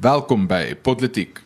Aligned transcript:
Welkom 0.00 0.46
by 0.48 0.78
Politiek. 0.80 1.42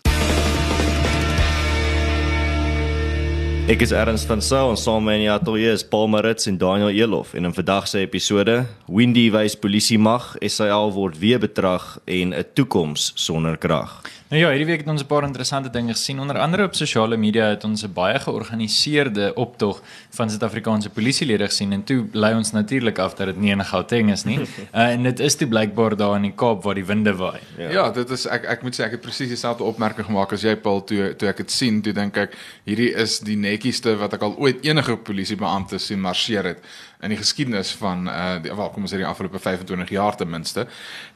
Ek 3.67 3.81
is 3.83 3.91
Ernst 3.91 4.29
van 4.31 4.39
Sail 4.47 4.71
en 4.71 4.79
saam 4.79 5.03
met 5.03 5.19
my 5.19 5.33
atolie 5.33 5.67
is 5.73 5.83
Paul 5.83 6.07
Marits 6.13 6.47
en 6.47 6.61
Daniel 6.61 6.93
Elof 6.95 7.33
en 7.35 7.49
in 7.49 7.57
vandag 7.57 7.89
se 7.91 8.05
episode 8.05 8.61
Windy 8.87 9.25
wys 9.35 9.59
polisie 9.59 9.99
mag, 9.99 10.37
SAL 10.39 10.95
word 10.95 11.19
weer 11.19 11.43
betrag 11.43 11.97
en 12.07 12.31
'n 12.31 12.47
toekoms 12.55 13.11
sonder 13.19 13.59
krag. 13.59 14.05
Nou 14.29 14.41
ja, 14.41 14.49
hierdie 14.49 14.67
week 14.67 14.81
het 14.81 14.89
ons 14.89 15.03
'n 15.03 15.07
paar 15.07 15.23
interessante 15.23 15.71
dinge 15.71 15.93
gesien. 15.93 16.21
Onder 16.21 16.39
andere 16.39 16.65
op 16.65 16.75
sosiale 16.75 17.17
media 17.17 17.45
het 17.49 17.65
ons 17.65 17.83
'n 17.85 17.93
baie 17.93 18.19
georganiseerde 18.19 19.35
optog 19.35 19.83
van 20.11 20.31
Suid-Afrikaanse 20.31 20.91
polisielede 20.91 21.47
gesien 21.47 21.73
en 21.73 21.85
toe 21.85 22.07
lei 22.13 22.35
ons 22.35 22.51
natuurlik 22.53 22.99
af 22.99 23.15
dat 23.15 23.27
dit 23.27 23.37
nie 23.37 23.51
in 23.51 23.65
Gauteng 23.65 24.11
is 24.11 24.25
nie. 24.25 24.39
uh, 24.75 24.81
en 24.89 25.03
dit 25.03 25.21
is 25.21 25.35
toe 25.35 25.49
blykbaar 25.49 25.97
daar 25.97 26.17
in 26.17 26.23
die 26.23 26.33
Kaap 26.35 26.63
waar 26.63 26.75
die 26.75 26.85
winde 26.85 27.15
waai. 27.17 27.41
Ja. 27.59 27.71
ja, 27.71 27.91
dit 27.91 28.11
is 28.11 28.27
ek 28.27 28.45
ek 28.45 28.63
moet 28.63 28.75
sê 28.75 28.85
ek 28.85 28.91
het 28.91 29.01
presies 29.01 29.29
dieselfde 29.29 29.65
opmerking 29.65 30.07
gemaak 30.07 30.33
as 30.33 30.43
jy 30.43 30.57
Paul 30.57 30.85
toe 30.85 31.17
toe 31.17 31.29
ek 31.29 31.37
dit 31.37 31.51
sien, 31.51 31.83
toe 31.83 31.93
dink 31.93 32.17
ek 32.17 32.37
hierdie 32.65 32.95
is 32.95 33.19
die 33.19 33.37
netjieste 33.37 33.97
wat 33.97 34.13
ek 34.13 34.23
al 34.23 34.37
ooit 34.39 34.65
enige 34.65 34.97
polisiebeampte 34.97 35.79
sien 35.79 36.01
marseer 36.01 36.45
het 36.45 36.59
in 37.05 37.13
die 37.13 37.21
geskiedenis 37.21 37.75
van 37.81 38.09
uh 38.09 38.35
die 38.43 38.55
wel 38.55 38.73
kom 38.73 38.87
ons 38.87 38.95
sê 38.95 39.01
die 39.01 39.07
afgelope 39.07 39.39
25 39.39 39.93
jaar 39.95 40.17
ten 40.17 40.31
minste. 40.31 40.67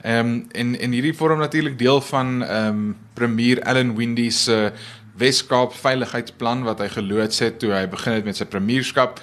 Ehm 0.03 0.27
um, 0.27 0.47
en 0.53 0.79
en 0.79 0.97
hierdie 0.97 1.17
vorm 1.17 1.39
natuurlik 1.39 1.79
deel 1.79 2.01
van 2.13 2.43
ehm 2.45 2.69
um, 2.69 2.97
premier 3.15 3.63
Allan 3.63 3.97
Windy 3.97 4.31
se 4.31 4.73
Weskaap 5.19 5.75
veiligheidsplan 5.75 6.63
wat 6.63 6.79
hy 6.79 6.89
geloods 6.89 7.39
het 7.43 7.59
toe 7.59 7.73
hy 7.75 7.89
begin 7.91 8.13
het 8.21 8.25
met 8.25 8.37
sy 8.37 8.47
premierskap. 8.47 9.21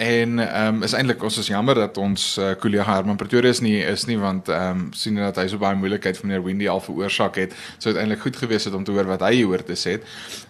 En 0.00 0.38
ehm 0.38 0.74
um, 0.74 0.82
is 0.82 0.92
eintlik 0.96 1.22
ons 1.22 1.38
is 1.38 1.48
jammer 1.52 1.74
dat 1.74 1.96
ons 2.00 2.38
uh, 2.38 2.52
kollega 2.60 2.94
Herman 2.94 3.16
Pretorius 3.20 3.60
nie 3.60 3.78
is 3.84 4.06
nie 4.08 4.18
want 4.18 4.48
ehm 4.48 4.78
um, 4.78 4.84
sien 4.96 5.18
dat 5.20 5.36
hy 5.36 5.46
so 5.48 5.60
baie 5.60 5.76
moeilikheid 5.76 6.16
vir 6.16 6.26
meneer 6.26 6.44
Windy 6.44 6.68
al 6.68 6.80
veroorsaak 6.80 7.36
het. 7.36 7.56
Sou 7.78 7.92
dit 7.92 8.00
eintlik 8.00 8.22
goed 8.24 8.36
gewees 8.36 8.64
het 8.64 8.74
om 8.74 8.84
te 8.84 8.94
hoor 8.96 9.08
wat 9.10 9.24
hy 9.26 9.34
hieroor 9.40 9.64
te 9.64 9.76
sê. 9.76 9.98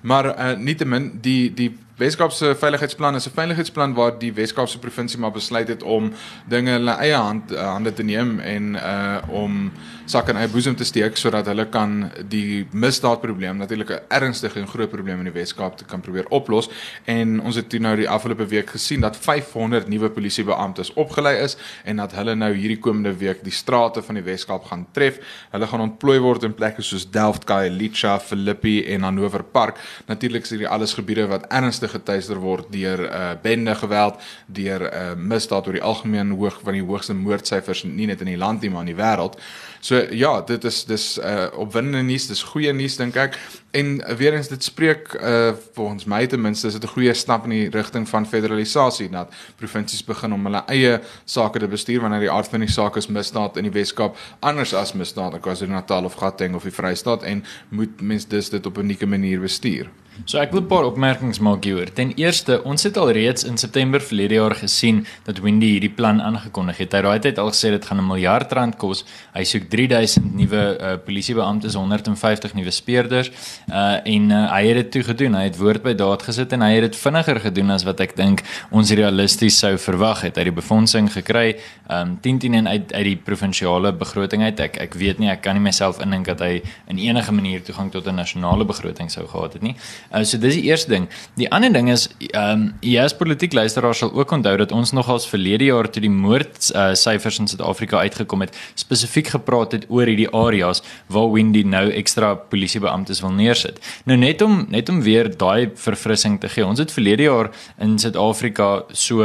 Maar 0.03 0.31
uh, 0.35 0.53
nietemin 0.59 1.11
die 1.23 1.51
die 1.55 1.73
Weskaapse 2.01 2.55
veiligheidsplan 2.57 3.15
is 3.15 3.27
'n 3.27 3.35
veiligheidsplan 3.35 3.95
waar 3.95 4.19
die 4.19 4.33
Weskaapse 4.33 4.79
provinsie 4.79 5.19
maar 5.19 5.31
besluit 5.33 5.69
het 5.69 5.83
om 5.83 6.13
dinge 6.49 6.71
in 6.71 6.77
hulle 6.77 6.97
eie 6.97 7.15
hand 7.15 7.53
uh, 7.53 7.73
hande 7.73 7.93
te 7.93 8.03
neem 8.03 8.39
en 8.39 8.75
uh 8.75 9.19
om 9.29 9.73
sak 10.07 10.29
in 10.29 10.37
eie 10.37 10.49
boesem 10.49 10.77
te 10.77 10.85
steek 10.85 11.17
sodat 11.17 11.47
hulle 11.47 11.67
kan 11.69 12.11
die 12.29 12.67
misdaadprobleem 12.73 13.57
natuurlik 13.57 13.91
'n 13.91 14.01
ernstige 14.09 14.61
en 14.61 14.69
groot 14.69 14.91
probleem 14.91 15.19
in 15.19 15.25
die 15.25 15.33
Weskaap 15.41 15.77
te 15.77 15.85
kan 15.85 16.01
probeer 16.01 16.25
oplos 16.29 16.71
en 17.05 17.41
ons 17.41 17.57
het 17.57 17.69
toe 17.69 17.81
nou 17.81 17.97
die 17.97 18.09
afgelope 18.09 18.47
week 18.47 18.71
gesien 18.71 19.01
dat 19.01 19.17
500 19.17 19.89
nuwe 19.89 20.11
polisiebeamptes 20.11 20.93
opgelei 20.95 21.37
is 21.37 21.57
en 21.85 21.97
dat 21.97 22.13
hulle 22.13 22.35
nou 22.35 22.55
hierdie 22.55 22.79
komende 22.79 23.17
week 23.17 23.45
die 23.45 23.53
strate 23.53 24.03
van 24.03 24.15
die 24.15 24.25
Weskaap 24.25 24.65
gaan 24.65 24.87
tref. 24.93 25.19
Hulle 25.51 25.67
gaan 25.67 25.81
ontplooi 25.81 26.19
word 26.19 26.43
in 26.43 26.55
plekke 26.55 26.83
soos 26.83 27.11
Delft, 27.11 27.45
Khayelitsha, 27.45 28.19
Philippi 28.19 28.85
en 28.85 29.03
Hanover 29.03 29.43
Park. 29.45 29.79
Natuurlik 30.07 30.43
is 30.43 30.51
hierdie 30.51 30.69
alles 30.69 30.95
gebiede 30.95 31.27
wat 31.27 31.47
ernstig 31.49 31.90
geteister 31.91 32.41
word 32.41 32.71
deur 32.73 33.05
uh 33.07 33.33
bende 33.43 33.75
geweld, 33.75 34.21
deur 34.47 34.87
uh 34.89 35.15
misdaad 35.17 35.67
oor 35.67 35.79
die 35.79 35.83
algemeen 35.83 36.31
hoog 36.31 36.61
van 36.65 36.79
die 36.79 36.85
hoogste 36.85 37.15
moordsyfers 37.15 37.85
nie 37.85 38.07
net 38.07 38.21
in 38.21 38.33
die 38.33 38.41
land 38.41 38.63
nie 38.63 38.71
maar 38.71 38.87
in 38.87 38.95
die 38.95 39.03
wêreld. 39.03 39.39
So 39.81 39.97
ja, 40.11 40.41
dit 40.45 40.65
is 40.65 40.85
dis 40.85 41.07
uh 41.19 41.49
opwindende 41.57 42.03
nuus, 42.03 42.29
dis 42.29 42.43
goeie 42.53 42.73
nuus 42.73 42.99
dink 43.01 43.17
ek. 43.17 43.39
En 43.71 44.01
uh, 44.01 44.17
weer 44.19 44.35
eens 44.35 44.49
dit 44.49 44.65
spreek 44.65 45.15
uh 45.21 45.53
volgens 45.75 46.05
my 46.05 46.27
ten 46.27 46.41
minste 46.41 46.67
is 46.67 46.75
dit 46.79 46.85
'n 46.85 46.95
goeie 46.95 47.15
stap 47.15 47.45
in 47.45 47.51
die 47.51 47.71
rigting 47.71 48.09
van 48.09 48.27
federalisasie 48.27 49.09
dat 49.09 49.33
provinsies 49.57 50.05
begin 50.05 50.33
om 50.33 50.45
hulle 50.45 50.63
eie 50.67 51.01
sake 51.25 51.59
te 51.59 51.69
bestuur 51.69 52.01
wanneer 52.01 52.21
die 52.21 52.31
aard 52.31 52.49
van 52.49 52.61
die 52.61 52.69
saak 52.69 52.97
is 52.97 53.07
misdaad 53.07 53.57
in 53.57 53.65
die 53.65 53.73
Weskaap 53.73 54.17
anders 54.41 54.75
as 54.75 54.93
misdaad 54.93 55.35
in 55.35 55.41
KwaZulu-Natal 55.41 56.05
of 56.05 56.15
Gauteng 56.15 56.55
of 56.55 56.63
die 56.63 56.73
Vrystaat 56.73 57.23
en 57.23 57.45
moet 57.69 58.01
mens 58.01 58.27
dus 58.27 58.51
dit 58.51 58.67
op 58.67 58.77
'n 58.77 58.81
unieke 58.81 59.07
manier 59.07 59.41
bestuur. 59.41 59.91
So 60.27 60.39
ek 60.39 60.53
wil 60.53 60.61
'n 60.61 60.67
paar 60.67 60.85
opmerkings 60.85 61.39
maak 61.39 61.65
hieroor. 61.65 61.93
Ten 61.93 62.13
eerste, 62.15 62.63
ons 62.65 62.83
het 62.83 62.97
al 62.97 63.11
reeds 63.11 63.45
in 63.45 63.57
September 63.57 64.01
verlede 64.01 64.35
jaar 64.35 64.55
gesien 64.55 65.07
dat 65.25 65.39
Windy 65.39 65.67
hierdie 65.67 65.91
plan 65.91 66.21
aangekondig 66.23 66.77
het. 66.77 66.93
Hy 66.93 67.19
dit 67.19 67.39
al 67.39 67.51
gesê 67.51 67.71
dit 67.71 67.85
gaan 67.85 67.99
'n 67.99 68.07
miljard 68.07 68.53
rand 68.53 68.77
kos. 68.77 69.05
Hy 69.35 69.45
soek 69.45 69.69
3000 69.71 70.35
nuwe 70.35 70.79
uh, 70.81 70.97
polisiebeamptes, 71.05 71.75
150 71.75 72.55
nuwe 72.55 72.71
speurders. 72.71 73.31
Uh 73.69 73.99
en 74.05 74.31
uh, 74.31 74.53
hy 74.53 74.67
het 74.67 74.75
dit 74.75 74.91
toe 74.91 75.03
gedoen. 75.03 75.35
Hy 75.35 75.45
het 75.45 75.57
woord 75.57 75.83
by 75.83 75.95
daad 75.95 76.23
gesit 76.23 76.53
en 76.53 76.61
hy 76.61 76.73
het 76.75 76.83
dit 76.83 76.97
vinniger 76.97 77.41
gedoen 77.41 77.71
as 77.71 77.85
wat 77.85 78.01
ek 78.01 78.17
dink 78.17 78.43
ons 78.71 78.91
realisties 78.91 79.59
sou 79.59 79.79
verwag 79.79 80.21
het. 80.23 80.37
Hy 80.37 80.43
het 80.45 80.55
die 80.55 80.63
befondsing 80.63 81.13
gekry, 81.13 81.57
um 81.89 82.19
10 82.21 82.39
10 82.39 82.55
en 82.55 82.69
uit 82.69 82.93
uit 82.93 83.05
die 83.05 83.17
provinsiale 83.17 83.93
begroting 83.93 84.43
uit. 84.43 84.61
Ek 84.61 84.77
ek 84.77 84.95
weet 84.95 85.19
nie, 85.19 85.31
ek 85.31 85.43
kan 85.43 85.55
nie 85.55 85.63
myself 85.63 86.01
indink 86.01 86.27
dat 86.27 86.41
hy 86.41 86.63
in 86.89 86.99
enige 86.99 87.33
manier 87.33 87.63
toegang 87.63 87.91
tot 87.91 88.07
'n 88.07 88.15
nasionale 88.15 88.65
begroting 88.65 89.11
sou 89.11 89.27
gehad 89.27 89.53
het 89.53 89.63
nie. 89.63 89.77
Uh, 90.11 90.25
so 90.27 90.39
dis 90.43 90.57
die 90.59 90.67
eerste 90.67 90.91
ding. 90.91 91.07
Die 91.39 91.47
ander 91.55 91.73
ding 91.73 91.91
is 91.93 92.09
ehm 92.33 92.51
um, 92.51 92.65
jy 92.83 92.99
as 93.03 93.15
politiek 93.15 93.55
luisteraar 93.55 93.95
sal 93.95 94.11
ook 94.17 94.33
onthou 94.35 94.57
dat 94.59 94.73
ons 94.75 94.93
nogals 94.97 95.29
verlede 95.31 95.69
jaar 95.69 95.87
toe 95.91 96.03
die 96.03 96.11
moord 96.11 96.71
uh, 96.75 96.91
syfers 96.99 97.39
in 97.39 97.47
Suid-Afrika 97.51 98.01
uitgekom 98.03 98.43
het, 98.43 98.57
spesifiek 98.75 99.31
gepraat 99.37 99.77
het 99.77 99.87
oor 99.89 100.11
hierdie 100.11 100.29
areas 100.35 100.83
waar 101.07 101.31
Windy 101.31 101.63
nou 101.63 101.87
ekstra 101.95 102.35
polisiebeamptes 102.51 103.23
wil 103.23 103.37
neersit. 103.39 103.79
Nou 104.11 104.19
net 104.19 104.43
om 104.43 104.65
net 104.71 104.91
om 104.91 105.03
weer 105.07 105.31
daai 105.31 105.71
verfrissing 105.79 106.41
te 106.43 106.51
gee. 106.51 106.67
Ons 106.67 106.83
het 106.83 106.93
verlede 106.93 107.29
jaar 107.29 107.53
in 107.79 107.99
Suid-Afrika 107.99 108.71
so 108.93 109.23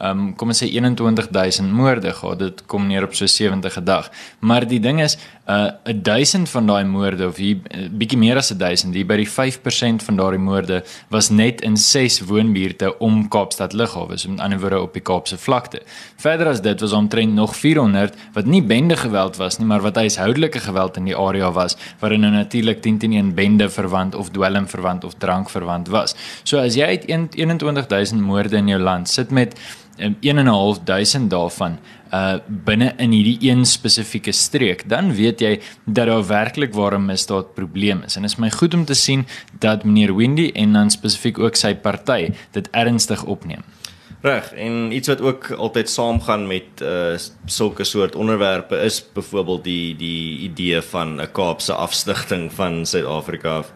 ehm 0.00 0.20
um, 0.20 0.28
kom 0.36 0.52
ons 0.52 0.62
sê 0.62 0.68
21000 0.72 1.72
moorde 1.72 2.12
gehad. 2.16 2.38
Dit 2.40 2.62
kom 2.66 2.86
neer 2.88 3.04
op 3.04 3.14
so 3.14 3.26
70 3.26 3.76
'n 3.80 3.84
dag. 3.84 4.10
Maar 4.40 4.66
die 4.66 4.80
ding 4.80 5.00
is, 5.00 5.16
uh 5.50 5.94
1000 6.02 6.48
van 6.48 6.66
daai 6.66 6.84
moorde 6.84 7.26
of 7.26 7.38
hier 7.40 7.58
uh, 7.74 7.88
bietjie 7.90 8.18
meer 8.18 8.38
as 8.38 8.52
1000, 8.54 8.94
hier 8.94 9.06
by 9.08 9.16
die 9.18 9.28
5% 9.28 10.04
van 10.06 10.18
daardie 10.20 10.40
moorde 10.42 10.82
was 11.10 11.30
net 11.34 11.64
in 11.66 11.76
6 11.76 12.20
woonbuurte 12.28 12.92
om 13.02 13.24
Kaapstad 13.28 13.74
Lughawe, 13.74 14.18
so 14.18 14.30
met 14.30 14.44
ander 14.44 14.60
woorde 14.62 14.80
op 14.80 14.94
die 14.94 15.02
Kaapse 15.02 15.38
vlakte. 15.38 15.82
Verder 16.22 16.52
as 16.52 16.62
dit 16.62 16.84
was 16.84 16.94
omtrent 16.96 17.34
nog 17.34 17.56
400 17.56 18.14
wat 18.36 18.46
nie 18.46 18.62
bende 18.62 18.96
geweld 18.96 19.40
was 19.42 19.58
nie, 19.58 19.66
maar 19.66 19.82
wat 19.82 19.98
huishoudelike 19.98 20.62
geweld 20.68 20.96
in 21.00 21.10
die 21.10 21.16
area 21.16 21.50
was, 21.56 21.76
waarin 21.98 22.24
nou 22.26 22.32
natuurlik 22.36 22.82
10 22.82 23.02
teen 23.02 23.18
1 23.18 23.34
bende 23.34 23.70
verwant 23.70 24.14
of 24.14 24.30
dwelm 24.30 24.68
verwant 24.68 25.04
of 25.04 25.18
drank 25.18 25.50
verwant 25.50 25.88
was. 25.88 26.14
So 26.44 26.62
as 26.62 26.78
jy 26.78 26.86
uit 26.94 27.06
21000 27.34 28.20
moorde 28.20 28.56
in 28.56 28.70
jou 28.70 28.80
land 28.80 29.08
sit 29.08 29.30
met 29.30 29.58
1.500 29.98 31.28
daarvan 31.28 31.78
uh 32.12 32.38
binne 32.46 32.92
in 32.98 33.12
hierdie 33.14 33.50
een 33.50 33.64
spesifieke 33.64 34.32
streek, 34.32 34.88
dan 34.88 35.12
weet 35.14 35.40
jy 35.40 35.52
dat 35.84 36.06
daar 36.10 36.26
werklik 36.26 36.74
ware 36.74 36.98
misdaad 36.98 37.54
probleem 37.54 38.02
is. 38.06 38.16
En 38.16 38.22
dit 38.22 38.30
is 38.30 38.38
my 38.38 38.50
goed 38.50 38.74
om 38.74 38.84
te 38.84 38.94
sien 38.94 39.26
dat 39.58 39.84
meneer 39.84 40.16
Windy 40.16 40.50
en 40.54 40.72
dan 40.72 40.90
spesifiek 40.90 41.38
ook 41.38 41.56
sy 41.56 41.74
party 41.74 42.32
dit 42.52 42.70
ernstig 42.70 43.24
opneem. 43.24 43.62
Reg, 44.20 44.50
en 44.52 44.92
iets 44.92 45.08
wat 45.08 45.20
ook 45.20 45.50
altyd 45.50 45.90
saamgaan 45.90 46.46
met 46.46 46.82
uh 46.82 47.16
sulke 47.46 47.84
soort 47.84 48.14
onderwerpe 48.14 48.76
is 48.76 49.00
byvoorbeeld 49.14 49.64
die 49.64 49.96
die 49.96 50.38
idee 50.50 50.82
van 50.82 51.20
'n 51.20 51.32
Kaapse 51.32 51.72
afstigting 51.72 52.52
van 52.52 52.86
Suid-Afrika 52.86 53.56
af. 53.56 53.72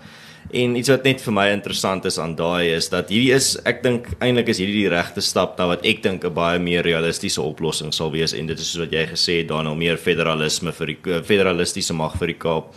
En 0.54 0.76
iets 0.78 0.90
wat 0.92 1.02
net 1.02 1.22
vir 1.24 1.34
my 1.34 1.44
interessant 1.50 2.04
is 2.06 2.18
aan 2.22 2.36
daai 2.38 2.70
is 2.76 2.86
dat 2.92 3.08
hierdie 3.10 3.32
is 3.34 3.56
ek 3.66 3.80
dink 3.82 4.06
eintlik 4.22 4.52
is 4.52 4.60
hierdie 4.62 4.84
die 4.84 4.92
regte 4.92 5.22
stap 5.24 5.56
na 5.58 5.66
wat 5.72 5.82
ek 5.82 6.04
dink 6.04 6.24
'n 6.24 6.34
baie 6.34 6.60
meer 6.62 6.86
realistiese 6.86 7.42
oplossing 7.42 7.90
sal 7.92 8.12
wees. 8.12 8.34
En 8.34 8.46
dit 8.46 8.58
is 8.58 8.70
soos 8.70 8.84
wat 8.86 8.92
jy 8.92 9.06
gesê 9.06 9.38
het 9.42 9.48
Daniel 9.48 9.74
meer 9.74 9.96
federalisme 9.96 10.72
vir 10.72 10.86
die 10.86 10.98
eh, 11.10 11.22
federalistiese 11.22 11.92
mag 11.92 12.14
vir 12.18 12.28
die 12.28 12.38
Kaap 12.38 12.70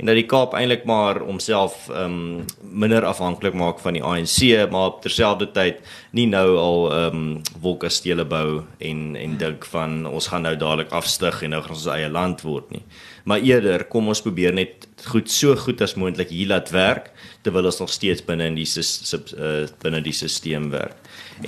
en 0.00 0.08
dat 0.08 0.16
die 0.16 0.26
Kaap 0.28 0.54
eintlik 0.56 0.86
maar 0.88 1.20
homself 1.26 1.88
ehm 1.92 2.16
um, 2.16 2.44
minder 2.80 3.04
afhanklik 3.04 3.54
maak 3.58 3.80
van 3.84 3.98
die 3.98 4.02
ANC 4.02 4.70
maar 4.72 4.96
terselfdertyd 5.04 5.82
nie 6.16 6.26
nou 6.30 6.56
al 6.56 6.80
ehm 6.90 7.20
um, 7.20 7.42
wolkastele 7.60 8.24
bou 8.24 8.62
en 8.78 9.16
en 9.16 9.36
dink 9.38 9.66
van 9.74 10.06
ons 10.06 10.30
gaan 10.32 10.46
nou 10.48 10.56
dadelik 10.56 10.92
afstyg 10.96 11.42
en 11.42 11.56
nou 11.56 11.62
gaan 11.62 11.76
ons 11.76 11.88
eie 11.92 12.08
land 12.08 12.44
word 12.46 12.70
nie 12.70 12.84
maar 13.24 13.44
eerder 13.44 13.84
kom 13.92 14.08
ons 14.08 14.24
probeer 14.24 14.56
net 14.56 14.88
goed 15.12 15.30
so 15.30 15.56
goed 15.56 15.80
as 15.84 15.96
moontlik 16.00 16.32
hier 16.32 16.48
laat 16.52 16.72
werk 16.72 17.12
terwyl 17.44 17.68
ons 17.70 17.80
nog 17.80 17.92
steeds 17.92 18.24
binne 18.24 18.50
in 18.50 18.58
die 18.58 18.68
uh, 18.68 19.66
binne 19.82 20.00
die 20.04 20.16
stelsel 20.16 20.68
werk. 20.72 20.96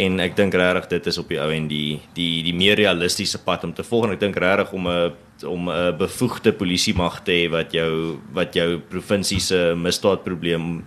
En 0.00 0.21
ek 0.21 0.37
dink 0.37 0.55
regtig 0.55 0.89
dit 0.89 1.06
is 1.06 1.19
op 1.19 1.29
die 1.29 1.41
ou 1.41 1.50
en 1.53 1.69
die 1.69 2.00
die 2.15 2.43
die 2.43 2.55
meer 2.55 2.77
realistiese 2.77 3.39
pad 3.39 3.65
om 3.65 3.75
te 3.75 3.85
volg 3.85 4.11
ek 4.12 4.21
dink 4.21 4.37
regtig 4.37 4.73
om 4.73 4.89
'n 4.89 5.12
om 5.47 5.71
'n 5.71 5.97
bevoegde 5.99 6.53
polisie 6.53 6.94
mag 6.94 7.23
te 7.23 7.33
hê 7.33 7.50
wat 7.50 7.73
jou 7.73 8.19
wat 8.33 8.55
jou 8.55 8.79
provinsie 8.79 9.41
se 9.41 9.75
misdaadprobleem 9.77 10.85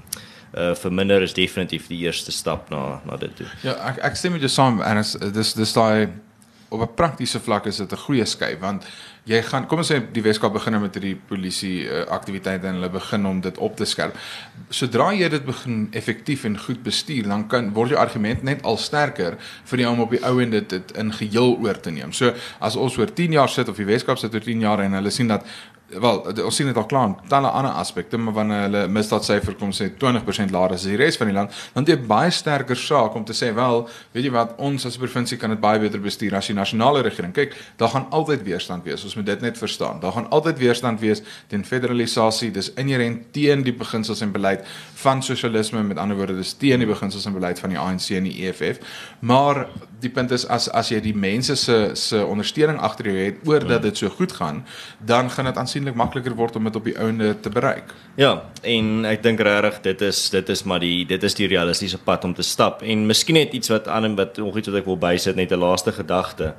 uh 0.55 0.73
verminder 0.75 1.21
is 1.21 1.33
definitief 1.33 1.87
die 1.87 1.99
eerste 2.07 2.31
stap 2.31 2.69
na 2.69 3.01
na 3.05 3.17
dit 3.17 3.35
toe. 3.35 3.47
Ja, 3.63 3.73
ek 3.91 3.97
ek 3.97 4.15
stem 4.15 4.31
met 4.31 4.41
jou 4.41 4.49
saam 4.49 4.81
en 4.81 5.03
dis 5.33 5.53
dis 5.53 5.73
daai 5.73 6.09
op 6.69 6.81
'n 6.81 6.95
praktiese 6.95 7.39
vlak 7.39 7.65
is 7.65 7.77
dit 7.77 7.91
'n 7.91 8.05
goeie 8.07 8.25
skei 8.25 8.57
want 8.59 8.85
jy 9.25 9.39
gaan 9.47 9.65
kom 9.69 9.81
ons 9.81 9.89
sê 9.89 9.97
die 10.13 10.21
Weskaap 10.25 10.53
begin 10.53 10.77
met 10.83 10.97
hierdie 10.97 11.15
polisie 11.29 11.87
uh, 11.87 12.03
aktiwiteite 12.13 12.69
en 12.69 12.77
hulle 12.77 12.91
begin 12.93 13.25
om 13.25 13.39
dit 13.41 13.57
op 13.57 13.77
te 13.77 13.87
skerp. 13.89 14.17
Sodra 14.69 15.09
jy 15.17 15.29
dit 15.33 15.45
begin 15.45 15.87
effektief 15.97 16.45
en 16.45 16.57
goed 16.61 16.83
bestuur, 16.85 17.25
dan 17.31 17.47
kan 17.49 17.71
word 17.73 17.95
jou 17.95 18.01
argument 18.01 18.45
net 18.45 18.61
al 18.63 18.77
sterker 18.81 19.39
vir 19.65 19.81
die 19.81 19.87
om 19.89 20.03
op 20.05 20.13
die 20.13 20.21
ou 20.29 20.37
en 20.43 20.53
dit, 20.53 20.67
dit 20.69 20.93
in 21.01 21.09
geheel 21.15 21.57
oor 21.65 21.79
te 21.81 21.93
neem. 21.93 22.13
So 22.13 22.35
as 22.61 22.77
ons 22.77 22.99
oor 23.01 23.09
10 23.09 23.39
jaar 23.39 23.49
sit 23.49 23.71
of 23.71 23.81
die 23.81 23.89
Weskaap 23.89 24.21
sit 24.21 24.33
oor 24.35 24.45
10 24.45 24.61
jaar 24.67 24.85
en 24.85 24.99
hulle 24.99 25.13
sien 25.13 25.31
dat 25.31 25.47
wel 25.89 26.21
ons 26.45 26.55
sien 26.55 26.67
dit 26.67 26.77
al 26.77 26.87
klaar 26.89 27.15
talle 27.29 27.47
ander 27.47 27.71
aspekte 27.71 28.17
maar 28.17 28.33
wanneer 28.33 28.65
hulle 28.67 28.87
misdaadsyfer 28.87 29.55
kom 29.59 29.73
sê 29.75 29.91
20% 30.01 30.51
laer 30.51 30.73
as 30.77 30.87
die 30.89 30.97
res 30.99 31.17
van 31.17 31.29
die 31.29 31.35
land 31.35 31.53
dan 31.73 31.85
het 31.85 31.93
jy 31.93 31.99
baie 32.07 32.31
sterker 32.31 32.77
saak 32.79 33.15
om 33.15 33.25
te 33.25 33.33
sê 33.37 33.51
wel 33.55 33.85
weet 34.13 34.25
jy 34.25 34.31
wat 34.33 34.55
ons 34.57 34.85
as 34.85 34.97
provinsie 34.97 35.37
kan 35.37 35.53
dit 35.53 35.61
baie 35.61 35.79
beter 35.79 36.01
bestuur 36.01 36.35
as 36.37 36.49
die 36.49 36.55
nasionale 36.57 37.03
regering. 37.05 37.33
Kyk 37.35 37.55
daar 37.79 37.91
gaan 37.93 38.07
altyd 38.15 38.43
weerstand 38.47 38.85
wees 38.87 39.03
ons 39.05 39.15
moet 39.17 39.27
dit 39.27 39.41
net 39.45 39.57
verstaan. 39.57 39.99
Daar 40.03 40.15
gaan 40.17 40.29
altyd 40.35 40.59
weerstand 40.61 41.01
wees 41.03 41.23
teen 41.51 41.65
federalisasie 41.65 42.51
dis 42.55 42.71
inherent 42.81 43.31
teen 43.35 43.63
die 43.65 43.73
beginsels 43.75 44.23
en 44.25 44.33
beleid 44.35 44.65
van 45.03 45.23
sosialisme 45.23 45.83
met 45.83 46.01
ander 46.01 46.17
woorde 46.17 46.37
dis 46.37 46.55
teen 46.61 46.83
die 46.83 46.89
beginsels 46.89 47.25
en 47.29 47.37
beleid 47.37 47.61
van 47.61 47.73
die 47.73 47.81
ANC 47.81 48.09
en 48.17 48.29
die 48.29 48.37
EFF 48.47 48.81
maar 49.19 49.65
die 50.01 50.09
punt 50.09 50.31
is 50.35 50.45
as 50.51 50.67
as 50.69 50.89
jy 50.91 50.99
die 51.03 51.15
mense 51.15 51.55
se 51.55 51.77
se 51.99 52.21
ondersteuning 52.25 52.79
agter 52.83 53.09
jou 53.11 53.17
het 53.17 53.41
oor 53.47 53.65
dat 53.67 53.81
dit 53.85 53.97
so 53.97 54.09
goed 54.09 54.31
gaan 54.31 54.63
dan 54.99 55.29
gaan 55.29 55.45
dit 55.45 55.57
aansienlik 55.57 55.95
makliker 55.95 56.35
word 56.35 56.55
om 56.55 56.63
dit 56.69 56.75
op 56.75 56.83
die 56.83 56.97
ouende 56.99 57.33
te 57.39 57.49
bereik. 57.49 57.93
Ja, 58.15 58.43
en 58.61 59.05
ek 59.05 59.23
dink 59.23 59.39
regtig 59.39 59.81
dit 59.81 60.01
is 60.01 60.29
dit 60.29 60.49
is 60.49 60.63
maar 60.63 60.79
die 60.83 61.05
dit 61.05 61.23
is 61.23 61.37
die 61.37 61.47
realistiese 61.47 61.97
pad 61.97 62.23
om 62.23 62.33
te 62.33 62.43
stap 62.43 62.81
en 62.83 63.05
miskien 63.07 63.39
net 63.39 63.53
iets 63.53 63.71
wat 63.73 63.87
aan 63.87 64.11
en 64.11 64.15
wat 64.15 64.37
nog 64.37 64.57
iets 64.57 64.71
wat 64.71 64.81
ek 64.81 64.89
wil 64.89 64.99
bysit 64.99 65.35
net 65.35 65.51
'n 65.51 65.59
laaste 65.59 65.91
gedagte. 65.91 66.55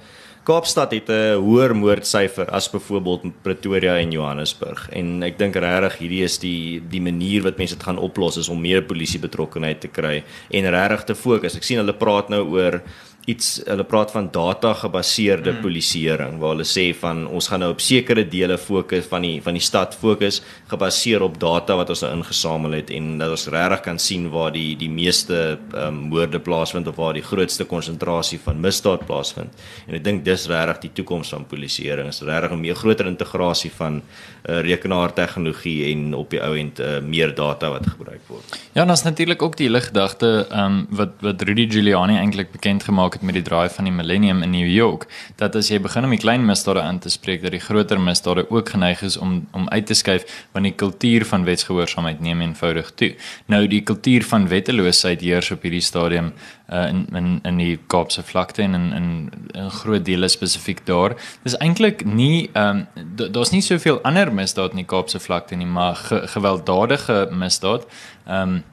Kaapstad 0.46 0.92
het 0.92 1.08
'n 1.10 1.42
hoër 1.42 1.74
moordsyfer 1.74 2.46
as 2.50 2.70
byvoorbeeld 2.70 3.42
Pretoria 3.42 3.98
en 3.98 4.12
Johannesburg 4.12 4.88
en 4.92 5.22
ek 5.22 5.38
dink 5.38 5.56
regtig 5.56 5.98
hierdie 5.98 6.22
is 6.22 6.38
die 6.38 6.82
die 6.88 7.00
manier 7.00 7.42
wat 7.42 7.58
mense 7.58 7.74
dit 7.74 7.82
gaan 7.82 7.98
oplos 7.98 8.36
is 8.36 8.48
om 8.48 8.60
meer 8.60 8.82
polisie 8.82 9.18
betrokkenheid 9.18 9.80
te 9.80 9.88
kry 9.88 10.22
en 10.50 10.70
regtig 10.70 11.04
te 11.04 11.14
fokus. 11.14 11.56
Ek 11.56 11.64
sien 11.64 11.78
hulle 11.78 11.94
praat 11.94 12.28
nou 12.28 12.44
oor 12.54 12.82
iets 13.26 13.48
hulle 13.66 13.84
praat 13.84 14.12
van 14.14 14.28
data 14.30 14.72
gebaseerde 14.74 15.52
mm. 15.52 15.62
polisieering 15.64 16.38
waar 16.38 16.54
hulle 16.54 16.66
sê 16.68 16.84
van 16.94 17.24
ons 17.26 17.48
gaan 17.50 17.64
nou 17.64 17.72
op 17.74 17.80
sekere 17.82 18.22
dele 18.30 18.58
fokus 18.58 19.08
van 19.10 19.26
die 19.26 19.40
van 19.42 19.58
die 19.58 19.64
stad 19.64 19.96
fokus 19.98 20.40
gebaseer 20.70 21.24
op 21.26 21.40
data 21.42 21.74
wat 21.78 21.90
ons 21.90 22.04
nou 22.04 22.12
ingesamel 22.20 22.76
het 22.78 22.92
en 22.94 23.16
dat 23.18 23.34
ons 23.34 23.48
regtig 23.50 23.82
kan 23.88 23.98
sien 23.98 24.28
waar 24.30 24.52
die 24.54 24.76
die 24.78 24.90
meeste 24.92 25.58
um, 25.74 26.06
moorde 26.12 26.38
plaasvind 26.38 26.86
of 26.86 26.98
waar 27.00 27.16
die 27.18 27.24
grootste 27.26 27.66
konsentrasie 27.66 28.38
van 28.42 28.60
misdaad 28.62 29.06
plaasvind. 29.08 29.66
En 29.86 29.98
ek 29.98 30.04
dink 30.06 30.24
dis 30.26 30.46
regtig 30.50 30.84
die 30.86 30.92
toekoms 31.00 31.32
van 31.34 31.46
polisieering. 31.50 32.08
Is 32.12 32.22
regtig 32.22 32.54
'n 32.54 32.60
meer 32.60 32.78
groter 32.78 33.06
integrasie 33.06 33.72
van 33.74 34.02
uh, 34.02 34.60
rekenaartegnologie 34.60 35.92
en 35.92 36.14
op 36.14 36.30
die 36.30 36.42
ou 36.42 36.54
end 36.56 36.80
uh, 36.80 37.00
meer 37.02 37.34
data 37.34 37.70
wat 37.70 37.86
gebruik 37.86 38.22
word. 38.28 38.58
Ja, 38.72 38.82
en 38.82 38.90
ons 38.90 39.02
natuurlik 39.02 39.42
ook 39.42 39.56
die 39.56 39.66
hele 39.66 39.80
gedagte 39.80 40.46
ehm 40.50 40.64
um, 40.64 40.86
wat 40.90 41.18
wat 41.20 41.42
Rudy 41.42 41.66
Giuliani 41.70 42.18
eintlik 42.18 42.52
bekend 42.52 42.84
gemaak 42.84 43.15
het 43.16 43.24
met 43.26 43.36
die 43.38 43.44
draai 43.46 43.68
van 43.72 43.88
die 43.88 43.94
millennium 43.94 44.42
in 44.44 44.52
New 44.54 44.68
York, 44.68 45.06
dat 45.40 45.56
as 45.58 45.70
jy 45.72 45.80
begin 45.82 46.06
om 46.06 46.12
die 46.14 46.20
klein 46.20 46.44
misdade 46.46 46.82
aan 46.84 47.00
te 47.02 47.10
spreek, 47.12 47.42
dat 47.42 47.54
die 47.56 47.62
groter 47.62 48.00
misdade 48.00 48.46
ook 48.50 48.74
geneig 48.74 49.02
is 49.06 49.16
om 49.16 49.38
om 49.56 49.68
uit 49.72 49.86
te 49.86 49.96
skuif 49.96 50.26
want 50.52 50.68
die 50.68 50.74
kultuur 50.74 51.24
van 51.26 51.44
wetsgehoorsaamheid 51.44 52.20
neem 52.20 52.40
eenvoudig 52.44 52.92
toe. 53.00 53.14
Nou 53.52 53.64
die 53.70 53.82
kultuur 53.86 54.24
van 54.28 54.48
wetteloosheid 54.48 55.24
heers 55.24 55.50
op 55.54 55.64
hierdie 55.66 55.84
stadium 55.84 56.32
uh, 56.68 56.88
in 56.88 57.06
in 57.16 57.38
in 57.42 57.60
die 57.60 57.78
Kaapse 57.86 58.22
vlakte 58.22 58.62
en 58.62 58.74
in 58.74 58.92
in 58.92 59.08
'n 59.54 59.70
groot 59.70 60.04
dele 60.04 60.28
spesifiek 60.28 60.86
daar. 60.86 61.16
Dis 61.42 61.56
eintlik 61.56 62.04
nie 62.04 62.50
ehm 62.52 62.86
um, 62.96 63.32
daar's 63.32 63.50
nie 63.50 63.62
soveel 63.62 64.00
ander 64.02 64.32
misdaad 64.32 64.70
in 64.70 64.84
die 64.84 64.90
Kaapse 64.94 65.20
vlakte 65.20 65.54
nie, 65.54 65.66
maar 65.66 65.94
ge, 65.96 66.26
gewelddadige 66.26 67.28
misdaad. 67.30 67.86
Ehm 68.26 68.42
um, 68.42 68.64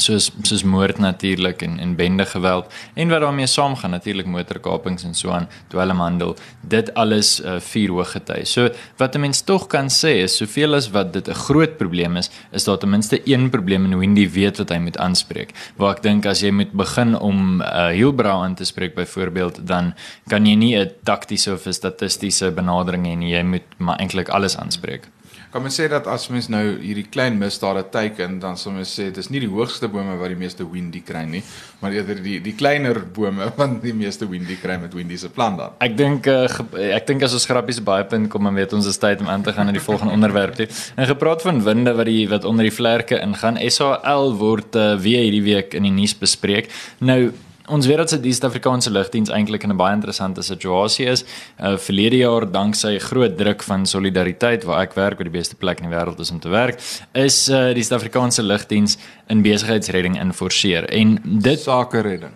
soos 0.00 0.30
soos 0.42 0.62
moord 0.64 0.98
natuurlik 0.98 1.62
en 1.62 1.78
en 1.78 1.94
bende 1.96 2.24
geweld 2.24 2.72
en 2.94 3.08
wat 3.08 3.20
daarmee 3.20 3.46
saamgaan 3.46 3.90
natuurlik 3.90 4.26
motorkapings 4.26 5.04
en 5.04 5.14
so 5.14 5.30
aan 5.30 5.48
dwelmhandel 5.68 6.36
dit 6.60 6.94
alles 6.94 7.40
uh, 7.40 7.58
vier 7.60 7.90
hoog 7.90 8.10
gety. 8.10 8.44
So 8.44 8.68
wat 8.96 9.14
'n 9.14 9.20
mens 9.20 9.40
tog 9.40 9.66
kan 9.66 9.88
sê 9.88 10.22
is 10.24 10.36
soveel 10.36 10.74
as 10.74 10.90
wat 10.90 11.12
dit 11.12 11.28
'n 11.28 11.34
groot 11.34 11.76
probleem 11.76 12.16
is, 12.16 12.30
is 12.52 12.64
daar 12.64 12.78
ten 12.78 12.90
minste 12.90 13.20
een 13.24 13.50
probleem 13.50 13.84
en 13.84 13.98
Wendy 13.98 14.30
weet 14.30 14.58
wat 14.58 14.68
hy 14.68 14.78
moet 14.78 14.98
aanspreek. 14.98 15.52
Waar 15.76 15.96
ek 15.96 16.02
dink 16.02 16.26
as 16.26 16.40
jy 16.40 16.50
moet 16.50 16.72
begin 16.72 17.18
om 17.18 17.56
'n 17.56 17.60
uh, 17.60 17.88
heelbrau 17.88 18.44
aan 18.44 18.54
te 18.54 18.64
spreek 18.64 18.94
byvoorbeeld 18.94 19.66
dan 19.66 19.94
kan 20.28 20.46
jy 20.46 20.54
nie 20.54 20.76
'n 20.76 20.90
taktiese 21.04 21.52
of 21.52 21.66
'n 21.66 21.72
statistiese 21.72 22.50
benadering 22.50 23.06
hê 23.06 23.16
nie, 23.16 23.34
jy 23.34 23.42
moet 23.42 23.66
maar 23.78 23.98
eintlik 23.98 24.28
alles 24.28 24.56
aanspreek. 24.56 25.08
Kan 25.52 25.60
mens 25.60 25.76
sê 25.76 25.84
dat 25.92 26.06
as 26.08 26.30
mens 26.32 26.46
nou 26.48 26.62
hierdie 26.80 27.04
klein 27.12 27.34
misdade 27.36 27.82
teiken, 27.92 28.38
dan 28.40 28.56
sal 28.56 28.72
mens 28.72 28.94
sê 28.96 29.10
dis 29.12 29.28
nie 29.28 29.42
die 29.44 29.50
hoogste 29.52 29.90
bome 29.92 30.14
wat 30.16 30.32
die 30.32 30.38
meeste 30.40 30.64
windy 30.64 31.02
kry 31.04 31.26
nie, 31.28 31.42
maar 31.82 31.92
eerder 31.92 32.22
die 32.24 32.38
die 32.40 32.54
kleiner 32.56 33.02
bome 33.04 33.50
wat 33.58 33.74
die 33.82 33.92
meeste 33.92 34.28
windy 34.30 34.56
kry 34.62 34.78
met 34.80 34.96
windy 34.96 35.20
se 35.20 35.28
plan 35.28 35.58
dan. 35.60 35.76
Ek 35.84 35.98
dink 35.98 36.30
uh, 36.32 36.48
ek 36.96 37.04
dink 37.10 37.28
as 37.28 37.36
ons 37.36 37.44
grappies 37.50 37.82
baie 37.84 38.08
punt 38.08 38.30
kom 38.32 38.48
en 38.48 38.56
weet 38.56 38.72
ons 38.78 38.88
is 38.88 39.00
tyd 39.02 39.20
om 39.20 39.28
aan 39.28 39.44
te 39.44 39.52
gaan 39.52 39.68
na 39.68 39.76
die 39.76 39.84
volgende 39.84 40.16
onderwerp 40.16 40.56
toe. 40.56 40.70
En 40.96 41.10
gepraat 41.12 41.44
van 41.44 41.60
winde 41.68 41.92
wat 42.00 42.08
die 42.08 42.24
wat 42.32 42.48
onder 42.48 42.64
die 42.64 42.72
vlerke 42.72 43.20
ingaan, 43.20 43.60
SAL 43.68 44.32
word 44.40 44.80
uh, 44.80 44.94
weer 45.04 45.20
hierdie 45.26 45.44
week 45.52 45.76
in 45.76 45.84
die 45.84 45.96
nuus 46.00 46.16
bespreek. 46.16 46.72
Nou 47.04 47.26
Ons 47.70 47.86
weet 47.86 47.96
dat 47.96 48.22
die 48.22 48.32
Suid-Afrikaanse 48.34 48.90
lugdiens 48.90 49.30
eintlik 49.30 49.62
in 49.62 49.70
'n 49.70 49.76
baie 49.76 49.94
interessante 49.94 50.42
situasie 50.42 51.06
is. 51.06 51.24
Uh 51.60 51.76
verlede 51.78 52.16
jaar 52.16 52.50
danksy 52.50 52.98
groot 52.98 53.38
druk 53.38 53.62
van 53.62 53.86
solidariteit 53.86 54.64
waar 54.64 54.82
ek 54.82 54.94
werk 54.94 55.18
by 55.18 55.22
die 55.22 55.38
beste 55.38 55.54
plek 55.54 55.80
in 55.80 55.90
die 55.90 55.96
wêreld 55.96 56.18
is 56.20 56.30
om 56.30 56.40
te 56.40 56.48
werk, 56.48 56.80
is 57.12 57.48
uh 57.48 57.72
die 57.74 57.82
Suid-Afrikaanse 57.82 58.42
lugdiens 58.42 58.98
in 59.28 59.42
besigheidsredding 59.42 60.20
inforceer 60.20 60.88
en 60.90 61.18
dit 61.22 61.60
sake 61.60 62.00
redding. 62.00 62.32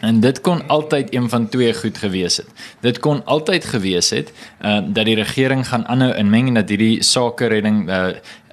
En 0.00 0.20
dit 0.20 0.40
kon 0.40 0.68
altyd 0.68 1.14
een 1.14 1.28
van 1.28 1.48
twee 1.48 1.74
goed 1.74 1.98
gewees 1.98 2.36
het. 2.36 2.48
Dit 2.80 2.98
kon 2.98 3.24
altyd 3.24 3.64
gewees 3.64 4.10
het 4.10 4.32
uh 4.62 4.80
dat 4.88 5.04
die 5.04 5.14
regering 5.14 5.68
gaan 5.68 5.86
aanhou 5.86 6.12
inmeng 6.14 6.48
en 6.48 6.54
dat 6.54 6.68
hierdie 6.68 7.02
sake 7.02 7.46
redding 7.46 7.88
uh 7.88 8.08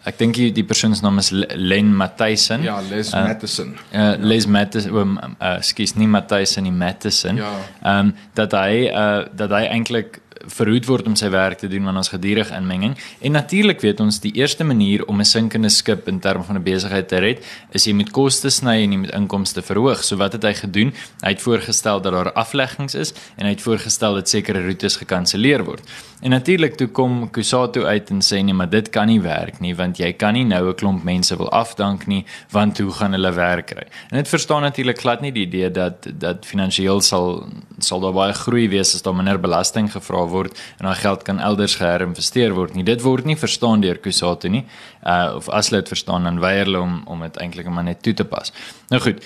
ek 0.09 0.17
dink 0.19 0.35
die, 0.35 0.49
die 0.55 0.65
persoon 0.67 0.95
se 0.95 1.03
naam 1.05 1.21
is 1.21 1.31
Len 1.31 1.93
Matthysen. 1.95 2.63
Ja, 2.65 2.79
Les 2.89 3.13
uh, 3.13 3.23
Matthysen. 3.27 3.75
Uh, 3.91 3.99
ja. 3.99 4.09
Les 4.19 4.47
Matthysen, 4.47 4.95
um, 4.99 5.15
uh, 5.37 5.55
skus 5.63 5.95
nie 5.99 6.09
Matthysen 6.11 6.67
nie, 6.67 6.75
Matthysen. 6.75 7.39
Ja. 7.41 7.53
Ehm 7.83 8.11
um, 8.11 8.13
dat 8.33 8.55
hy 8.57 8.89
uh, 8.89 9.23
dat 9.31 9.53
hy 9.53 9.63
eintlik 9.69 10.19
verhoed 10.47 10.85
word 10.85 11.07
om 11.07 11.15
sy 11.15 11.29
werk 11.29 11.57
te 11.61 11.67
doen 11.67 11.83
wanneer 11.83 12.03
ons 12.03 12.11
gedurig 12.11 12.51
inmenging. 12.51 12.97
En 13.21 13.31
natuurlik 13.31 13.81
weet 13.81 13.99
ons 14.03 14.19
die 14.19 14.33
eerste 14.35 14.63
manier 14.63 15.05
om 15.05 15.19
'n 15.19 15.25
sinkende 15.25 15.69
skip 15.69 16.07
in 16.07 16.19
terme 16.19 16.43
van 16.43 16.57
'n 16.57 16.63
besigheid 16.63 17.07
te 17.07 17.17
red, 17.17 17.45
is 17.71 17.85
jy 17.85 17.93
met 17.93 18.11
koste 18.11 18.49
sny 18.49 18.83
en 18.83 18.91
jy 18.91 18.97
met 18.97 19.11
inkomste 19.11 19.61
verhoog. 19.61 20.03
So 20.03 20.17
wat 20.17 20.33
het 20.33 20.43
hy 20.43 20.53
gedoen? 20.53 20.93
Hy 21.21 21.29
het 21.29 21.41
voorgestel 21.41 22.01
dat 22.01 22.13
daar 22.13 22.31
afleggings 22.33 22.95
is 22.95 23.13
en 23.37 23.45
hy 23.45 23.51
het 23.51 23.61
voorgestel 23.61 24.13
dat 24.13 24.29
sekere 24.29 24.65
roetes 24.65 24.95
gekanselleer 24.95 25.63
word. 25.63 25.81
En 26.21 26.29
natuurlik 26.29 26.75
toe 26.75 26.87
kom 26.87 27.29
Kusato 27.29 27.83
uit 27.83 28.09
en 28.09 28.21
sê 28.21 28.43
nee, 28.43 28.53
maar 28.53 28.69
dit 28.69 28.89
kan 28.89 29.07
nie 29.07 29.21
werk 29.21 29.59
nie 29.59 29.75
want 29.75 29.97
jy 29.97 30.13
kan 30.13 30.33
nie 30.33 30.45
nou 30.45 30.69
'n 30.69 30.75
klomp 30.75 31.03
mense 31.03 31.35
wil 31.37 31.51
afdank 31.51 32.07
nie 32.07 32.25
want 32.51 32.77
hoe 32.77 32.91
gaan 32.91 33.11
hulle 33.11 33.31
werk 33.31 33.65
kry? 33.67 33.85
En 34.09 34.17
dit 34.17 34.27
verstaan 34.27 34.61
natuurlik 34.61 34.99
glad 34.99 35.21
nie 35.21 35.31
die 35.31 35.45
idee 35.45 35.71
dat 35.71 36.07
dat 36.19 36.45
finansiëel 36.45 37.01
sal 37.01 37.47
sal 37.79 37.99
daar 37.99 38.13
baie 38.13 38.33
groei 38.33 38.69
wees 38.69 38.95
as 38.95 39.01
daar 39.01 39.15
minder 39.15 39.39
belasting 39.39 39.91
gevra 39.91 40.25
word 40.25 40.32
en 40.77 40.85
daai 40.87 40.95
geld 40.95 41.23
kan 41.23 41.39
elders 41.39 41.75
geherinvesteer 41.75 42.53
word 42.53 42.75
nie. 42.75 42.83
Dit 42.83 43.01
word 43.01 43.25
nie 43.25 43.37
verstaan 43.37 43.81
deur 43.81 43.97
Kusato 43.97 44.49
nie. 44.49 44.65
Uh 45.05 45.35
of 45.35 45.49
as 45.49 45.69
hulle 45.69 45.81
dit 45.81 45.91
verstaan 45.93 46.23
dan 46.23 46.39
weier 46.39 46.65
hulle 46.65 46.79
om 46.79 47.01
om 47.05 47.21
dit 47.21 47.37
eintlik 47.37 47.69
maar 47.69 47.83
net 47.83 48.01
toe 48.03 48.13
te 48.13 48.25
pas. 48.25 48.53
Nou 48.89 49.01
goed. 49.01 49.23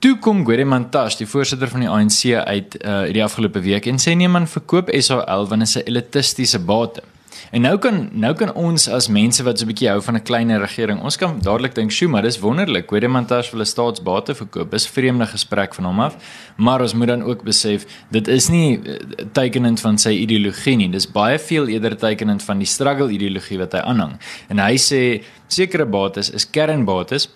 Toe 0.00 0.18
kom 0.18 0.44
Gueremantash, 0.46 1.18
die 1.20 1.26
voorsitter 1.28 1.68
van 1.68 1.80
die 1.80 1.88
ANC 1.88 2.34
uit 2.34 2.76
uh 2.84 3.12
die 3.12 3.24
afgelope 3.24 3.60
week 3.60 3.86
en 3.86 3.98
sê 4.00 4.14
nee 4.16 4.28
man, 4.28 4.48
verkoop 4.48 4.88
SAL 4.96 5.48
want 5.48 5.60
dit 5.60 5.68
is 5.68 5.76
'n 5.76 5.88
elitistiese 5.88 6.58
bate. 6.58 7.02
En 7.50 7.64
nou 7.66 7.72
kan 7.82 7.96
nou 8.14 8.30
kan 8.38 8.52
ons 8.54 8.84
as 8.94 9.08
mense 9.10 9.42
wat 9.42 9.58
so 9.58 9.64
'n 9.64 9.70
bietjie 9.72 9.88
hou 9.90 10.00
van 10.00 10.14
'n 10.16 10.22
klein 10.22 10.58
regering, 10.58 11.02
ons 11.02 11.16
kan 11.16 11.40
dadelik 11.40 11.74
dink, 11.74 11.90
"Sjoe, 11.90 12.08
maar 12.08 12.22
dis 12.22 12.38
wonderlik. 12.38 12.86
Gueremantash 12.86 13.50
wil 13.50 13.60
'n 13.60 13.66
staatsbate 13.66 14.34
verkoop." 14.34 14.70
Dis 14.70 14.86
'n 14.86 14.92
vreemde 14.92 15.26
gesprek 15.26 15.74
van 15.74 15.84
hom 15.84 16.00
af. 16.00 16.16
Maar 16.56 16.80
ons 16.80 16.94
moet 16.94 17.06
dan 17.06 17.22
ook 17.22 17.42
besef, 17.42 17.86
dit 18.10 18.28
is 18.28 18.48
nie 18.48 18.80
eh, 18.82 19.24
tekenend 19.32 19.80
van 19.80 19.98
sy 19.98 20.10
ideologie 20.10 20.76
nie. 20.76 20.90
Dis 20.90 21.10
baie 21.10 21.38
veel 21.38 21.66
eerder 21.68 21.96
tekenend 21.96 22.42
van 22.42 22.58
die 22.58 22.66
struggle 22.66 23.10
ideologie 23.10 23.58
wat 23.58 23.72
hy 23.72 23.78
aanhang. 23.78 24.18
En 24.48 24.58
hy 24.58 24.76
sê 24.76 25.22
sekere 25.48 25.86
bates 25.86 26.30
is 26.30 26.50
kernbates 26.50 27.28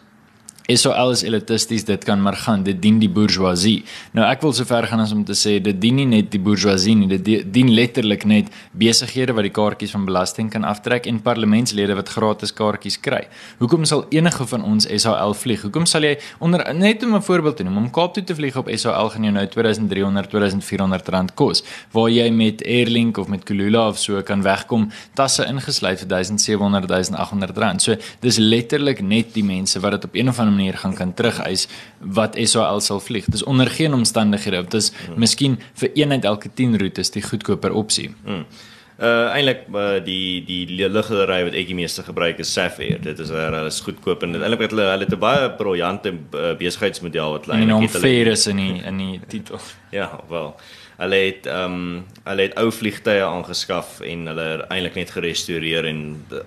Is 0.67 0.87
elitisties, 0.89 1.85
dit 1.85 2.05
kan 2.05 2.23
maar 2.23 2.37
gaan, 2.41 2.63
dit 2.65 2.79
dien 2.81 2.97
die 2.99 3.09
bourgeoisie. 3.13 3.83
Nou 4.17 4.25
ek 4.25 4.41
wil 4.41 4.53
sover 4.57 4.87
gaan 4.89 5.03
as 5.03 5.11
om 5.13 5.21
te 5.25 5.35
sê 5.37 5.59
dit 5.61 5.77
dien 5.77 5.99
nie 5.99 6.07
net 6.09 6.31
die 6.33 6.41
bourgeoisie 6.41 6.95
nie, 6.97 7.09
dit 7.19 7.53
dien 7.53 7.69
letterlik 7.69 8.25
net 8.25 8.49
besighede 8.73 9.35
wat 9.37 9.45
die 9.45 9.53
kaartjies 9.53 9.93
van 9.93 10.07
belasting 10.09 10.49
kan 10.49 10.65
aftrek 10.65 11.05
en 11.11 11.19
parlementslede 11.21 11.93
wat 11.99 12.09
gratis 12.09 12.55
kaartjies 12.57 12.97
kry. 12.97 13.27
Hoekom 13.59 13.85
sal 13.85 14.07
enige 14.09 14.47
van 14.55 14.65
ons 14.65 14.89
SOL 14.89 15.35
vlieg? 15.37 15.67
Hoekom 15.67 15.85
sal 15.85 16.07
jy 16.09 16.15
onder 16.41 16.65
net 16.73 17.05
om 17.05 17.15
'n 17.15 17.21
voorbeeld 17.21 17.57
te 17.57 17.65
noem, 17.65 17.77
om 17.77 17.91
Kaap 17.91 18.15
toe 18.15 18.25
te 18.25 18.35
vlieg 18.35 18.57
op 18.57 18.71
SOL 18.73 19.11
gaan 19.11 19.23
jou 19.23 19.33
nou 19.33 19.47
2300, 19.47 20.31
2400 20.31 21.09
rand 21.09 21.35
kos, 21.35 21.63
waar 21.93 22.09
jy 22.09 22.31
met 22.31 22.65
Airlink 22.65 23.19
of 23.19 23.29
met 23.29 23.45
Kulula 23.45 23.89
of 23.89 23.99
so 23.99 24.23
kan 24.23 24.43
wegkom, 24.43 24.91
tasse 25.13 25.45
ingesluit 25.45 25.99
vir 25.99 26.09
1700, 26.09 26.89
1800 26.89 27.59
rand. 27.59 27.83
So 27.83 27.97
dis 28.21 28.39
letterlik 28.39 29.03
net 29.03 29.35
die 29.35 29.45
mense 29.45 29.79
wat 29.81 29.91
dit 29.91 30.05
op 30.05 30.15
een 30.15 30.29
of 30.29 30.39
ander 30.39 30.54
manier 30.55 30.79
gaan 30.83 30.95
kan 30.95 31.15
terugeis 31.15 31.67
wat 31.99 32.39
SAL 32.39 32.81
sal 32.81 33.01
vlieg. 33.01 33.27
Dis 33.31 33.45
onder 33.45 33.71
geen 33.71 33.95
omstandighede, 33.95 34.63
dit 34.63 34.75
is 34.81 34.93
mm. 34.93 35.19
miskien 35.19 35.59
vir 35.81 35.91
een 35.95 36.13
uit 36.13 36.25
elke 36.25 36.51
10 36.55 36.79
roetes 36.79 37.11
die 37.11 37.23
goedkoper 37.23 37.73
opsie. 37.73 38.15
Mm. 38.25 38.47
Uh 38.95 39.35
eintlik 39.35 39.65
uh, 39.75 39.97
die 40.07 40.45
die 40.47 40.87
lugredery 40.87 41.41
wat 41.49 41.57
ek 41.59 41.67
die 41.67 41.75
meeste 41.75 42.05
gebruik 42.07 42.39
is 42.39 42.53
Safair. 42.53 43.01
Dit 43.03 43.19
is 43.19 43.33
hulle 43.35 43.65
is 43.67 43.81
goedkoop 43.83 44.23
en 44.23 44.37
eintlik 44.39 44.69
het 44.69 44.71
hulle 44.77 44.87
hulle 44.87 45.09
het 45.09 45.17
'n 45.17 45.19
baie 45.19 45.49
briljante 45.59 46.13
uh, 46.15 46.53
besigheidsmodel 46.61 47.35
wat 47.35 47.49
hulle 47.49 47.59
eintlik 47.59 47.91
het. 47.91 48.01
Fair 48.05 48.31
is 48.31 48.47
in 48.47 48.63
die 48.63 48.83
in 48.87 49.03
die 49.03 49.21
titel. 49.27 49.59
ja, 49.91 50.21
wel. 50.29 50.55
Hulle 50.97 51.21
het 51.27 51.47
ehm 51.51 51.73
um, 51.75 52.05
hulle 52.25 52.47
het 52.47 52.55
ou 52.61 52.69
vliegtye 52.73 53.25
aangeskaf 53.27 53.99
en 54.07 54.27
hulle 54.31 54.47
eintlik 54.69 54.95
net 55.01 55.11
gerestoreer 55.11 55.89
en 55.91 56.03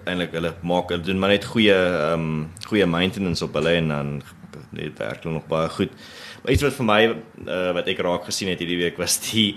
eintlik 0.07 0.31
hulle 0.37 0.53
maak 0.63 0.93
hulle 0.93 1.03
doen 1.03 1.19
maar 1.19 1.35
net 1.35 1.45
goeie 1.51 1.75
ehm 1.75 2.27
um, 2.27 2.45
goeie 2.69 2.87
maintenance 2.87 3.43
op 3.43 3.59
hulle 3.59 3.75
en 3.81 3.91
dan 3.93 4.13
net 4.71 4.97
werk 4.99 5.23
hulle 5.23 5.35
nog 5.35 5.47
baie 5.51 5.69
goed. 5.69 5.91
Maar 6.43 6.53
iets 6.53 6.63
wat 6.63 6.77
vir 6.79 6.87
my 6.87 7.01
uh, 7.11 7.71
wat 7.75 7.91
ek 7.91 8.01
raak 8.07 8.25
gesien 8.29 8.51
het 8.51 8.63
hierdie 8.63 8.79
week 8.85 8.97
was 9.01 9.19
die 9.27 9.49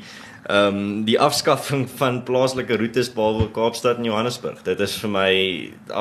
ehm 0.50 0.76
um, 0.76 0.85
die 1.06 1.18
afskaffing 1.20 1.87
van 2.00 2.23
plaaslike 2.26 2.76
roetes 2.80 3.12
behalwe 3.14 3.50
Kaapstad 3.54 4.00
en 4.00 4.09
Johannesburg. 4.09 4.62
Dit 4.66 4.80
is 4.80 4.97
vir 4.99 5.12
my 5.12 5.32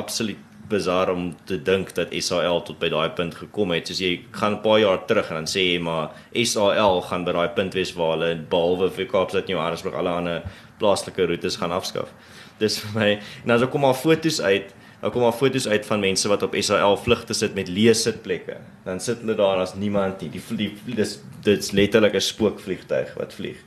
absoluut 0.02 0.49
bizar 0.70 1.10
om 1.12 1.30
te 1.50 1.58
dink 1.58 1.94
dat 1.98 2.14
SAL 2.24 2.62
tot 2.68 2.80
by 2.82 2.90
daai 2.94 3.10
punt 3.18 3.36
gekom 3.36 3.74
het. 3.76 3.90
Soos 3.90 4.02
jy 4.04 4.22
gaan 4.32 4.54
'n 4.58 4.62
paar 4.62 4.80
jaar 4.80 5.06
terug 5.06 5.30
en 5.30 5.36
dan 5.36 5.48
sê 5.48 5.62
jy 5.74 5.80
maar 5.80 6.12
SAL 6.34 7.02
gaan 7.02 7.26
by 7.26 7.32
daai 7.32 7.50
punt 7.56 7.74
wees 7.74 7.94
waar 7.94 8.18
hulle 8.18 8.36
behalwe 8.50 8.90
vir 8.92 9.06
Kaapstad 9.06 9.50
en 9.50 9.56
Johannesburg 9.56 9.96
alle 9.96 10.10
ander 10.10 10.42
plaaslike 10.80 11.26
roetes 11.26 11.58
gaan 11.58 11.72
afskaf. 11.72 12.10
Dis 12.60 12.80
vir 12.80 13.00
my 13.00 13.20
en 13.46 13.52
as 13.52 13.62
ek 13.62 13.72
kom 13.72 13.82
maar 13.82 13.94
foto's 13.94 14.42
uit 14.42 14.74
Ek 15.02 15.14
kom 15.14 15.22
maar 15.22 15.32
foto's 15.32 15.68
uit 15.68 15.86
van 15.86 16.00
mense 16.00 16.28
wat 16.28 16.44
op 16.44 16.56
SAL 16.60 16.98
vlugte 16.98 17.34
sit 17.34 17.54
met 17.56 17.70
leë 17.70 17.94
sitplekke. 17.96 18.58
Dan 18.84 19.00
sit 19.00 19.22
hulle 19.22 19.36
daar 19.36 19.54
en 19.54 19.58
daar's 19.64 19.76
niemand 19.76 20.22
nie. 20.22 20.30
Die 20.30 20.42
die 20.58 20.96
dis 20.96 21.22
dit's 21.44 21.72
letterlik 21.72 22.16
'n 22.16 22.22
spookvliegtuig 22.22 23.14
wat 23.16 23.34
vlieg 23.34 23.64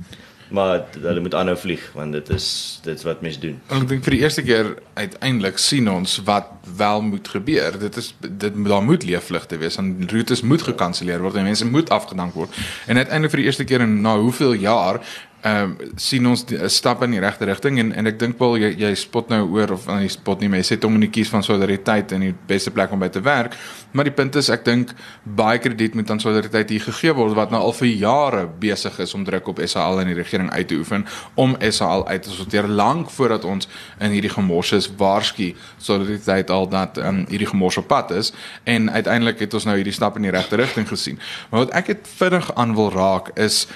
maar 0.52 0.84
hulle 1.00 1.20
moet 1.20 1.34
aanhou 1.34 1.56
vlieg 1.58 1.82
want 1.96 2.12
dit 2.12 2.28
is 2.34 2.46
dit's 2.84 3.06
wat 3.08 3.22
mense 3.24 3.40
doen. 3.40 3.58
En 3.68 3.82
ek 3.84 3.88
dink 3.88 4.06
vir 4.06 4.16
die 4.16 4.22
eerste 4.22 4.44
keer 4.46 4.74
uiteindelik 4.94 5.58
sien 5.62 5.90
ons 5.90 6.18
wat 6.28 6.50
wel 6.76 7.02
moet 7.02 7.28
gebeur. 7.28 7.78
Dit 7.80 7.96
is 8.00 8.12
dit 8.20 8.60
daar 8.68 8.84
moet 8.84 9.04
leefvlugte 9.08 9.58
wees 9.62 9.78
en 9.80 9.94
roetes 10.10 10.42
moet 10.42 10.62
gekanselleer 10.62 11.24
word 11.24 11.40
en 11.40 11.48
mense 11.48 11.66
moet 11.66 11.90
afgedank 11.90 12.34
word. 12.38 12.62
En 12.86 12.96
uiteindelik 12.96 13.34
vir 13.34 13.44
die 13.44 13.50
eerste 13.50 13.68
keer 13.68 13.86
in 13.86 14.00
na 14.04 14.16
hoeveel 14.18 14.52
jaar 14.52 15.00
ehm 15.42 15.74
um, 15.80 15.92
sien 15.96 16.26
ons 16.26 16.44
'n 16.46 16.68
stap 16.68 17.02
in 17.02 17.10
die 17.10 17.20
regte 17.20 17.44
rigting 17.44 17.78
en 17.78 17.92
en 17.92 18.06
ek 18.06 18.18
dink 18.18 18.38
wel 18.38 18.56
jy 18.56 18.68
jy 18.78 18.94
spot 18.94 19.28
nou 19.28 19.48
oor 19.50 19.72
of 19.72 19.88
aan 19.88 20.00
die 20.00 20.08
spot 20.08 20.40
nie 20.40 20.48
mense 20.48 20.74
sê 20.74 20.84
om 20.84 20.98
nie 20.98 21.10
kies 21.10 21.28
van 21.28 21.42
solidariteit 21.42 22.12
in 22.12 22.20
die 22.20 22.34
beste 22.46 22.70
plek 22.70 22.92
om 22.92 22.98
by 22.98 23.08
te 23.08 23.20
werk. 23.20 23.56
Maar 23.90 24.04
die 24.04 24.12
punt 24.12 24.36
is 24.36 24.48
ek 24.48 24.64
dink 24.64 24.94
baie 25.24 25.58
krediet 25.58 25.94
moet 25.94 26.10
aan 26.10 26.20
solidariteit 26.20 26.70
hier 26.70 26.80
gegee 26.80 27.12
word 27.12 27.34
wat 27.34 27.50
nou 27.50 27.60
al 27.60 27.72
vir 27.72 27.88
jare 27.88 28.46
besig 28.46 28.98
is 28.98 29.14
om 29.14 29.24
druk 29.24 29.48
op 29.48 29.60
SAL 29.66 30.00
en 30.00 30.06
die 30.06 30.14
regering 30.14 30.50
uit 30.50 30.68
te 30.68 30.74
oefen 30.74 31.06
om 31.34 31.56
SAL 31.70 32.06
uit 32.08 32.22
te 32.22 32.30
sorteer 32.30 32.68
lank 32.68 33.10
voordat 33.10 33.44
ons 33.44 33.68
in 33.98 34.10
hierdie 34.10 34.30
gemors 34.30 34.72
is 34.72 34.88
waarsku 34.96 35.54
solidariteit 35.78 36.50
al 36.50 36.68
dat 36.68 36.98
ehm 36.98 37.08
um, 37.08 37.26
hierdie 37.28 37.50
gemors 37.50 37.76
op 37.76 37.88
pad 37.88 38.10
is. 38.10 38.32
En 38.64 38.90
uiteindelik 38.90 39.38
het 39.38 39.54
ons 39.54 39.64
nou 39.64 39.76
hierdie 39.76 39.92
stap 39.92 40.16
in 40.16 40.22
die 40.22 40.30
regte 40.30 40.56
rigting 40.56 40.88
gesien. 40.88 41.18
Maar 41.50 41.66
wat 41.66 41.74
ek 41.82 41.86
het 41.86 42.08
vinnig 42.16 42.54
aan 42.54 42.74
wil 42.74 42.92
raak 42.92 43.34
is 43.34 43.66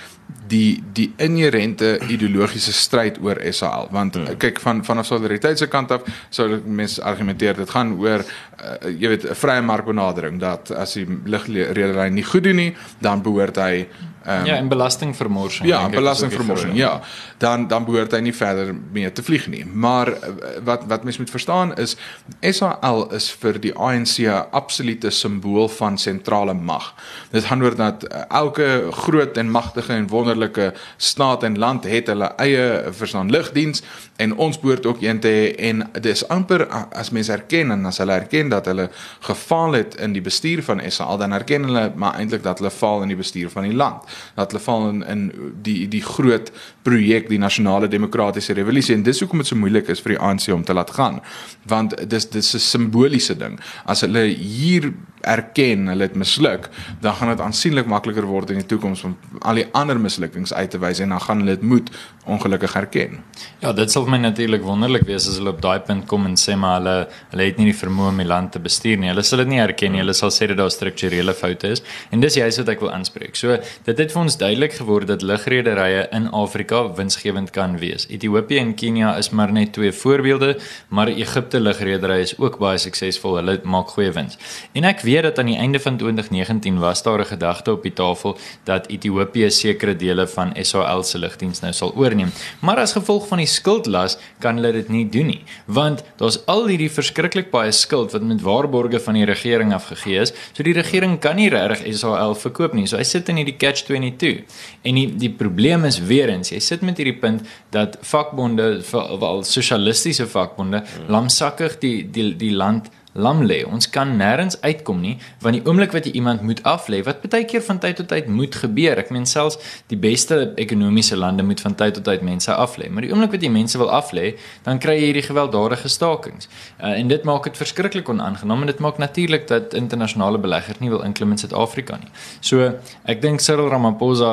die 0.46 0.82
die 0.92 1.12
inherente 1.22 1.96
ideologiese 2.08 2.72
stryd 2.72 3.18
oor 3.22 3.40
SAL 3.50 3.88
want 3.94 4.18
hmm. 4.18 4.38
kyk 4.42 4.60
van 4.62 4.84
van 4.84 4.98
'n 4.98 5.04
solidariteit 5.04 5.58
se 5.58 5.66
kant 5.66 5.90
af 5.90 6.02
sou 6.30 6.60
mense 6.64 7.02
argumenteer 7.02 7.56
dit 7.56 7.70
gaan 7.70 7.96
oor 7.98 8.22
uh, 8.22 8.90
jy 8.90 9.08
weet 9.08 9.24
'n 9.24 9.34
vrye 9.34 9.62
markbenadering 9.62 10.40
dat 10.40 10.70
as 10.70 10.94
die 10.94 11.06
lugredery 11.24 12.08
nie 12.08 12.24
goed 12.24 12.44
doen 12.44 12.56
nie 12.56 12.76
dan 13.00 13.22
behoort 13.22 13.56
hy 13.56 13.88
Um, 14.28 14.44
ja, 14.44 14.56
en 14.56 14.68
belastingvermorsing. 14.68 15.68
Ja, 15.68 15.88
belastingvermorsing. 15.88 16.74
Ja. 16.74 17.00
Dan 17.38 17.68
dan 17.68 17.84
behoort 17.84 18.10
hy 18.10 18.18
nie 18.26 18.34
verder 18.34 18.72
mee 18.92 19.12
te 19.12 19.22
vlieg 19.22 19.46
nie. 19.46 19.62
Maar 19.66 20.08
eh, 20.12 20.30
wat 20.66 20.86
wat 20.90 21.04
mense 21.06 21.20
moet 21.20 21.30
verstaan 21.30 21.74
is 21.78 21.94
SAL 22.40 23.06
is 23.14 23.28
vir 23.30 23.60
die 23.62 23.70
ANC 23.74 24.18
'n 24.18 24.50
absolute 24.50 25.10
simbool 25.10 25.68
van 25.68 25.98
sentrale 25.98 26.54
mag. 26.54 26.94
Dit 27.30 27.44
gaan 27.44 27.62
oor 27.62 27.76
dat 27.76 28.02
eh, 28.02 28.22
elke 28.28 28.88
groot 28.90 29.36
en 29.36 29.50
magtige 29.50 29.92
en 29.92 30.08
wonderlike 30.08 30.74
staat 30.96 31.42
en 31.42 31.58
land 31.58 31.84
het 31.84 32.06
hulle 32.06 32.32
eie 32.36 32.82
verstaan 32.90 33.30
lugdiens 33.30 33.82
en 34.16 34.36
ons 34.36 34.58
behoort 34.60 34.86
ook 34.86 35.02
een 35.02 35.20
te 35.20 35.28
hê 35.28 35.54
en 35.68 35.90
dis 36.00 36.28
amper 36.28 36.66
as 36.92 37.10
mense 37.10 37.32
erken 37.32 37.70
en 37.70 37.86
as 37.86 37.98
hulle 37.98 38.12
erken 38.12 38.48
dat 38.48 38.66
hulle 38.66 38.90
gefaal 39.20 39.72
het 39.72 39.94
in 39.94 40.12
die 40.12 40.22
bestuur 40.22 40.62
van 40.62 40.82
SAL 40.90 41.18
dan 41.18 41.32
erken 41.32 41.62
hulle 41.64 41.92
maar 41.94 42.14
eintlik 42.14 42.42
dat 42.42 42.58
hulle 42.58 42.70
faal 42.70 43.02
in 43.02 43.08
die 43.08 43.16
bestuur 43.16 43.50
van 43.50 43.62
die 43.62 43.76
land 43.76 44.02
dat 44.34 44.52
hulle 44.52 44.62
val 44.62 44.88
in 44.88 45.02
in 45.06 45.26
die 45.62 45.88
die 45.88 46.02
groot 46.02 46.50
projek 46.82 47.28
die 47.28 47.38
nasionale 47.38 47.88
demokratiese 47.88 48.52
revolusie. 48.52 48.94
En 48.94 49.02
dis 49.02 49.20
hoekom 49.20 49.38
dit 49.38 49.46
so 49.46 49.56
moeilik 49.56 49.88
is 49.88 50.00
vir 50.00 50.16
die 50.16 50.22
ANC 50.22 50.48
om 50.54 50.64
te 50.64 50.74
laat 50.74 50.90
gaan. 50.90 51.20
Want 51.66 51.96
dis 52.10 52.30
dis 52.30 52.54
'n 52.54 52.58
simboliese 52.58 53.36
ding. 53.36 53.60
As 53.84 54.00
hulle 54.00 54.26
hier 54.26 54.92
erken 55.26 55.90
hulle 55.92 56.08
het 56.08 56.16
misluk 56.18 56.68
dan 57.04 57.16
gaan 57.18 57.32
dit 57.34 57.42
aansienlik 57.44 57.90
makliker 57.90 58.26
word 58.28 58.52
in 58.54 58.62
die 58.62 58.68
toekoms 58.72 59.04
om 59.08 59.16
al 59.40 59.60
die 59.60 59.66
ander 59.72 60.00
mislukkings 60.00 60.54
uit 60.54 60.70
te 60.70 60.80
wys 60.82 61.02
en 61.04 61.14
dan 61.14 61.24
gaan 61.26 61.44
hulle 61.44 61.56
dit 61.58 61.66
moet 61.74 61.90
ongelukkig 62.26 62.76
erken 62.80 63.20
ja 63.64 63.72
dit 63.76 63.92
sal 63.92 64.08
my 64.10 64.20
natuurlik 64.22 64.64
wonderlik 64.66 65.06
wees 65.10 65.28
as 65.30 65.38
hulle 65.40 65.54
op 65.54 65.62
daai 65.62 65.80
punt 65.88 66.06
kom 66.10 66.26
en 66.30 66.38
sê 66.40 66.56
maar 66.56 66.80
hulle 66.80 66.96
hulle 67.34 67.48
het 67.50 67.60
nie 67.60 67.70
die 67.70 67.78
vermoë 67.82 68.14
om 68.14 68.24
die 68.24 68.28
land 68.28 68.54
te 68.56 68.62
bestuur 68.62 68.98
nie 69.02 69.12
hulle 69.12 69.26
sal 69.26 69.44
dit 69.44 69.52
nie 69.54 69.62
erken 69.62 69.94
nie 69.94 70.02
hulle 70.04 70.16
sal 70.16 70.34
sê 70.34 70.50
dat 70.50 70.60
daar 70.62 70.72
strukturele 70.74 71.34
foute 71.34 71.74
is 71.76 71.84
en 72.10 72.24
dis 72.24 72.40
juist 72.40 72.62
wat 72.62 72.74
ek 72.76 72.86
wil 72.86 72.94
aanspreek 72.94 73.38
so 73.38 73.58
dit 73.90 74.04
het 74.04 74.14
vir 74.14 74.22
ons 74.22 74.40
duidelik 74.40 74.78
geword 74.80 75.10
dat 75.12 75.22
lugrederye 75.26 76.06
in 76.16 76.30
Afrika 76.30 76.94
winsgewend 76.94 77.50
kan 77.50 77.78
wees. 77.78 78.06
Ethiopië 78.08 78.58
en 78.58 78.74
Kenia 78.74 79.16
is 79.16 79.30
maar 79.30 79.52
net 79.52 79.72
twee 79.72 79.92
voorbeelde, 79.92 80.58
maar 80.88 81.08
Egipte 81.08 81.60
lugredery 81.60 82.20
is 82.20 82.38
ook 82.38 82.58
baie 82.58 82.78
suksesvol. 82.78 83.36
Hulle 83.40 83.60
maak 83.64 83.88
goeie 83.94 84.12
wins. 84.12 84.38
En 84.72 84.84
ek 84.84 85.00
weet 85.06 85.15
dat 85.22 85.38
aan 85.38 85.46
die 85.46 85.56
einde 85.56 85.80
van 85.80 85.96
2019 85.96 86.78
was 86.78 87.02
daar 87.02 87.20
'n 87.20 87.24
gedagte 87.24 87.72
op 87.72 87.82
die 87.82 87.92
tafel 87.92 88.38
dat 88.64 88.86
Ethiopië 88.86 89.50
sekere 89.50 89.96
dele 89.96 90.26
van 90.26 90.52
SAL 90.60 91.02
se 91.02 91.18
lugdiens 91.18 91.60
nou 91.60 91.72
sal 91.72 91.92
oorneem. 91.94 92.32
Maar 92.60 92.76
as 92.76 92.92
gevolg 92.92 93.26
van 93.26 93.38
die 93.38 93.46
skuldlas 93.46 94.18
kan 94.38 94.54
hulle 94.54 94.72
dit 94.72 94.88
nie 94.88 95.08
doen 95.08 95.26
nie, 95.26 95.42
want 95.64 96.04
daar's 96.16 96.46
al 96.46 96.66
hierdie 96.66 96.90
verskriklik 96.90 97.50
baie 97.50 97.72
skuld 97.72 98.12
wat 98.12 98.22
met 98.22 98.40
waarborge 98.42 99.00
van 99.00 99.14
die 99.14 99.24
regering 99.24 99.74
afgegee 99.74 100.20
is. 100.20 100.32
So 100.52 100.62
die 100.62 100.72
regering 100.72 101.18
kan 101.20 101.36
nie 101.36 101.48
regtig 101.48 101.96
SAL 101.96 102.34
verkoop 102.34 102.72
nie. 102.72 102.86
So 102.86 102.96
hy 102.96 103.02
sit 103.02 103.28
in 103.28 103.36
hierdie 103.36 103.56
catch 103.56 103.84
22. 103.84 104.42
En 104.82 104.94
die 104.94 105.16
die 105.16 105.30
probleem 105.30 105.84
is 105.84 105.98
weer 105.98 106.28
eens, 106.28 106.50
jy 106.50 106.60
sit 106.60 106.80
met 106.80 106.96
hierdie 106.96 107.18
punt 107.20 107.46
dat 107.70 107.98
vakbonde 108.00 108.82
veral 108.82 109.44
sosialistiese 109.44 110.26
vakbonde 110.26 110.82
hmm. 110.82 111.08
lamsakkig 111.08 111.78
die 111.78 112.10
die 112.10 112.36
die 112.36 112.52
land 112.52 112.90
lam 113.16 113.42
lê. 113.46 113.62
Ons 113.64 113.88
kan 113.90 114.16
nêrens 114.18 114.58
uitkom 114.62 115.00
nie 115.02 115.16
want 115.42 115.56
die 115.56 115.62
oomblik 115.66 115.94
wat 115.94 116.06
jy 116.06 116.12
iemand 116.20 116.42
moet 116.46 116.62
aflê, 116.68 117.02
wat 117.06 117.24
baie 117.24 117.44
keer 117.48 117.62
van 117.64 117.80
tyd 117.82 117.98
tot 118.00 118.08
tyd 118.12 118.28
moet 118.32 118.54
gebeur. 118.54 118.98
Ek 119.00 119.10
meen 119.14 119.26
selfs 119.28 119.58
die 119.90 119.98
beste 120.00 120.52
ekonomiese 120.60 121.16
lande 121.18 121.44
moet 121.46 121.60
van 121.62 121.76
tyd 121.78 121.96
tot 121.98 122.06
tyd 122.08 122.24
mense 122.26 122.52
aflê. 122.52 122.90
Maar 122.90 123.06
die 123.06 123.12
oomblik 123.12 123.36
wat 123.36 123.44
jy 123.44 123.50
mense 123.52 123.78
wil 123.80 123.90
aflê, 123.92 124.34
dan 124.66 124.80
kry 124.82 124.96
jy 124.98 125.10
hierdie 125.10 125.24
gewelddadige 125.26 125.90
stakings. 125.92 126.50
Uh, 126.80 126.94
en 126.96 127.10
dit 127.12 127.26
maak 127.28 127.48
dit 127.48 127.60
verskriklik 127.60 128.08
onaangenaam 128.12 128.64
en 128.64 128.72
dit 128.72 128.82
maak 128.84 129.00
natuurlik 129.02 129.46
dat 129.50 129.76
internasionale 129.78 130.40
beleggers 130.42 130.80
nie 130.82 130.92
wil 130.92 131.04
inklim 131.06 131.34
in 131.34 131.40
Suid-Afrika 131.40 131.98
nie. 132.02 132.10
So, 132.40 132.72
ek 133.08 133.22
dink 133.24 133.44
Cyril 133.44 133.70
Ramaphosa 133.72 134.32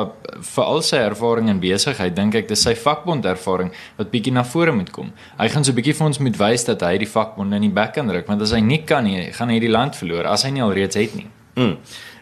vir 0.54 0.64
al 0.64 0.82
sy 0.86 1.00
ervaring 1.04 1.50
in 1.52 1.60
besigheid, 1.62 2.14
dink 2.16 2.36
ek 2.38 2.50
dis 2.50 2.64
sy 2.66 2.74
vakbond 2.78 3.26
ervaring 3.28 3.72
wat 3.98 4.10
bietjie 4.12 4.34
na 4.34 4.44
vore 4.48 4.74
moet 4.74 4.90
kom. 4.94 5.12
Hy 5.38 5.48
gaan 5.52 5.66
so 5.66 5.76
bietjie 5.76 5.94
vir 5.96 6.08
ons 6.08 6.20
moet 6.22 6.38
wys 6.40 6.66
dat 6.68 6.82
hy 6.86 6.96
die 7.02 7.10
vakbonde 7.10 7.58
in 7.60 7.68
die 7.68 7.74
bek 7.74 7.94
kan 7.98 8.10
druk 8.10 8.28
want 8.30 8.42
as 8.44 8.54
hy 8.54 8.62
nie 8.64 8.73
kan 8.82 9.04
nie, 9.04 9.32
gaan 9.32 9.52
hy 9.52 9.60
die 9.62 9.70
land 9.70 9.96
verloor 9.96 10.26
as 10.26 10.42
hy 10.42 10.50
nie 10.50 10.62
alreeds 10.64 10.96
het 10.96 11.14
nie. 11.14 11.26
Mm. 11.54 11.76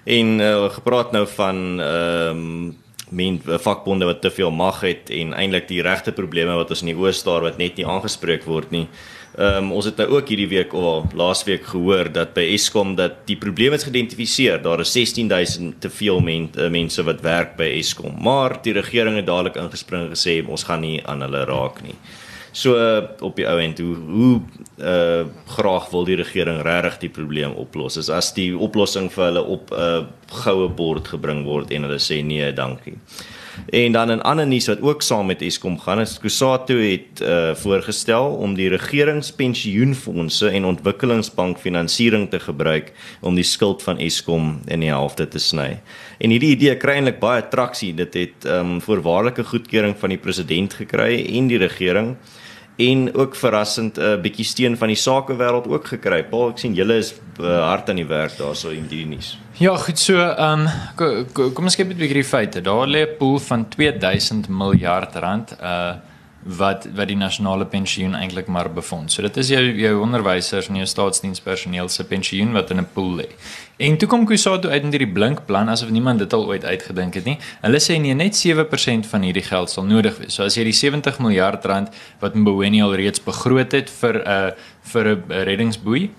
En 0.04 0.40
uh, 0.40 0.68
gepraat 0.76 1.12
nou 1.12 1.26
van 1.37 1.80
ehm 1.80 2.47
um, 2.47 2.80
men 3.12 3.40
vakbonde 3.44 4.06
wat 4.09 4.23
te 4.25 4.30
veel 4.32 4.50
mag 4.50 4.78
het 4.80 5.11
en 5.12 5.35
eintlik 5.37 5.66
die 5.68 5.82
regte 5.85 6.14
probleme 6.16 6.54
wat 6.56 6.71
ons 6.73 6.80
in 6.80 6.94
die 6.94 6.97
Oos-Staar 6.97 7.44
wat 7.44 7.59
net 7.61 7.76
nie 7.76 7.85
aangespreek 7.85 8.47
word 8.49 8.73
nie. 8.73 8.87
Ehm 9.32 9.64
um, 9.64 9.73
ons 9.73 9.85
het 9.88 9.97
nou 9.97 10.09
ook 10.16 10.28
hierdie 10.28 10.49
week 10.49 10.73
of 10.76 11.12
laasweek 11.16 11.64
gehoor 11.64 12.11
dat 12.12 12.35
by 12.37 12.44
Eskom 12.52 12.94
dat 12.97 13.23
die 13.28 13.37
probleem 13.40 13.73
is 13.73 13.85
geïdentifiseer. 13.85 14.62
Daar 14.62 14.80
is 14.80 14.92
16000 14.92 15.80
te 15.80 15.90
veel 15.90 16.21
men, 16.21 16.50
uh, 16.56 16.68
mense 16.68 17.04
wat 17.04 17.21
werk 17.25 17.56
by 17.56 17.68
Eskom, 17.78 18.16
maar 18.21 18.59
die 18.62 18.73
regering 18.76 19.16
het 19.16 19.26
dadelik 19.26 19.56
ingespring 19.56 20.09
en 20.09 20.16
gesê 20.16 20.40
ons 20.44 20.64
gaan 20.68 20.85
nie 20.85 21.00
aan 21.06 21.25
hulle 21.25 21.44
raak 21.49 21.80
nie. 21.82 21.97
So 22.52 22.76
uh, 22.76 23.09
op 23.25 23.37
die 23.40 23.47
ou 23.49 23.56
end 23.61 23.80
hoe 23.80 23.97
hoe 23.97 24.40
uh 24.78 25.25
graag 25.56 25.90
wil 25.90 26.04
die 26.04 26.16
regering 26.21 26.61
regtig 26.62 26.99
die 27.06 27.12
probleem 27.12 27.54
oplos? 27.56 27.97
Is 27.97 28.11
as 28.12 28.32
die 28.37 28.50
oplossing 28.52 29.09
vir 29.12 29.25
hulle 29.30 29.44
op 29.56 29.73
'n 29.73 29.80
uh, 29.80 30.02
goue 30.44 30.68
bord 30.68 31.09
gebring 31.09 31.44
word 31.44 31.73
en 31.73 31.88
hulle 31.88 32.00
sê 32.00 32.21
nee, 32.25 32.52
dankie. 32.52 32.99
En 33.73 33.92
dan 33.92 34.11
'n 34.11 34.21
ander 34.21 34.47
nuus 34.47 34.66
wat 34.66 34.80
ook 34.80 35.02
saam 35.02 35.26
met 35.26 35.42
Eskom 35.42 35.78
gaan 35.78 36.00
is 36.00 36.18
Kusatu 36.18 36.76
het 36.90 37.21
uh 37.21 37.54
voorgestel 37.54 38.35
om 38.37 38.54
die 38.54 38.68
regeringspensioenfonde 38.68 40.50
en 40.50 40.64
ontwikkelingsbank 40.64 41.59
finansiering 41.59 42.30
te 42.30 42.40
gebruik 42.40 42.92
om 43.21 43.35
die 43.35 43.44
skuld 43.44 43.82
van 43.82 43.99
Eskom 43.99 44.61
in 44.66 44.80
die 44.80 44.88
helfte 44.88 45.28
te 45.28 45.38
sny. 45.38 45.80
En 46.18 46.30
hierdie 46.30 46.50
idee 46.56 46.76
kry 46.76 46.92
eintlik 46.92 47.18
baie 47.21 47.49
traksie. 47.49 47.94
Dit 47.94 48.14
het 48.14 48.44
um 48.44 48.80
voorwaardelike 48.80 49.44
goedkeuring 49.44 49.97
van 49.99 50.09
die 50.09 50.18
president 50.18 50.75
gekry 50.75 51.26
en 51.37 51.47
die 51.47 51.59
regering 51.59 52.16
en 52.76 53.14
ook 53.14 53.35
verrassend 53.37 53.99
'n 53.99 54.00
uh, 54.00 54.21
bietjie 54.21 54.45
steun 54.45 54.76
van 54.76 54.88
die 54.88 54.97
sakewêreld 54.97 55.69
ook 55.69 55.87
gekry. 55.87 56.23
Paul, 56.25 56.50
ek 56.50 56.59
sien 56.59 56.75
julle 56.75 56.97
is 56.97 57.14
uh, 57.41 57.69
hard 57.69 57.88
aan 57.88 57.97
die 57.97 58.07
werk 58.07 58.37
daarso 58.38 58.69
in 58.69 58.87
die 58.88 59.07
nuus. 59.07 59.38
Ja, 59.59 59.76
goed 59.76 59.99
so. 59.99 60.17
Ehm 60.17 60.67
um, 60.97 61.26
kom 61.33 61.64
ons 61.64 61.76
kyk 61.76 61.87
net 61.87 61.97
'n 61.97 61.99
bietjie 61.99 62.23
die 62.23 62.25
feite. 62.25 62.61
Daar 62.61 62.87
lê 62.87 63.02
'n 63.05 63.17
pool 63.19 63.38
van 63.38 63.69
2000 63.69 64.49
miljard 64.49 65.14
rand 65.17 65.57
uh 65.61 65.95
wat 66.42 66.87
wat 66.94 67.08
die 67.08 67.16
nasionale 67.16 67.66
pensioen 67.66 68.14
eintlik 68.18 68.46
maar 68.46 68.70
befonds. 68.72 69.14
So 69.14 69.22
dit 69.22 69.37
is 69.37 69.49
jou 69.49 69.62
jou 69.62 69.92
onderwysers 70.02 70.68
en 70.68 70.80
jou 70.80 70.87
staatsdienspersoneel 70.87 71.88
se 71.88 72.04
pensioen 72.04 72.52
wat 72.52 72.70
in 72.70 72.80
'n 72.80 72.88
pool 72.94 73.16
lê. 73.16 73.28
En 73.76 73.96
toe 73.96 74.08
kom 74.08 74.26
Kusatu 74.26 74.68
uit 74.68 74.82
met 74.82 74.92
hierdie 74.92 75.12
blink 75.12 75.46
plan 75.46 75.68
asof 75.68 75.90
niemand 75.90 76.18
dit 76.18 76.32
al 76.32 76.46
ooit 76.46 76.64
uitgedink 76.64 77.14
het 77.14 77.25
nie. 77.25 77.38
Hulle 77.61 77.80
sê 77.80 78.00
nee, 78.00 78.14
net 78.14 78.34
7% 78.34 79.06
van 79.06 79.22
hierdie 79.22 79.42
geld 79.42 79.70
sal 79.70 79.84
nodig 79.84 80.18
wees. 80.18 80.34
So 80.34 80.42
as 80.42 80.54
jy 80.54 80.64
die 80.64 80.72
70 80.72 81.18
miljard 81.18 81.64
rand 81.64 81.88
wat 82.20 82.34
Mboweni 82.34 82.82
al 82.82 82.94
reeds 82.94 83.22
begroot 83.22 83.72
het 83.72 83.90
vir 83.90 84.14
'n 84.14 84.28
uh, 84.28 84.50
vir 84.82 85.06
'n 85.06 85.22
reddingsboei 85.28 86.11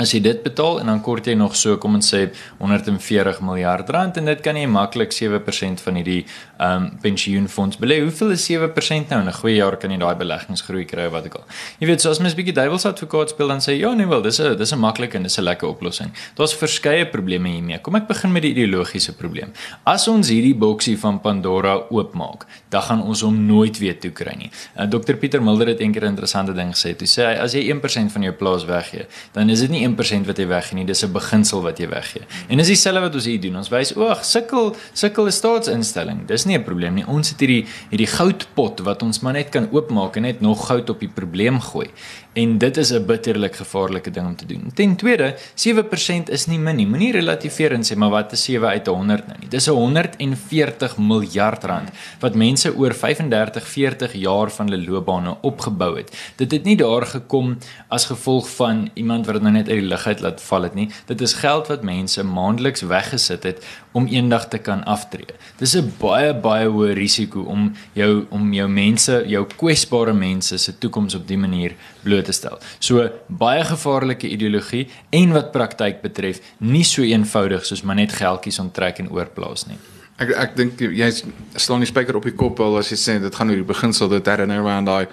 as 0.00 0.14
jy 0.14 0.20
dit 0.24 0.42
betaal 0.42 0.80
en 0.80 0.88
dan 0.90 1.00
kort 1.04 1.26
jy 1.28 1.34
nog 1.36 1.56
so 1.58 1.76
kom 1.80 1.98
ons 1.98 2.08
sê 2.14 2.22
140 2.58 3.40
miljard 3.44 3.90
rand 3.92 4.16
en 4.16 4.30
dit 4.30 4.40
kan 4.44 4.56
jy 4.56 4.66
maklik 4.70 5.12
7% 5.12 5.84
van 5.84 6.00
hierdie 6.00 6.22
ehm 6.60 6.84
um, 6.84 6.88
pensioenfonds 7.00 7.78
belê. 7.80 8.00
Hoeveel 8.04 8.34
is 8.34 8.44
7% 8.48 9.12
nou 9.12 9.20
in 9.22 9.28
'n 9.28 9.32
goeie 9.32 9.56
jaar 9.56 9.76
kan 9.76 9.90
jy 9.90 9.98
daai 9.98 10.14
beleggingsgroei 10.16 10.84
kry 10.84 11.08
wat 11.08 11.26
ek 11.26 11.34
al. 11.34 11.44
Jy 11.80 11.86
weet 11.86 12.00
so 12.00 12.10
as 12.10 12.20
mens 12.20 12.34
bietjie 12.34 12.52
duiwels 12.52 12.84
advokaat 12.84 13.30
speel 13.30 13.48
dan 13.48 13.60
sê 13.60 13.76
ja 13.78 13.94
nee 13.94 14.06
wel 14.06 14.22
dis 14.22 14.40
'n 14.40 14.56
dis 14.56 14.72
'n 14.72 14.78
maklike 14.78 15.16
en 15.16 15.22
dis 15.22 15.38
'n 15.38 15.44
lekker 15.44 15.68
oplossing. 15.68 16.10
Daar's 16.36 16.54
verskeie 16.54 17.06
probleme 17.06 17.48
hiermee. 17.48 17.78
Kom 17.78 17.96
ek 17.96 18.06
begin 18.06 18.32
met 18.32 18.42
die 18.42 18.50
ideologiese 18.50 19.12
probleem. 19.12 19.52
As 19.84 20.08
ons 20.08 20.28
hierdie 20.28 20.54
boksie 20.54 20.98
van 20.98 21.20
Pandora 21.20 21.74
oopmaak, 21.90 22.46
dan 22.68 22.82
gaan 22.82 23.02
ons 23.02 23.20
hom 23.20 23.46
nooit 23.46 23.78
weer 23.78 23.98
toe 23.98 24.10
kry 24.10 24.34
nie. 24.36 24.50
Uh, 24.78 24.86
Dr 24.86 25.14
Pieter 25.14 25.42
Mulder 25.42 25.66
het 25.66 25.80
eendag 25.80 26.02
'n 26.02 26.06
interessante 26.06 26.52
ding 26.52 26.72
gesê. 26.72 26.96
Hy 27.00 27.06
sê 27.06 27.40
as 27.40 27.52
jy 27.52 27.70
1% 27.70 28.12
van 28.12 28.22
jou 28.22 28.32
plaas 28.32 28.64
weggee, 28.64 29.06
dan 29.32 29.48
is 29.50 29.60
dit 29.60 29.70
nie 29.70 29.89
1% 29.90 30.26
wat 30.26 30.38
jy 30.38 30.46
weggee 30.46 30.76
nie, 30.78 30.84
dis 30.84 31.04
'n 31.04 31.12
beginsel 31.12 31.62
wat 31.62 31.78
jy 31.78 31.88
weggee. 31.88 32.22
En 32.48 32.56
dis 32.56 32.66
dieselfde 32.66 33.00
wat 33.00 33.14
ons 33.14 33.24
hier 33.24 33.40
doen. 33.40 33.56
Ons 33.56 33.68
wys 33.68 33.94
oog, 33.96 34.24
sukkel, 34.24 34.76
sukkel 34.92 35.26
'n 35.26 35.32
staatsinstelling. 35.32 36.26
Dis 36.26 36.44
nie 36.44 36.56
'n 36.56 36.64
probleem 36.64 36.94
nie. 36.94 37.06
Ons 37.06 37.30
het 37.30 37.40
hierdie 37.40 37.66
hierdie 37.90 38.06
goudpot 38.06 38.80
wat 38.80 39.02
ons 39.02 39.20
maar 39.20 39.32
net 39.32 39.50
kan 39.50 39.68
oopmaak 39.72 40.16
en 40.16 40.22
net 40.22 40.40
nog 40.40 40.66
goud 40.66 40.90
op 40.90 41.00
die 41.00 41.08
probleem 41.08 41.60
gooi. 41.60 41.90
En 42.32 42.58
dit 42.58 42.76
is 42.76 42.92
'n 42.92 43.06
bitterlik 43.06 43.56
gevaarlike 43.56 44.10
ding 44.10 44.26
om 44.26 44.36
te 44.36 44.46
doen. 44.46 44.70
Ten 44.74 44.96
tweede, 44.96 45.36
7% 45.54 46.28
is 46.30 46.46
nie 46.46 46.58
min 46.58 46.76
nie. 46.76 46.86
Moenie 46.86 47.12
relativeer 47.12 47.72
en 47.72 47.82
sê 47.82 47.96
maar 47.96 48.10
wat 48.10 48.32
is 48.32 48.44
7 48.44 48.68
uit 48.68 48.86
100 48.86 49.26
nou 49.26 49.38
nie. 49.40 49.48
Dis 49.48 49.66
'n 49.66 49.70
140 49.70 50.98
miljard 50.98 51.64
rand 51.64 51.88
wat 52.20 52.34
mense 52.34 52.76
oor 52.76 52.94
35, 52.94 53.66
40 53.66 54.12
jaar 54.12 54.50
van 54.50 54.70
hulle 54.70 54.90
loopbane 54.90 55.36
opgebou 55.40 55.96
het. 55.96 56.32
Dit 56.36 56.50
het 56.50 56.64
nie 56.64 56.76
daar 56.76 57.06
gekom 57.06 57.58
as 57.88 58.04
gevolg 58.04 58.50
van 58.50 58.90
iemand 58.94 59.26
wat 59.26 59.34
dit 59.34 59.42
nou 59.42 59.54
net 59.54 59.68
uit 59.68 59.78
die 59.80 59.88
lug 59.88 60.06
uit 60.06 60.20
laat 60.20 60.40
val 60.40 60.62
het 60.62 60.74
nie. 60.74 60.90
Dit 61.06 61.20
is 61.20 61.32
geld 61.32 61.66
wat 61.66 61.82
mense 61.82 62.24
maandeliks 62.24 62.80
weggesit 62.80 63.42
het 63.42 63.66
om 63.92 64.06
eendag 64.06 64.48
te 64.48 64.58
kan 64.58 64.84
aftree. 64.84 65.34
Dis 65.56 65.74
'n 65.76 65.92
baie 65.98 66.34
baie 66.34 66.68
hoë 66.68 66.92
risiko 66.92 67.40
om 67.40 67.72
jou 67.92 68.26
om 68.30 68.52
jou 68.52 68.68
mense, 68.68 69.24
jou 69.26 69.46
kwesbare 69.56 70.12
mense 70.12 70.58
se 70.58 70.78
toekoms 70.78 71.14
op 71.14 71.26
dië 71.26 71.36
manier 71.36 71.74
bloot 72.02 72.19
te 72.26 72.34
stel. 72.36 72.58
So 72.78 73.06
baie 73.26 73.64
gevaarlike 73.64 74.28
ideologie 74.28 74.86
en 75.10 75.32
wat 75.36 75.52
praktyk 75.54 76.02
betref, 76.04 76.42
nie 76.58 76.84
so 76.84 77.02
eenvoudig 77.06 77.66
soos 77.66 77.82
maar 77.82 77.98
net 78.00 78.14
geldjies 78.16 78.60
onttrek 78.62 79.02
en 79.02 79.10
oorplaas 79.14 79.66
nie. 79.70 79.78
Ek 80.20 80.34
ek 80.36 80.56
dink 80.56 80.80
jy 80.80 81.10
staan 81.56 81.80
die 81.80 81.88
spyker 81.88 82.18
op 82.18 82.26
die 82.28 82.36
kop 82.36 82.60
al 82.60 82.80
as 82.82 82.90
jy 82.92 82.98
sê 83.00 83.18
dit 83.22 83.34
gaan 83.34 83.52
oor 83.52 83.62
die 83.62 83.70
beginsel 83.72 84.10
dit 84.12 84.26
herinner 84.28 84.64
my 84.64 84.74
aan 84.76 84.88
daai 84.88 85.06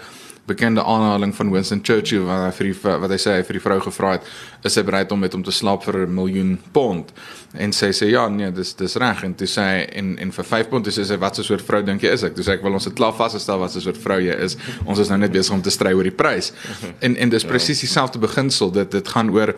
bekende 0.48 0.84
aanhaling 0.84 1.36
van 1.36 1.52
Winston 1.52 1.80
Churchill 1.84 2.24
wat 2.28 2.46
hy 2.46 2.52
vir 2.58 2.70
die, 2.70 2.76
wat 3.04 3.12
hy 3.12 3.18
sê 3.20 3.36
hy 3.38 3.44
vir 3.48 3.58
die 3.58 3.64
vrou 3.64 3.78
gevra 3.84 4.14
het 4.16 4.30
is 4.68 4.78
hy 4.80 4.84
bereid 4.88 5.12
om 5.12 5.20
met 5.24 5.36
hom 5.36 5.44
te 5.44 5.52
slaap 5.52 5.84
vir 5.84 6.06
'n 6.06 6.14
miljoen 6.14 6.58
pond? 6.72 7.12
En 7.54 7.74
sy 7.74 7.92
sê 7.92 8.10
ja 8.12 8.28
nee 8.30 8.52
dis 8.52 8.74
dis 8.74 8.96
reg. 8.96 9.24
En 9.24 9.36
toe 9.36 9.48
sê 9.48 9.62
hy 9.62 9.80
en 10.00 10.18
en 10.18 10.32
vir 10.32 10.46
5 10.46 10.70
pond? 10.70 10.88
Sê 10.88 11.06
sy 11.06 11.18
wat 11.18 11.36
so 11.36 11.42
'n 11.42 11.46
soort 11.46 11.66
vrou 11.68 11.82
dink 11.84 12.02
jy 12.02 12.12
is 12.14 12.24
ek? 12.24 12.36
Toe 12.36 12.44
sê 12.44 12.54
ek 12.54 12.64
wil 12.64 12.74
ons 12.74 12.84
dit 12.84 12.94
klaar 12.94 13.14
vasgestel 13.14 13.60
wat 13.60 13.72
so 13.72 13.80
'n 13.80 13.82
soort 13.82 13.98
vrou 13.98 14.20
jy 14.20 14.36
is. 14.44 14.58
Ons 14.86 15.00
is 15.00 15.10
nou 15.10 15.18
net 15.18 15.32
besig 15.32 15.54
om 15.54 15.62
te 15.62 15.70
stry 15.70 15.94
oor 15.94 16.04
die 16.04 16.12
prys. 16.12 16.54
En 17.06 17.16
en 17.16 17.30
dis 17.30 17.44
presies 17.44 17.80
dieselfde 17.80 18.20
beginsel. 18.20 18.72
Dit 18.72 18.92
dit 18.92 19.08
gaan 19.08 19.30
oor 19.30 19.56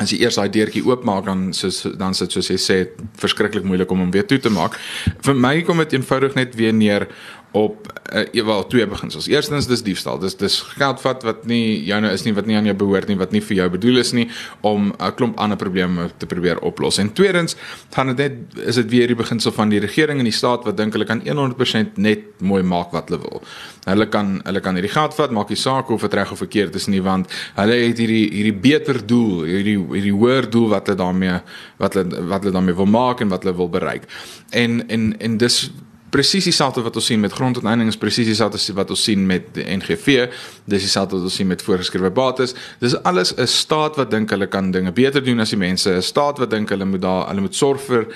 as 0.00 0.10
jy 0.10 0.24
eers 0.24 0.38
daai 0.38 0.50
deurtjie 0.50 0.82
oopmaak 0.86 1.28
dan 1.28 1.52
soos 1.54 1.84
dan 1.98 2.16
sit 2.18 2.34
soos 2.34 2.50
jy 2.50 2.56
sê 2.58 2.78
verskriklik 3.20 3.66
moeilik 3.66 3.90
om 3.94 4.02
hom 4.02 4.10
weer 4.14 4.26
toe 4.26 4.40
te 4.42 4.50
maak. 4.50 4.78
Vir 5.22 5.38
my 5.38 5.54
kom 5.66 5.82
dit 5.84 5.94
eenvoudig 5.94 6.34
net 6.34 6.56
weer 6.58 6.74
neer 6.74 7.06
op 7.54 7.86
uh, 8.14 8.44
wel 8.44 8.66
twee 8.66 8.86
beginsels. 8.86 9.26
Eerstens 9.30 9.68
dis 9.70 9.82
diefstal. 9.86 10.18
Dis 10.18 10.34
dis 10.36 10.56
geld 10.74 11.00
vat 11.00 11.22
wat 11.22 11.44
nie 11.46 11.84
joune 11.86 12.10
is 12.10 12.24
nie, 12.26 12.32
wat 12.34 12.48
nie 12.50 12.56
aan 12.58 12.66
jou 12.66 12.74
behoort 12.80 13.06
nie, 13.10 13.16
wat 13.20 13.30
nie 13.30 13.42
vir 13.46 13.60
jou 13.60 13.66
bedoel 13.76 14.00
is 14.02 14.10
nie 14.16 14.24
om 14.66 14.90
'n 14.98 15.14
klomp 15.14 15.38
ander 15.38 15.56
probleme 15.56 16.08
te 16.18 16.26
probeer 16.26 16.58
oplos. 16.66 16.98
En 16.98 17.12
tweedens 17.12 17.54
gaan 17.94 18.10
dit 18.10 18.16
net 18.16 18.66
is 18.66 18.74
dit 18.74 18.90
weer 18.90 19.06
die 19.06 19.14
beginsel 19.14 19.52
van 19.52 19.68
die 19.68 19.78
regering 19.78 20.18
en 20.18 20.24
die 20.24 20.34
staat 20.34 20.64
wat 20.64 20.76
dink 20.76 20.92
hulle 20.92 21.04
kan 21.04 21.22
100% 21.22 21.96
net 21.96 22.40
mooi 22.40 22.62
maak 22.62 22.90
wat 22.90 23.08
hulle 23.08 23.22
wil. 23.22 23.42
Hulle 23.84 24.08
kan 24.08 24.40
hulle 24.44 24.60
kan 24.60 24.74
hierdie 24.74 24.92
geld 24.92 25.14
vat, 25.14 25.30
maak 25.30 25.48
nie 25.48 25.56
saak 25.56 25.90
of 25.90 26.00
dit 26.00 26.14
reg 26.14 26.32
of 26.32 26.38
verkeerd 26.38 26.74
is 26.74 26.86
nie, 26.86 27.02
want 27.02 27.30
hulle 27.54 27.74
het 27.74 27.98
hierdie 27.98 28.30
hierdie 28.34 28.58
beter 28.60 29.06
doel, 29.06 29.44
hierdie 29.44 29.78
hierdie 29.78 30.12
hoër 30.12 30.50
doel 30.50 30.68
wat 30.68 30.86
hulle 30.86 30.98
daarmee 30.98 31.40
wat 31.78 31.94
hulle 31.94 32.26
wat 32.26 32.42
hulle 32.42 32.52
daarmee 32.52 32.74
wil 32.74 32.90
maak 32.90 33.20
en 33.20 33.28
wat 33.28 33.42
hulle 33.44 33.56
wil 33.56 33.68
bereik. 33.68 34.10
En 34.50 34.88
en 34.88 35.14
en 35.20 35.38
dis 35.38 35.70
presies 36.14 36.46
dieselfde 36.46 36.82
wat 36.86 36.96
ons 37.00 37.08
sien 37.10 37.22
met 37.22 37.34
grondonteiening 37.34 37.90
is 37.90 37.98
presies 37.98 38.28
dieselfde 38.30 38.74
wat 38.78 38.92
ons 38.94 39.02
sien 39.08 39.26
met 39.26 39.48
die 39.56 39.64
NGV 39.66 40.28
dis 40.70 40.86
dieselfde 40.86 41.18
wat 41.18 41.26
ons 41.28 41.38
sien 41.40 41.50
met 41.50 41.62
voorgeskrewe 41.62 42.10
bates. 42.14 42.54
Dis 42.80 42.94
alles 43.02 43.34
'n 43.34 43.46
staat 43.46 43.96
wat 43.96 44.10
dink 44.10 44.30
hulle 44.30 44.46
kan 44.46 44.70
dinge 44.70 44.92
beter 44.92 45.24
doen 45.24 45.40
as 45.40 45.50
die 45.50 45.58
mense 45.58 45.90
'n 45.90 46.02
staat 46.02 46.38
wat 46.38 46.50
dink 46.50 46.70
hulle 46.70 46.84
moet 46.84 47.02
daar 47.02 47.28
hulle 47.28 47.40
moet 47.40 47.54
sorg 47.54 47.80
vir 47.80 48.06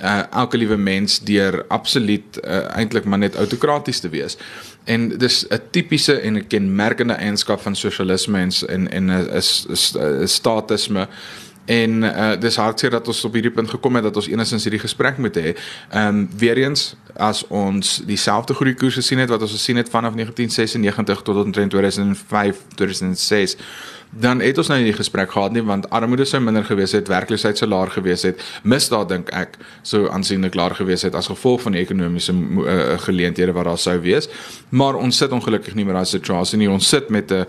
uh, 0.00 0.22
elke 0.30 0.56
liewe 0.56 0.76
mens 0.76 1.20
deur 1.20 1.64
absoluut 1.68 2.40
uh, 2.44 2.76
eintlik 2.76 3.04
maar 3.04 3.18
net 3.18 3.36
autokraties 3.36 4.00
te 4.00 4.08
wees. 4.08 4.36
En 4.84 5.18
dis 5.18 5.46
'n 5.48 5.60
tipiese 5.70 6.20
en 6.20 6.36
'n 6.36 6.46
kenmerkende 6.46 7.14
eienskap 7.14 7.60
van 7.60 7.76
sosialisme 7.76 8.48
en 8.68 8.90
en 8.90 9.04
'n 9.10 9.28
is 9.36 9.66
statisme 10.24 11.08
En 11.64 12.02
uh 12.02 12.32
dis 12.40 12.56
hartseer 12.56 12.90
dat 12.90 13.06
ons 13.06 13.24
op 13.24 13.32
hierdie 13.32 13.52
punt 13.54 13.70
gekom 13.70 13.94
het 13.94 14.02
dat 14.02 14.16
ons 14.16 14.28
enigstens 14.28 14.64
hierdie 14.64 14.82
gesprek 14.82 15.18
moet 15.18 15.36
hê. 15.36 15.54
Ehm 15.90 16.06
um, 16.08 16.28
weer 16.36 16.56
eens 16.56 16.94
as 17.16 17.46
ons 17.46 18.02
dieselfde 18.06 18.54
groei 18.54 18.74
koers 18.74 18.94
gesien 18.94 19.18
het 19.18 19.28
wat 19.28 19.42
ons 19.42 19.52
gesien 19.52 19.76
het 19.76 19.88
vanaf 19.88 20.14
1996 20.14 21.22
tot 21.22 21.44
omtrent 21.44 21.70
2005, 21.70 22.56
2006 22.74 23.56
dan 24.12 24.40
het 24.40 24.58
ons 24.58 24.68
nou 24.68 24.76
nie 24.80 24.90
die 24.90 24.96
gesprek 24.96 25.30
gehad 25.32 25.52
nie 25.56 25.62
want 25.64 25.88
armoede 25.90 26.24
sou 26.28 26.40
minder 26.42 26.64
gewees 26.64 26.92
het, 26.92 27.08
werkloosheid 27.08 27.58
sou 27.58 27.68
laer 27.70 27.90
gewees 27.90 28.24
het, 28.28 28.42
misdaad 28.62 29.08
dink 29.08 29.30
ek 29.36 29.56
sou 29.88 30.04
aansienlik 30.12 30.56
laer 30.58 30.74
gewees 30.76 31.04
het 31.06 31.16
as 31.16 31.30
gevolg 31.32 31.62
van 31.64 31.76
die 31.76 31.80
ekonomiese 31.80 32.34
uh, 32.34 32.98
geleenthede 33.06 33.54
wat 33.56 33.70
daar 33.70 33.80
sou 33.80 33.96
wees. 34.04 34.28
Maar 34.68 35.00
ons 35.00 35.16
sit 35.16 35.32
ongelukkig 35.32 35.74
nie 35.74 35.86
in 35.86 35.94
daai 35.96 36.08
situasie 36.08 36.60
nie. 36.60 36.70
Ons 36.70 36.88
sit 36.88 37.08
met 37.08 37.32
'n 37.32 37.46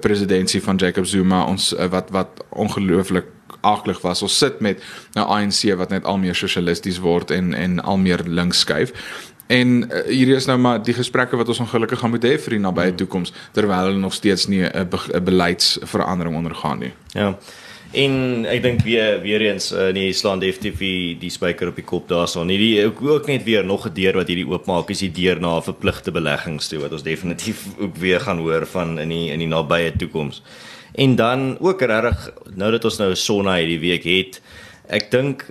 presidentskap 0.00 0.62
van 0.62 0.76
Jacob 0.76 1.06
Zuma 1.06 1.44
ons 1.44 1.72
uh, 1.74 1.90
wat 1.90 2.10
wat 2.10 2.44
ongelooflik 2.50 3.26
aklig 3.60 4.00
was. 4.00 4.22
Ons 4.22 4.38
sit 4.38 4.60
met 4.60 4.82
'n 5.14 5.18
ANC 5.18 5.74
wat 5.76 5.90
net 5.90 6.04
al 6.04 6.18
meer 6.18 6.34
sosialisties 6.34 6.98
word 6.98 7.30
en 7.30 7.54
en 7.54 7.80
al 7.80 7.96
meer 7.96 8.20
links 8.24 8.58
skuif. 8.58 8.92
En 9.46 9.68
uh, 9.90 10.04
hier 10.06 10.28
is 10.36 10.44
nou 10.44 10.58
maar 10.58 10.82
die 10.82 10.94
gesprekke 10.94 11.36
wat 11.36 11.48
ons 11.48 11.58
ongelukkig 11.58 11.98
gaan 11.98 12.10
moet 12.10 12.24
hê 12.24 12.36
vir 12.38 12.50
die 12.50 12.60
nabye 12.60 12.88
hmm. 12.88 12.96
toekoms 12.96 13.32
terwyl 13.52 13.88
hulle 13.88 13.98
nog 13.98 14.12
steeds 14.14 14.46
nie 14.46 14.64
'n 14.64 14.88
be 14.88 15.20
beleidsverandering 15.20 16.36
ondergaan 16.36 16.78
nie. 16.78 16.92
Ja. 17.12 17.38
En 17.90 18.44
ek 18.44 18.62
dink 18.62 18.82
weer 18.84 19.20
weer 19.24 19.40
eens 19.40 19.72
uh, 19.72 19.88
nee 19.96 20.12
slaan 20.12 20.42
definitief 20.42 20.78
die 21.18 21.30
spyker 21.32 21.70
op 21.70 21.78
die 21.80 21.84
kop 21.84 22.08
daarson. 22.08 22.46
Nie 22.46 22.58
die 22.58 22.84
ook, 22.84 23.00
ook 23.00 23.26
net 23.26 23.44
weer 23.44 23.64
nog 23.64 23.86
'n 23.88 23.94
deur 23.94 24.12
wat 24.12 24.28
hierdie 24.28 24.48
oopmaak 24.48 24.90
is 24.90 24.98
die 24.98 25.12
deur 25.12 25.40
na 25.40 25.56
'n 25.56 25.62
verpligte 25.62 26.10
beleggings 26.10 26.68
toe 26.68 26.80
wat 26.80 26.92
ons 26.92 27.02
definitief 27.02 27.64
ook 27.78 27.96
weer 27.96 28.20
gaan 28.20 28.38
hoor 28.38 28.66
van 28.66 28.98
in 28.98 29.08
die 29.08 29.30
in 29.30 29.38
die 29.38 29.48
nabye 29.48 29.96
toekoms. 29.96 30.42
En 30.98 31.14
dan 31.14 31.58
ook 31.62 31.82
regtig 31.86 32.30
nou 32.58 32.70
dat 32.74 32.84
ons 32.88 32.98
nou 32.98 33.12
Sonna 33.14 33.54
hierdie 33.60 33.78
week 33.78 34.06
het, 34.08 34.40
ek 34.90 35.10
dink 35.12 35.44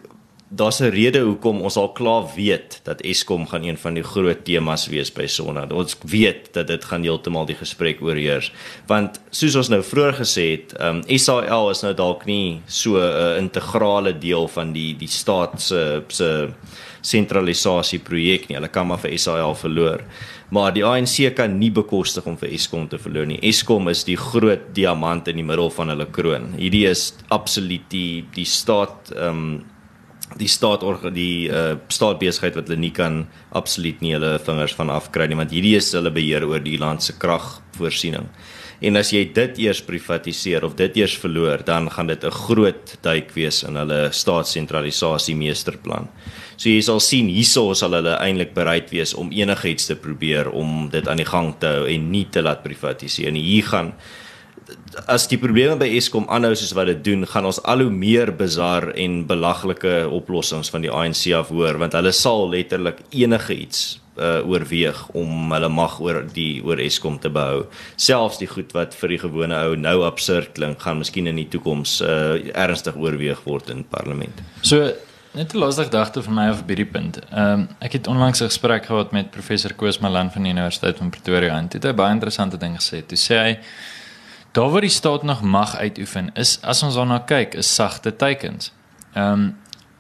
daar's 0.50 0.80
'n 0.80 0.90
rede 0.90 1.20
hoekom 1.20 1.62
ons 1.62 1.76
al 1.76 1.92
klaar 1.92 2.26
weet 2.36 2.80
dat 2.84 3.02
Eskom 3.02 3.48
gaan 3.48 3.64
een 3.64 3.78
van 3.78 3.94
die 3.94 4.04
groot 4.04 4.46
temas 4.46 4.88
wees 4.88 5.14
by 5.14 5.26
Sonna. 5.28 5.68
Ons 5.68 5.98
weet 6.02 6.54
dat 6.54 6.68
dit 6.68 6.86
gaan 6.86 7.04
heeltemal 7.04 7.46
die 7.46 7.56
gesprek 7.56 8.02
oorheers. 8.02 8.52
Want 8.88 9.20
soos 9.30 9.56
ons 9.56 9.70
nou 9.70 9.84
vroeër 9.84 10.14
gesê 10.14 10.52
het, 10.52 10.74
um, 10.80 11.04
SAL 11.18 11.70
is 11.70 11.82
nou 11.82 11.94
dalk 11.94 12.26
nie 12.26 12.62
so 12.66 12.98
'n 12.98 13.02
uh, 13.02 13.38
integrale 13.38 14.18
deel 14.18 14.48
van 14.48 14.74
die 14.74 14.96
die 14.98 15.08
staat 15.08 15.62
se 15.62 16.04
se 16.08 16.50
sentralisasie 17.02 18.00
projek 18.00 18.48
nie. 18.48 18.56
Hulle 18.56 18.70
kan 18.70 18.88
maar 18.88 19.00
vir 19.00 19.18
SAL 19.20 19.56
verloor 19.56 20.02
maar 20.50 20.74
die 20.74 20.86
ANC 20.86 21.36
kan 21.36 21.58
nie 21.60 21.72
bekostig 21.72 22.26
om 22.26 22.38
vir 22.38 22.54
Eskom 22.56 22.88
te 22.88 22.98
verloor 22.98 23.26
nie. 23.26 23.40
Eskom 23.42 23.90
is 23.92 24.06
die 24.08 24.16
groot 24.16 24.74
diamant 24.74 25.28
in 25.28 25.36
die 25.36 25.44
middel 25.44 25.70
van 25.70 25.90
hulle 25.90 26.06
kroon. 26.06 26.54
Hierdie 26.58 26.86
is 26.88 27.14
absoluut 27.28 27.90
die 27.90 28.26
die 28.36 28.46
staat 28.46 29.12
ehm 29.16 29.28
um, 29.28 29.66
die 30.36 30.50
staat 30.52 30.84
die 31.16 31.48
uh, 31.48 31.78
staatsbesigheid 31.88 32.56
wat 32.56 32.68
hulle 32.68 32.80
nie 32.80 32.92
kan 32.92 33.26
absoluut 33.56 34.02
nie 34.02 34.14
hulle 34.14 34.38
vingers 34.44 34.76
van 34.76 34.92
afkry 34.92 35.28
nie 35.28 35.40
want 35.40 35.54
hierdie 35.56 35.78
is 35.80 35.94
hulle 35.96 36.12
beheer 36.12 36.44
oor 36.44 36.60
die 36.60 36.78
land 36.78 37.04
se 37.04 37.16
kragvoorsiening. 37.18 38.28
En 38.78 39.00
as 39.00 39.10
jy 39.10 39.24
dit 39.34 39.58
eers 39.64 39.80
privatiseer 39.82 40.66
of 40.68 40.76
dit 40.78 41.00
eers 41.00 41.16
verloor, 41.18 41.64
dan 41.66 41.90
gaan 41.90 42.08
dit 42.08 42.24
'n 42.24 42.32
groot 42.32 42.98
duik 43.02 43.32
wees 43.34 43.64
in 43.64 43.76
hulle 43.76 44.12
staatssentralisasie 44.12 45.36
meesterplan. 45.36 46.08
So 46.58 46.70
jy 46.70 46.82
sal 46.82 47.00
sien 47.00 47.28
hierso 47.28 47.74
sal 47.74 47.94
hulle 47.94 48.18
eintlik 48.18 48.54
bereid 48.54 48.92
wees 48.92 49.14
om 49.14 49.32
enigiets 49.32 49.86
te 49.86 49.96
probeer 49.96 50.50
om 50.50 50.90
dit 50.90 51.08
aan 51.08 51.18
die 51.18 51.26
gang 51.26 51.56
te 51.60 51.68
hou 51.68 51.88
en 51.88 52.12
nie 52.12 52.26
te 52.30 52.42
laat 52.42 52.64
privatiseer 52.64 53.32
nie. 53.32 53.44
Hier 53.44 53.64
gaan 53.64 53.94
as 55.06 55.28
die 55.30 55.38
probleme 55.38 55.78
by 55.80 55.88
Eskom 55.98 56.26
aanhou 56.32 56.56
soos 56.58 56.74
wat 56.78 56.90
dit 56.90 57.04
doen, 57.06 57.26
gaan 57.30 57.46
ons 57.46 57.60
al 57.70 57.84
hoe 57.86 57.94
meer 57.94 58.32
bizar 58.36 58.90
en 58.96 59.22
belaglike 59.30 60.08
oplossings 60.10 60.72
van 60.74 60.86
die 60.86 60.92
ANC 60.92 61.28
af 61.38 61.52
hoor 61.54 61.78
want 61.82 61.98
hulle 61.98 62.14
sal 62.16 62.48
letterlik 62.50 63.04
enige 63.12 63.56
iets 63.56 63.82
uh, 64.18 64.42
oorweeg 64.48 65.00
om 65.18 65.52
hulle 65.54 65.70
mag 65.70 66.00
oor 66.04 66.24
die 66.34 66.62
oor 66.66 66.82
Eskom 66.82 67.20
te 67.22 67.30
behou. 67.34 67.66
Selfs 67.96 68.40
die 68.42 68.50
goed 68.50 68.74
wat 68.78 68.96
vir 68.98 69.16
die 69.16 69.22
gewone 69.22 69.60
ou 69.68 69.76
nou 69.80 70.00
absurd 70.08 70.56
klink, 70.58 70.82
gaan 70.86 71.02
miskien 71.02 71.30
in 71.30 71.42
die 71.42 71.50
toekoms 71.52 72.00
uh, 72.02 72.38
ernstig 72.58 72.98
oorweeg 72.98 73.44
word 73.46 73.70
in 73.74 73.86
parlement. 73.92 74.42
So 74.62 74.90
net 75.38 75.54
'n 75.54 75.62
laaste 75.62 75.86
gedagte 75.86 76.24
vir 76.24 76.34
my 76.34 76.50
op 76.50 76.66
hierdie 76.68 76.90
punt. 76.90 77.22
Ehm 77.30 77.54
um, 77.54 77.68
ek 77.80 78.00
het 78.00 78.08
onlangs 78.08 78.42
'n 78.42 78.50
gesprek 78.50 78.86
gehad 78.86 79.12
met 79.12 79.32
professor 79.32 79.74
Koos 79.74 80.00
Malan 80.00 80.32
van 80.32 80.44
die 80.44 80.52
Universiteit 80.52 80.98
van 80.98 81.10
Pretoria 81.10 81.58
en 81.58 81.68
dit 81.68 81.84
het 81.84 81.96
baie 81.96 82.14
interessante 82.14 82.58
ding 82.58 82.76
gesê. 82.76 83.06
Toe 83.06 83.18
sê 83.18 83.38
hy 83.38 83.58
daar 84.58 84.74
waar 84.74 84.82
die 84.82 84.90
staat 84.90 85.24
nog 85.24 85.42
mag 85.46 85.76
uitoefen 85.78 86.32
is 86.34 86.58
as 86.62 86.84
ons 86.84 86.98
daarna 86.98 87.20
kyk, 87.30 87.54
is 87.62 87.70
sagte 87.76 88.16
teikens. 88.16 88.74
Ehm 89.14 89.32
um, 89.34 89.56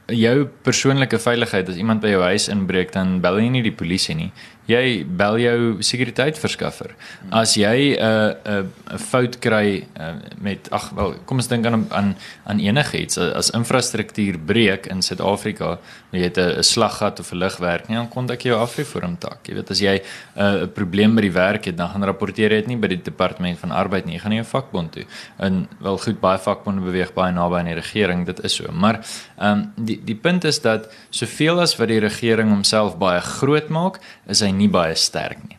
jou 0.07 0.45
persoonlike 0.63 1.19
veiligheid 1.19 1.67
as 1.69 1.75
iemand 1.75 1.99
by 1.99 2.13
jou 2.13 2.21
huis 2.23 2.45
inbreek 2.47 2.93
dan 2.95 3.17
bel 3.19 3.41
jy 3.41 3.49
nie 3.51 3.63
die 3.65 3.73
polisie 3.75 4.15
nie 4.15 4.29
jy 4.67 5.05
bel 5.07 5.39
jou 5.39 5.59
sekuriteitverskaffer. 5.85 6.93
As 7.31 7.55
jy 7.55 7.95
'n 7.95 8.03
uh, 8.03 8.35
'n 8.45 8.65
uh, 8.65 8.95
'n 8.95 8.99
fout 8.99 9.39
kry 9.39 9.87
uh, 9.99 10.13
met 10.39 10.67
ag 10.71 10.91
wel 10.95 11.15
kom 11.25 11.37
ons 11.37 11.47
dink 11.47 11.65
aan 11.65 11.87
aan 11.91 12.15
aan 12.45 12.59
enigiets 12.59 13.17
as 13.17 13.49
infrastruktuur 13.51 14.37
breek 14.39 14.87
in 14.87 15.01
Suid-Afrika, 15.01 15.79
jy 16.11 16.21
het 16.23 16.37
'n 16.37 16.63
slaggat 16.63 17.19
of 17.19 17.31
'n 17.31 17.37
ligwerk, 17.37 17.87
nie 17.87 17.95
dan 17.95 18.09
kontak 18.09 18.43
jy 18.43 18.51
jou 18.51 18.61
Afriforum 18.61 19.17
tak. 19.17 19.47
Jy 19.47 19.53
weet 19.55 19.71
as 19.71 19.79
jy 19.79 19.95
'n 19.95 20.41
uh, 20.41 20.67
probleem 20.67 21.15
by 21.15 21.21
die 21.21 21.31
werk 21.31 21.65
het, 21.65 21.77
dan 21.77 21.89
gaan 21.89 22.03
rapporteer 22.03 22.51
jy 22.51 22.61
dit 22.61 22.67
nie 22.67 22.77
by 22.77 22.87
die 22.87 23.01
departement 23.01 23.59
van 23.59 23.71
arbeid 23.71 24.05
nie, 24.05 24.15
jy 24.15 24.19
gaan 24.19 24.31
nie 24.31 24.41
jou 24.41 24.49
vakbond 24.51 24.91
toe. 24.91 25.05
En 25.39 25.67
wel 25.79 25.97
goed 25.97 26.19
baie 26.19 26.37
vakbonde 26.37 26.81
beweeg 26.81 27.13
baie 27.13 27.33
naby 27.33 27.55
aan 27.59 27.65
die 27.65 27.79
regering, 27.79 28.25
dit 28.25 28.43
is 28.43 28.55
so. 28.55 28.71
Maar 28.71 28.99
ehm 29.37 29.51
um, 29.51 29.85
die 29.85 29.99
die 30.03 30.15
punt 30.15 30.43
is 30.43 30.61
dat 30.61 30.91
soveel 31.09 31.61
as 31.61 31.77
wat 31.77 31.87
die 31.87 31.99
regering 31.99 32.49
homself 32.49 32.97
baie 32.97 33.21
groot 33.21 33.69
maak, 33.69 33.99
is 34.27 34.41
hy 34.41 34.51
nie 34.57 34.69
baie 34.71 34.95
sterk 34.95 35.43
nie. 35.47 35.57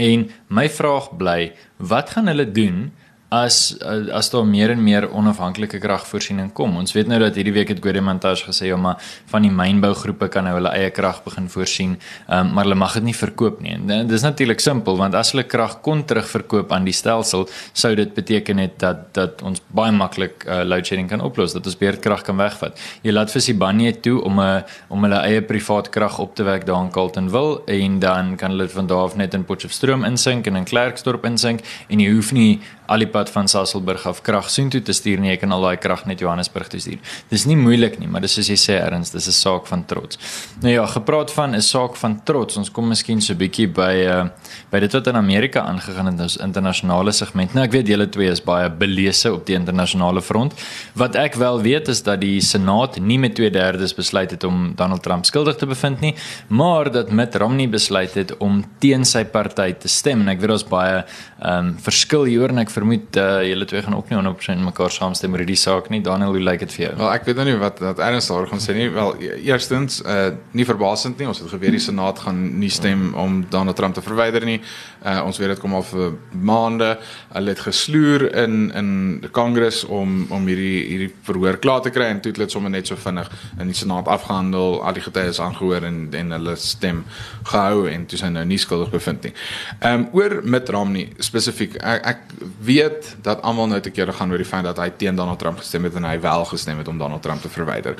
En 0.00 0.30
my 0.48 0.68
vraag 0.72 1.10
bly, 1.18 1.52
wat 1.78 2.14
gaan 2.14 2.30
hulle 2.30 2.46
doen 2.48 2.90
as 3.32 3.72
as 4.12 4.28
daar 4.30 4.44
meer 4.46 4.70
en 4.74 4.82
meer 4.84 5.06
onafhanklike 5.08 5.78
kragvoorsiening 5.80 6.50
kom. 6.52 6.74
Ons 6.76 6.92
weet 6.92 7.08
nou 7.08 7.18
dat 7.22 7.36
hierdie 7.38 7.54
week 7.56 7.70
het 7.72 7.80
Godemantage 7.80 8.44
gesê 8.44 8.68
ja, 8.68 8.76
maar 8.76 9.00
van 9.30 9.46
die 9.46 9.52
mynbougroepe 9.52 10.28
kan 10.32 10.44
nou 10.44 10.58
hulle 10.58 10.72
eie 10.76 10.90
krag 10.92 11.22
begin 11.24 11.48
voorsien, 11.52 11.94
um, 12.28 12.50
maar 12.52 12.66
hulle 12.66 12.76
mag 12.76 12.98
dit 12.98 13.06
nie 13.08 13.16
verkoop 13.16 13.62
nie. 13.64 13.78
En 13.78 13.86
dit 13.88 14.12
is 14.18 14.26
natuurlik 14.26 14.60
simpel 14.60 14.98
want 15.00 15.16
as 15.16 15.32
hulle 15.32 15.46
krag 15.48 15.78
kon 15.86 16.04
terugverkoop 16.04 16.74
aan 16.76 16.84
die 16.84 16.96
stelsel, 16.96 17.46
sou 17.72 17.94
dit 17.96 18.12
beteken 18.14 18.60
het 18.60 18.76
dat 18.82 19.08
dat 19.16 19.40
ons 19.48 19.64
baie 19.72 19.94
maklik 19.96 20.44
uh, 20.44 20.60
load 20.68 20.86
shedding 20.86 21.08
kan 21.08 21.24
oplos, 21.24 21.56
dat 21.56 21.66
ons 21.66 21.78
beerdkrag 21.80 22.26
kan 22.28 22.36
wegvat. 22.36 22.76
Jy 23.06 23.16
laat 23.16 23.32
vir 23.32 23.46
Sibanye 23.46 23.94
toe 24.04 24.18
om 24.20 24.40
'n 24.40 24.64
om 24.88 25.08
hulle 25.08 25.22
eie 25.24 25.40
privaat 25.40 25.88
krag 25.88 26.18
op 26.18 26.36
te 26.36 26.44
wek 26.44 26.66
daar 26.66 26.84
in 26.84 26.90
Carletonville 26.90 27.62
en 27.66 27.98
dan 27.98 28.36
kan 28.36 28.50
hulle 28.50 28.68
van 28.68 28.86
daar 28.86 29.08
af 29.08 29.16
net 29.16 29.34
in 29.34 29.44
Potchefstroom 29.44 30.04
insink 30.04 30.46
en 30.46 30.56
in 30.56 30.64
Klerksdorp 30.64 31.24
insink 31.24 31.60
en 31.88 32.00
jy 32.00 32.12
hoef 32.12 32.32
nie 32.32 32.60
al 32.86 32.98
die 32.98 33.08
pad 33.10 33.30
van 33.30 33.48
Sasolburg 33.48 34.06
af 34.06 34.22
krag 34.22 34.50
soontoe 34.50 34.82
te 34.82 34.92
stuur 34.92 35.20
nie, 35.22 35.30
jy 35.30 35.38
kan 35.42 35.52
al 35.52 35.62
daai 35.62 35.76
krag 35.76 36.04
net 36.06 36.20
Johannesburg 36.20 36.68
toe 36.68 36.80
stuur. 36.80 36.98
Dis 37.30 37.46
nie 37.46 37.56
moeilik 37.56 37.98
nie, 38.00 38.08
maar 38.10 38.24
dis 38.24 38.34
soos 38.36 38.50
jy 38.50 38.58
sê 38.58 38.78
erns, 38.80 39.10
dis 39.10 39.28
'n 39.28 39.32
saak 39.32 39.66
van 39.66 39.84
trots. 39.84 40.18
Nou 40.62 40.72
ja, 40.72 40.86
gepraat 40.86 41.30
van 41.30 41.54
'n 41.54 41.60
saak 41.60 41.96
van 41.96 42.20
trots. 42.24 42.56
Ons 42.56 42.70
kom 42.70 42.88
miskien 42.88 43.20
so 43.20 43.32
'n 43.32 43.38
bietjie 43.38 43.68
by 43.68 43.94
uh 44.06 44.28
by 44.70 44.80
dit 44.80 44.92
wat 44.92 45.06
in 45.06 45.16
Amerika 45.16 45.60
aangegaan 45.60 46.06
het 46.06 46.14
in 46.14 46.22
ons 46.22 46.36
internasionale 46.36 47.12
segment. 47.12 47.54
Nou 47.54 47.64
ek 47.64 47.72
weet 47.72 47.88
julle 47.88 48.08
twee 48.08 48.30
is 48.30 48.40
baie 48.40 48.70
belese 48.70 49.32
op 49.32 49.46
die 49.46 49.54
internasionale 49.54 50.22
front. 50.22 50.54
Wat 50.94 51.14
ek 51.14 51.34
wel 51.34 51.60
weet 51.62 51.88
is 51.88 52.02
dat 52.02 52.20
die 52.20 52.40
Senaat 52.40 53.00
nie 53.00 53.18
met 53.18 53.34
2/3 53.34 53.94
besluit 53.96 54.30
het 54.30 54.44
om 54.44 54.72
Donald 54.74 55.02
Trump 55.02 55.24
skuldig 55.24 55.56
te 55.56 55.66
bevind 55.66 56.00
nie, 56.00 56.14
maar 56.48 56.90
dat 56.90 57.10
Mitt 57.10 57.34
Romney 57.34 57.68
besluit 57.68 58.14
het 58.14 58.36
om 58.38 58.64
teen 58.78 59.04
sy 59.04 59.24
party 59.24 59.72
te 59.72 59.88
stem 59.88 60.20
en 60.20 60.28
ek 60.28 60.40
weet 60.40 60.48
daar's 60.48 60.68
baie 60.68 61.04
ehm 61.42 61.58
um, 61.58 61.76
verskil 61.82 62.24
hier 62.24 62.48
en 62.48 62.58
ek 62.58 62.70
vermoed 62.72 63.16
uh, 63.20 63.42
julle 63.46 63.66
twee 63.68 63.82
gaan 63.82 63.96
ook 63.96 64.10
nie 64.10 64.18
100% 64.18 64.64
mekaar 64.66 64.92
saamstem 64.92 65.32
oor 65.34 65.42
hierdie 65.44 65.58
saak 65.58 65.90
nie. 65.92 66.00
Daniel, 66.04 66.34
hoe 66.36 66.42
lyk 66.42 66.64
dit 66.64 66.74
vir 66.76 66.84
jou? 66.86 66.92
Wel, 67.00 67.10
ek 67.12 67.26
weet 67.28 67.40
nou 67.40 67.46
nie 67.48 67.56
wat 67.60 67.82
wat 67.84 68.00
Ernst 68.02 68.32
daar 68.32 68.48
gaan 68.50 68.62
sê 68.62 68.76
nie. 68.76 68.88
Wel, 68.92 69.14
e-, 69.20 69.38
eerstens, 69.50 70.00
uh 70.02 70.30
nie 70.52 70.64
verbasend 70.68 71.18
nie. 71.20 71.26
Ons 71.28 71.40
het 71.42 71.50
geweet 71.52 71.76
die 71.76 71.82
Senaat 71.82 72.22
gaan 72.24 72.40
nie 72.60 72.70
stem 72.72 73.12
om 73.18 73.40
Donald 73.50 73.76
Trump 73.76 73.94
te 73.96 74.04
verwyder 74.04 74.44
nie. 74.48 74.58
Uh 75.04 75.20
ons 75.26 75.38
weet 75.40 75.54
dit 75.54 75.62
kom 75.62 75.76
al 75.78 75.86
vir 75.86 76.16
maande. 76.32 76.90
Hulle 77.32 77.54
het 77.54 77.64
gesloer 77.66 78.26
in 78.44 78.70
in 78.78 78.90
die 79.22 79.32
Kongres 79.32 79.82
om 79.84 80.26
om 80.30 80.48
hierdie 80.50 80.82
hierdie 80.88 81.10
verhoor 81.26 81.58
klaar 81.62 81.82
te 81.84 81.92
kry 81.94 82.10
en 82.12 82.20
toe 82.20 82.32
het 82.32 82.40
hulle 82.40 82.50
sommer 82.52 82.72
net 82.72 82.90
so 82.90 82.96
vinnig 82.96 83.30
in 83.60 83.70
die 83.70 83.76
Senaat 83.76 84.08
afgehandel, 84.12 84.80
al 84.82 84.96
die 84.96 85.04
getuies 85.04 85.40
aangehoor 85.40 85.88
en 85.88 86.04
en 86.12 86.36
hulle 86.36 86.56
stem 86.56 87.04
gehou 87.48 87.86
en 87.90 88.06
toe 88.06 88.18
is 88.18 88.24
hy 88.26 88.32
nou 88.34 88.44
nie 88.48 88.60
skuldig 88.60 88.92
bevind 88.92 89.28
nie. 89.28 89.34
Ehm 89.80 90.06
um, 90.06 90.08
oor 90.16 90.40
Mitt 90.44 90.68
Romney 90.72 91.08
spesifiek 91.22 91.76
ek, 91.80 92.06
ek 92.12 92.18
weet 92.64 93.16
dat 93.22 93.42
almal 93.42 93.66
nou 93.66 93.80
te 93.80 93.90
kere 93.90 94.12
gaan 94.12 94.30
oor 94.30 94.40
die 94.40 94.46
feit 94.46 94.64
dat 94.64 94.78
hy 94.78 94.90
teen 94.96 95.16
Donald 95.16 95.38
Trump 95.38 95.58
gestem 95.58 95.84
het 95.84 95.94
en 95.98 96.04
hy 96.06 96.20
wel 96.20 96.44
gestem 96.44 96.78
het 96.78 96.88
om 96.88 96.98
Donald 96.98 97.22
Trump 97.22 97.42
te 97.42 97.50
verwyder. 97.50 97.96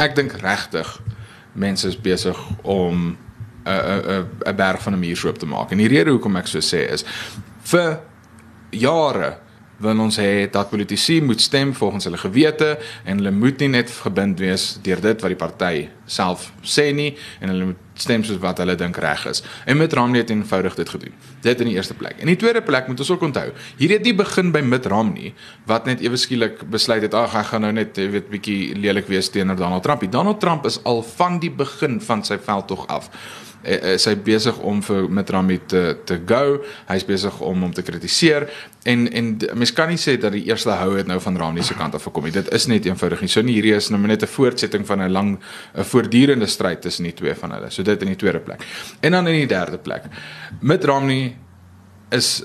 Ek 0.00 0.16
dink 0.16 0.32
regtig 0.40 1.00
mense 1.52 1.88
is 1.88 2.00
besig 2.00 2.38
om 2.62 3.16
'n 3.64 3.70
'n 3.70 4.26
'n 4.46 4.56
berg 4.56 4.82
van 4.82 4.92
'n 4.92 4.98
muur 4.98 5.16
so 5.16 5.28
op 5.28 5.38
te 5.38 5.46
maak. 5.46 5.70
En 5.70 5.78
die 5.78 5.88
rede 5.88 6.10
hoekom 6.10 6.36
ek 6.36 6.46
so 6.46 6.58
sê 6.58 6.90
is 6.92 7.04
vir 7.62 8.00
jare 8.70 9.38
wil 9.80 10.00
ons 10.04 10.18
hê 10.20 10.46
dat 10.52 10.70
politici 10.70 11.20
moet 11.24 11.40
stem 11.40 11.74
volgens 11.74 12.04
hulle 12.04 12.20
gewete 12.20 12.78
en 13.04 13.16
hulle 13.20 13.32
moet 13.32 13.60
nie 13.60 13.72
net 13.76 13.90
gebind 13.90 14.40
wees 14.40 14.74
deur 14.84 15.00
dit 15.00 15.22
wat 15.24 15.32
die 15.32 15.40
party 15.40 15.88
self 16.10 16.50
sê 16.62 16.90
nie 16.94 17.14
en 17.40 17.52
hulle 17.52 17.70
moet 17.72 17.86
stem 18.00 18.24
soos 18.24 18.40
wat 18.40 18.60
hulle 18.62 18.74
dink 18.80 18.96
reg 18.96 19.26
is. 19.28 19.42
En 19.68 19.76
Mitt 19.76 19.92
Romney 19.92 20.22
het 20.22 20.30
eenvoudig 20.32 20.74
dit 20.78 20.88
gedoen. 20.88 21.12
Dit 21.44 21.60
in 21.60 21.68
die 21.68 21.74
eerste 21.76 21.94
plek. 21.94 22.16
En 22.20 22.30
die 22.32 22.36
tweede 22.40 22.62
plek 22.64 22.88
moet 22.88 23.00
ons 23.00 23.10
ook 23.12 23.26
onthou. 23.28 23.50
Hier 23.76 23.92
het 23.92 24.06
nie 24.08 24.14
begin 24.16 24.52
by 24.54 24.62
Mitt 24.64 24.88
Romney 24.88 25.34
wat 25.68 25.88
net 25.88 26.00
ewe 26.04 26.16
skielik 26.16 26.64
besluit 26.72 27.04
het 27.04 27.14
ag 27.14 27.36
ek 27.36 27.52
gaan 27.52 27.66
nou 27.66 27.72
net 27.76 28.00
weet 28.00 28.30
bietjie 28.32 28.74
lelik 28.78 29.10
wees 29.12 29.28
teenoor 29.28 29.60
Donald 29.60 29.84
Trump. 29.84 30.04
Donald 30.12 30.40
Trump 30.40 30.66
is 30.66 30.80
al 30.88 31.02
van 31.16 31.38
die 31.44 31.52
begin 31.52 32.00
van 32.00 32.24
sy 32.24 32.40
veldtog 32.40 32.86
af 32.88 33.12
uh, 33.64 33.94
is 33.94 34.06
hy 34.08 34.14
besig 34.24 34.58
om 34.66 34.82
vir 34.82 35.08
Mitrami 35.08 35.58
te 35.66 35.96
te 36.04 36.18
go. 36.26 36.60
Hy's 36.88 37.06
besig 37.06 37.40
om 37.40 37.66
hom 37.66 37.72
te 37.76 37.82
kritiseer 37.82 38.48
en 38.88 39.06
en 39.12 39.32
mens 39.54 39.72
kan 39.76 39.88
nie 39.88 40.00
sê 40.00 40.16
dat 40.20 40.32
die 40.32 40.44
eerste 40.48 40.76
hou 40.80 40.94
het 40.96 41.06
nou 41.06 41.18
van 41.20 41.36
Ramni 41.36 41.62
se 41.62 41.74
kant 41.74 41.94
af 41.94 42.06
gekom 42.08 42.24
nie. 42.24 42.32
Dit 42.32 42.52
is 42.54 42.66
net 42.66 42.86
eenvoudig 42.86 43.20
nie. 43.20 43.28
So 43.28 43.42
nie 43.42 43.58
hierdie 43.58 43.74
is 43.76 43.90
nou 43.90 44.00
net 44.00 44.22
'n 44.22 44.26
voortsetting 44.26 44.86
van 44.86 45.02
'n 45.02 45.12
lang 45.12 45.38
'n 45.74 45.84
voortdurende 45.84 46.46
stryd 46.46 46.82
tussen 46.82 47.04
die 47.04 47.14
twee 47.14 47.34
van 47.34 47.52
hulle. 47.52 47.70
So 47.70 47.82
dit 47.82 48.02
in 48.02 48.08
die 48.08 48.16
tweede 48.16 48.40
plek. 48.40 48.64
En 49.00 49.12
dan 49.12 49.26
in 49.26 49.34
die 49.34 49.46
derde 49.46 49.78
plek. 49.78 50.02
Mitrami 50.60 51.36
is 52.10 52.44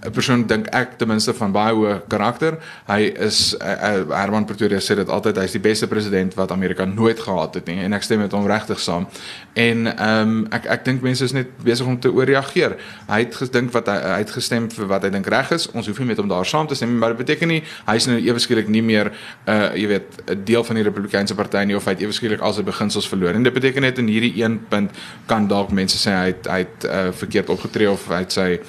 'n 0.00 0.10
persoon 0.10 0.46
dink 0.46 0.66
ek 0.72 0.96
ten 0.96 1.08
minste 1.08 1.34
van 1.36 1.52
baie 1.52 1.74
hoë 1.76 2.00
karakter. 2.08 2.56
Hy 2.88 3.12
is 3.20 3.52
uh, 3.60 4.00
Herman 4.08 4.46
Pretoria 4.48 4.80
sê 4.80 4.96
dit 4.96 5.08
altyd 5.08 5.36
hy's 5.36 5.52
die 5.52 5.60
beste 5.60 5.88
president 5.90 6.34
wat 6.38 6.52
Amerika 6.54 6.84
nooit 6.88 7.20
gehad 7.20 7.54
het 7.54 7.68
nie 7.68 7.82
en 7.84 7.92
ek 7.92 8.06
stem 8.06 8.22
met 8.24 8.32
hom 8.32 8.46
regtig 8.48 8.80
saam. 8.80 9.06
En 9.52 9.90
ehm 9.92 10.30
um, 10.30 10.46
ek 10.56 10.66
ek 10.72 10.84
dink 10.88 11.04
mense 11.04 11.24
is 11.24 11.36
net 11.36 11.52
besig 11.64 11.86
om 11.86 11.98
te 12.00 12.12
ooreageer. 12.12 12.78
Hy 13.10 13.20
het 13.26 13.36
gedink 13.36 13.74
wat 13.76 13.92
hy, 13.92 13.98
hy 14.14 14.18
het 14.24 14.32
gestem 14.32 14.70
vir 14.72 14.88
wat 14.88 15.04
hy 15.04 15.12
dink 15.12 15.28
reg 15.28 15.52
is. 15.52 15.68
Ons 15.76 15.90
hoef 15.90 16.00
nie 16.00 16.08
met 16.12 16.18
hom 16.22 16.32
daar 16.32 16.48
saam 16.48 16.66
te 16.66 16.74
stem 16.74 16.96
maar 16.98 17.12
dit 17.12 17.20
beteken 17.20 17.52
nie 17.52 17.62
hy's 17.86 18.08
nou 18.08 18.16
ewe 18.18 18.40
skielik 18.40 18.68
nie 18.72 18.82
meer 18.82 19.12
uh 19.46 19.70
jy 19.76 19.86
weet 19.86 20.20
'n 20.32 20.44
deel 20.44 20.64
van 20.64 20.76
die 20.76 20.84
Republikeinse 20.84 21.34
party 21.34 21.64
nie 21.68 21.76
of 21.76 21.84
hy 21.84 21.92
het 21.98 22.02
ewe 22.02 22.12
skielik 22.12 22.40
al 22.40 22.52
sy 22.56 22.62
beginsels 22.62 23.08
verloor. 23.08 23.34
En 23.34 23.42
dit 23.42 23.52
beteken 23.52 23.82
net 23.82 23.98
in 23.98 24.08
hierdie 24.08 24.42
een 24.42 24.60
punt 24.68 24.90
kan 25.26 25.48
dalk 25.48 25.70
mense 25.70 25.98
sê 26.00 26.10
hy 26.16 26.28
het 26.32 26.46
hy 26.46 26.58
het 26.64 26.84
uh, 26.84 27.12
verkeerd 27.12 27.48
opgetree 27.50 27.90
of 27.90 28.08
hy 28.08 28.24
het 28.24 28.32
sy 28.32 28.60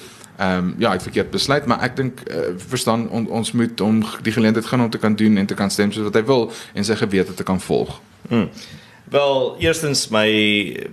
ehm 0.41 0.57
um, 0.57 0.75
ja, 0.81 0.93
ek 0.97 1.03
verkeerd 1.05 1.31
besluit, 1.31 1.65
maar 1.69 1.83
ek 1.85 1.97
dink 1.99 2.21
uh, 2.25 2.51
verstaan 2.57 3.05
on, 3.13 3.27
ons 3.29 3.51
moet 3.53 3.81
om 3.85 3.99
die 4.25 4.33
geleentheid 4.33 4.65
gaan 4.65 4.81
om 4.81 4.89
te 4.89 5.01
kan 5.01 5.15
doen 5.15 5.37
en 5.37 5.45
te 5.45 5.57
kan 5.57 5.69
stem 5.69 5.91
soos 5.93 6.07
wat 6.09 6.17
hy 6.17 6.23
wil 6.25 6.47
en 6.73 6.87
sy 6.87 6.97
gewete 6.97 7.35
te 7.37 7.45
kan 7.45 7.61
volg. 7.61 7.99
Hmm. 8.29 8.47
Wel, 9.11 9.55
eerstens 9.59 10.05
my 10.09 10.27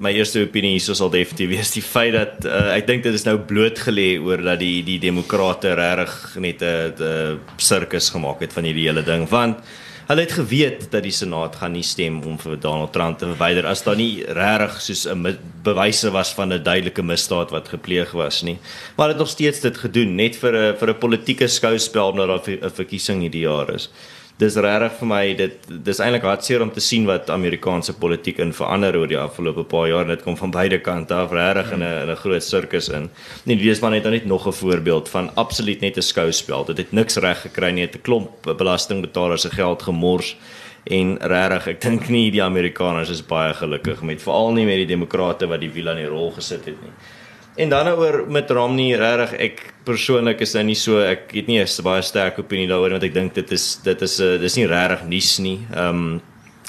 my 0.02 0.10
eerste 0.18 0.42
opinie 0.42 0.74
hier 0.74 0.96
sal 0.98 1.12
definitief 1.14 1.52
wees 1.52 1.70
die 1.70 1.84
feit 1.86 2.16
dat 2.16 2.48
uh, 2.50 2.72
ek 2.74 2.88
dink 2.90 3.06
dit 3.06 3.14
is 3.14 3.24
nou 3.24 3.36
blootgelê 3.38 4.08
oor 4.18 4.42
dat 4.42 4.58
die 4.60 4.82
die 4.84 4.98
demokrate 5.00 5.76
regtig 5.78 6.36
net 6.42 6.64
'n 6.66 7.38
sirkus 7.56 8.10
gemaak 8.10 8.42
het 8.42 8.52
van 8.52 8.66
hierdie 8.66 8.88
hele 8.90 9.06
ding 9.06 9.28
want 9.30 9.62
Hulle 10.08 10.22
het 10.24 10.32
geweet 10.32 10.86
dat 10.88 11.04
die 11.04 11.12
Senaat 11.12 11.58
gaan 11.60 11.74
nie 11.76 11.84
stem 11.84 12.22
om 12.24 12.38
vir 12.40 12.54
Donald 12.56 12.94
Trump 12.94 13.18
te 13.20 13.26
verwyder 13.28 13.66
as 13.68 13.82
daar 13.84 13.98
nie 14.00 14.22
regtig 14.24 14.78
soos 14.80 15.02
'n 15.04 15.36
bewyse 15.66 16.10
was 16.10 16.32
van 16.32 16.52
'n 16.52 16.62
duidelike 16.64 17.02
misdaad 17.02 17.50
wat 17.50 17.68
gepleeg 17.68 18.12
was 18.12 18.42
nie. 18.42 18.56
Maar 18.96 19.08
hulle 19.08 19.18
het 19.18 19.18
nog 19.18 19.28
steeds 19.28 19.60
dit 19.60 19.76
gedoen 19.76 20.14
net 20.16 20.36
vir 20.36 20.52
'n 20.56 20.76
vir 20.78 20.88
'n 20.88 20.98
politieke 20.98 21.46
skouspel 21.48 22.14
nadat 22.14 22.46
daar 22.46 22.56
'n 22.64 22.70
verkiesing 22.70 23.20
hierdie 23.20 23.44
jaar 23.44 23.74
is 23.74 23.90
dis 24.38 24.54
regtig 24.62 24.92
vir 25.00 25.08
my 25.10 25.22
dit 25.34 25.70
dis 25.86 26.00
eintlik 26.02 26.26
hartseer 26.28 26.62
om 26.62 26.70
te 26.70 26.82
sien 26.84 27.06
wat 27.08 27.30
Amerikaanse 27.34 27.96
politiek 27.98 28.38
in 28.44 28.52
verander 28.54 28.94
oor 29.00 29.10
die 29.10 29.18
afgelope 29.18 29.64
paar 29.66 29.88
jaar 29.90 30.06
en 30.06 30.12
dit 30.14 30.22
kom 30.22 30.36
van 30.38 30.52
beide 30.54 30.78
kante 30.78 31.14
af 31.14 31.34
regtig 31.34 31.72
in 31.74 31.82
'n 31.82 32.02
in 32.04 32.10
'n 32.10 32.22
groot 32.22 32.42
sirkus 32.42 32.88
in. 32.88 33.10
Nee, 33.46 33.56
dis 33.56 33.80
maar 33.80 33.90
net 33.90 34.04
net 34.04 34.26
nog 34.26 34.46
'n 34.46 34.52
voorbeeld 34.52 35.08
van 35.08 35.30
absoluut 35.34 35.80
net 35.80 35.96
'n 35.96 36.02
skouspel. 36.02 36.64
Dit 36.64 36.78
het 36.78 36.92
niks 36.92 37.16
reg 37.16 37.40
gekry 37.40 37.70
nie, 37.72 37.86
het 37.86 37.96
'n 37.96 38.02
klomp 38.02 38.54
belastingbetalers 38.56 39.42
se 39.42 39.50
geld 39.50 39.82
gemors 39.82 40.36
en 40.84 41.18
regtig 41.20 41.66
ek 41.66 41.80
dink 41.80 42.08
nie 42.08 42.30
die 42.30 42.42
Amerikaners 42.42 43.10
is 43.10 43.26
baie 43.26 43.54
gelukkig 43.54 44.02
met 44.02 44.22
veral 44.22 44.52
nie 44.52 44.64
met 44.64 44.76
die 44.76 44.94
demokrate 44.94 45.46
wat 45.46 45.60
die 45.60 45.70
wiel 45.70 45.88
aan 45.88 45.96
die 45.96 46.06
rol 46.06 46.30
gesit 46.30 46.64
het 46.64 46.80
nie. 46.82 46.92
En 47.58 47.68
dan 47.68 47.88
oor 47.88 48.22
met 48.30 48.50
Romney 48.50 48.94
regtig 48.94 49.32
ek 49.42 49.62
persoonlik 49.82 50.44
is 50.46 50.52
hy 50.54 50.62
nie 50.62 50.76
so 50.78 51.00
ek 51.02 51.32
het 51.34 51.48
nie 51.50 51.58
'n 51.58 51.82
baie 51.82 52.02
sterk 52.06 52.38
opinie 52.38 52.68
daaroor 52.70 52.94
want 52.94 53.02
ek 53.02 53.14
dink 53.14 53.34
dit 53.34 53.50
is 53.50 53.80
dit 53.82 54.02
is 54.02 54.20
'n 54.20 54.22
uh, 54.22 54.38
dis 54.38 54.56
nie 54.56 54.66
regtig 54.66 55.02
nuus 55.08 55.38
nie. 55.38 55.58
Ehm 55.74 55.88
um, 55.88 56.20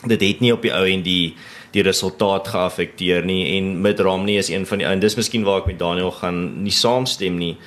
dit 0.08 0.21
het 0.21 0.39
nie 0.41 0.54
op 0.54 0.62
die 0.62 0.73
ou 0.73 0.86
en 0.88 1.04
die 1.04 1.36
die 1.73 1.84
resultaat 1.84 2.47
geaffekteer 2.47 3.23
nie 3.23 3.58
en 3.58 3.82
met 3.82 3.99
Romney 3.99 4.38
is 4.38 4.49
een 4.49 4.65
van 4.65 4.78
die 4.78 4.88
en 4.88 4.99
dis 4.99 5.15
miskien 5.15 5.43
waar 5.43 5.62
ek 5.62 5.67
met 5.67 5.80
Daniel 5.80 6.12
gaan 6.12 6.63
nie 6.63 6.71
saamstem 6.71 7.38
nie 7.38 7.58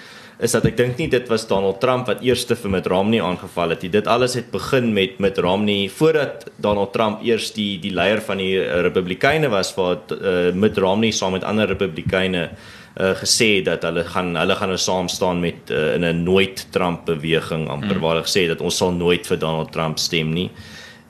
is 0.40 0.50
dat 0.50 0.64
ek 0.64 0.76
dink 0.76 0.98
nie 0.98 1.08
dit 1.08 1.28
was 1.28 1.46
Donald 1.46 1.80
Trump 1.80 2.06
wat 2.06 2.22
eerste 2.22 2.56
vir 2.56 2.70
met 2.70 2.86
Romney 2.86 3.22
aangeval 3.22 3.68
het. 3.70 3.92
Dit 3.92 4.06
alles 4.06 4.34
het 4.34 4.50
begin 4.50 4.92
met 4.92 5.20
met 5.20 5.38
Romney 5.38 5.88
voordat 5.88 6.50
Donald 6.56 6.92
Trump 6.92 7.22
eers 7.22 7.52
die 7.52 7.78
die 7.78 7.94
leier 7.94 8.20
van 8.20 8.38
die 8.38 8.58
Republikeine 8.58 9.48
was 9.48 9.74
waar 9.74 9.98
uh, 10.10 10.52
met 10.52 10.76
Romney 10.78 11.12
saam 11.12 11.32
met 11.32 11.44
ander 11.44 11.68
Republikeine 11.68 12.50
uh, 12.50 12.81
gesê 12.94 13.62
dat 13.64 13.82
hulle 13.82 14.04
gaan 14.04 14.36
hulle 14.36 14.54
gaan 14.54 14.68
nou 14.68 14.78
saam 14.78 15.08
staan 15.08 15.40
met 15.40 15.70
uh, 15.70 15.94
in 15.94 16.04
'n 16.04 16.22
nooit 16.22 16.66
Trump 16.70 17.04
beweging 17.04 17.68
amper 17.68 17.96
mm. 17.96 18.00
waar 18.00 18.14
hulle 18.14 18.28
gesê 18.28 18.46
dat 18.48 18.60
ons 18.60 18.76
sal 18.76 18.92
nooit 18.92 19.26
vir 19.26 19.38
Donald 19.38 19.72
Trump 19.72 19.98
stem 19.98 20.32
nie. 20.32 20.50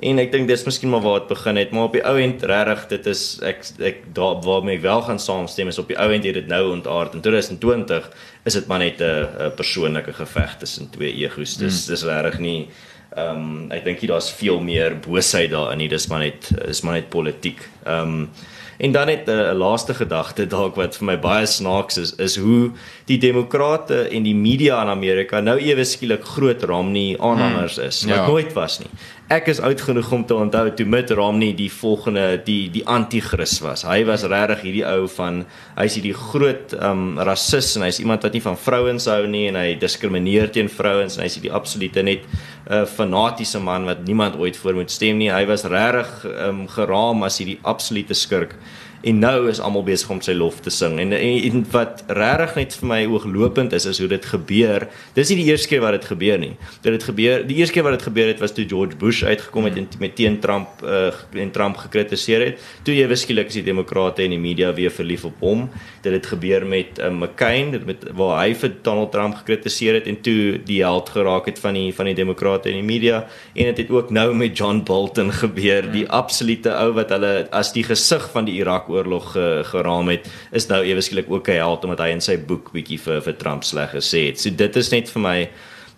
En 0.03 0.19
ek 0.19 0.33
dink 0.33 0.49
dis 0.49 0.65
miskien 0.67 0.91
maar 0.91 1.01
waar 1.01 1.19
dit 1.21 1.29
begin 1.29 1.57
het, 1.57 1.71
maar 1.71 1.85
op 1.85 1.93
die 1.93 2.03
ou 2.03 2.17
end 2.19 2.43
regtig 2.43 2.87
dit 2.89 3.07
is 3.07 3.41
ek 3.43 3.63
ek 3.79 3.99
daar 4.15 4.41
waarmee 4.43 4.77
ek 4.77 4.83
wel 4.83 5.03
gaan 5.03 5.19
saamstem 5.19 5.69
is 5.69 5.79
op 5.79 5.89
die 5.89 5.99
ou 5.99 6.09
end 6.13 6.25
het 6.25 6.35
dit 6.35 6.49
nou 6.49 6.73
ontaard 6.73 7.15
in 7.15 7.21
2020 7.21 8.09
is 8.45 8.55
dit 8.59 8.67
maar 8.67 8.79
net 8.79 9.01
'n 9.01 9.53
persoonlike 9.57 10.13
geveg 10.13 10.57
tussen 10.59 10.91
twee 10.91 11.13
egos. 11.15 11.57
Dis 11.57 11.87
mm. 11.87 11.91
dis 11.91 12.05
regtig 12.05 12.39
nie 12.39 12.69
ehm 13.17 13.37
um, 13.37 13.71
ek 13.75 13.85
dink 13.85 14.01
jy 14.01 14.09
daar's 14.09 14.31
veel 14.33 14.61
meer 14.61 14.97
boosheid 15.05 15.51
daarin 15.53 15.79
nie. 15.79 15.89
Dis 15.89 16.09
maar 16.09 16.25
net 16.25 16.49
is 16.69 16.81
maar 16.83 16.95
net 16.95 17.11
politiek. 17.13 17.61
Ehm 17.85 18.23
um, 18.23 18.29
En 18.83 18.93
dan 18.93 19.07
net 19.07 19.27
'n 19.27 19.31
uh, 19.31 19.53
laaste 19.55 19.95
gedagte 19.95 20.47
dalk 20.47 20.75
wat 20.75 20.97
vir 20.99 21.07
my 21.07 21.19
baie 21.19 21.47
snaaks 21.47 21.97
is, 22.03 22.15
is 22.19 22.37
hoe 22.37 22.71
die 23.07 23.19
demokrate 23.19 24.09
en 24.11 24.23
die 24.27 24.35
media 24.35 24.83
in 24.83 24.89
Amerika 24.89 25.41
nou 25.41 25.59
ewe 25.59 25.85
skielik 25.85 26.25
groot 26.25 26.63
Romney 26.63 27.15
aanhangers 27.19 27.79
is, 27.79 28.03
wat 28.05 28.15
ja. 28.15 28.27
nooit 28.27 28.53
was 28.53 28.79
nie. 28.83 28.91
Ek 29.33 29.47
is 29.49 29.63
oud 29.65 29.81
genoeg 29.81 30.11
om 30.13 30.25
te 30.29 30.35
onthou 30.37 30.67
toe 30.77 30.85
Mitt 30.85 31.09
Romney 31.17 31.55
die 31.57 31.71
volgende 31.73 32.35
die 32.45 32.67
die 32.75 32.83
anti-kris 32.91 33.55
was. 33.65 33.85
Hy 33.89 34.03
was 34.05 34.27
regtig 34.29 34.61
hierdie 34.67 34.83
ou 34.85 35.07
van 35.15 35.39
hy's 35.79 35.97
hierdie 35.97 36.13
groot 36.13 36.75
um 36.77 37.17
rasis 37.17 37.71
en 37.79 37.87
hy's 37.87 38.03
iemand 38.03 38.27
wat 38.27 38.37
nie 38.37 38.43
van 38.45 38.59
vrouens 38.61 39.07
hou 39.09 39.23
nie 39.31 39.47
en 39.49 39.57
hy 39.57 39.79
diskrimineer 39.81 40.53
teen 40.53 40.69
vrouens 40.69 41.17
en 41.17 41.25
hy's 41.25 41.39
hierdie 41.39 41.55
absolute 41.55 42.05
net 42.05 42.27
'n 42.27 42.83
uh, 42.83 42.85
fanatiese 42.85 43.63
man 43.63 43.89
wat 43.89 44.05
niemand 44.05 44.37
ooit 44.37 44.57
voor 44.57 44.75
moet 44.75 44.93
stem 44.93 45.17
nie. 45.17 45.33
Hy 45.33 45.47
was 45.49 45.65
regtig 45.65 46.13
um 46.49 46.67
geraam 46.69 47.25
as 47.25 47.41
hierdie 47.41 47.61
absolute 47.65 48.15
skurk 48.15 48.59
en 49.03 49.19
nou 49.19 49.49
is 49.51 49.61
almal 49.61 49.83
besig 49.87 50.11
om 50.15 50.21
sy 50.23 50.35
lof 50.37 50.61
te 50.63 50.71
sing. 50.71 50.99
En, 51.03 51.13
en, 51.17 51.39
en 51.49 51.65
wat 51.75 52.03
regtig 52.07 52.55
net 52.61 52.77
vir 52.79 52.89
my 52.91 53.01
ooglopend 53.11 53.75
is 53.77 53.87
is 53.91 53.99
hoe 54.03 54.09
dit 54.11 54.27
gebeur. 54.31 54.87
Dis 55.17 55.33
nie 55.33 55.41
die 55.43 55.49
eerste 55.51 55.71
keer 55.73 55.83
wat 55.83 55.97
dit 55.99 56.07
gebeur 56.13 56.39
nie. 56.43 56.53
Dit 56.85 56.93
het 56.95 57.07
gebeur 57.11 57.47
die 57.49 57.59
eerste 57.59 57.77
keer 57.77 57.87
wat 57.87 57.97
dit 57.99 58.07
gebeur 58.07 58.31
het 58.31 58.43
was 58.43 58.55
toe 58.55 58.67
George 58.69 58.99
Bush 59.01 59.23
uitgekom 59.27 59.67
het 59.69 59.81
en 59.81 59.89
met 60.03 60.15
teen 60.19 60.39
Trump 60.43 60.85
uh, 60.87 61.11
en 61.43 61.51
Trump 61.55 61.81
gekritiseer 61.83 62.47
het. 62.47 62.63
Toe 62.87 62.95
jy 62.95 63.09
wisskielik 63.11 63.51
is 63.51 63.59
die 63.59 63.67
demokrate 63.67 64.25
en 64.25 64.35
die 64.37 64.41
media 64.43 64.71
weer 64.77 64.95
verlief 64.95 65.27
op 65.29 65.43
hom. 65.43 65.67
Dit 66.05 66.15
het 66.15 66.31
gebeur 66.35 66.67
met 66.67 67.01
uh, 67.03 67.11
McCain 67.11 67.75
dit 67.75 67.87
met 67.89 68.07
waar 68.19 68.45
hy 68.45 68.55
vir 68.59 68.77
Donald 68.87 69.13
Trump 69.15 69.41
gekritiseer 69.43 69.99
het 70.01 70.11
en 70.11 70.21
toe 70.23 70.61
die 70.67 70.81
held 70.85 71.11
geraak 71.15 71.51
het 71.51 71.59
van 71.63 71.79
die 71.79 71.91
van 71.97 72.11
die 72.11 72.17
demokrate 72.19 72.71
en 72.71 72.79
die 72.79 72.87
media. 72.87 73.25
En 73.53 73.67
dit 73.67 73.75
het, 73.75 73.83
het 73.83 73.91
ook 73.91 74.15
nou 74.15 74.31
met 74.37 74.57
John 74.59 74.83
Bolton 74.87 75.33
gebeur 75.35 75.91
die 75.91 76.07
absolute 76.09 76.71
ou 76.79 76.93
wat 76.97 77.11
hulle 77.15 77.33
as 77.51 77.73
die 77.75 77.85
gesig 77.87 78.29
van 78.31 78.47
die 78.47 78.61
Irak 78.61 78.92
oorlog 78.93 79.33
uh, 79.37 79.65
geraam 79.65 80.09
het, 80.13 80.29
is 80.53 80.69
nou 80.71 80.83
ewe 80.85 81.03
skielik 81.05 81.31
ook 81.31 81.49
'n 81.49 81.61
held 81.63 81.85
omdat 81.85 82.05
hy 82.05 82.11
in 82.15 82.21
sy 82.21 82.37
boek 82.37 82.73
bietjie 82.73 83.01
vir 83.01 83.21
vir 83.21 83.37
Trump 83.37 83.65
sleg 83.65 83.91
gesê 83.97 84.27
het. 84.29 84.41
So 84.41 84.51
dit 84.51 84.77
is 84.77 84.91
net 84.91 85.11
vir 85.11 85.23
my 85.23 85.39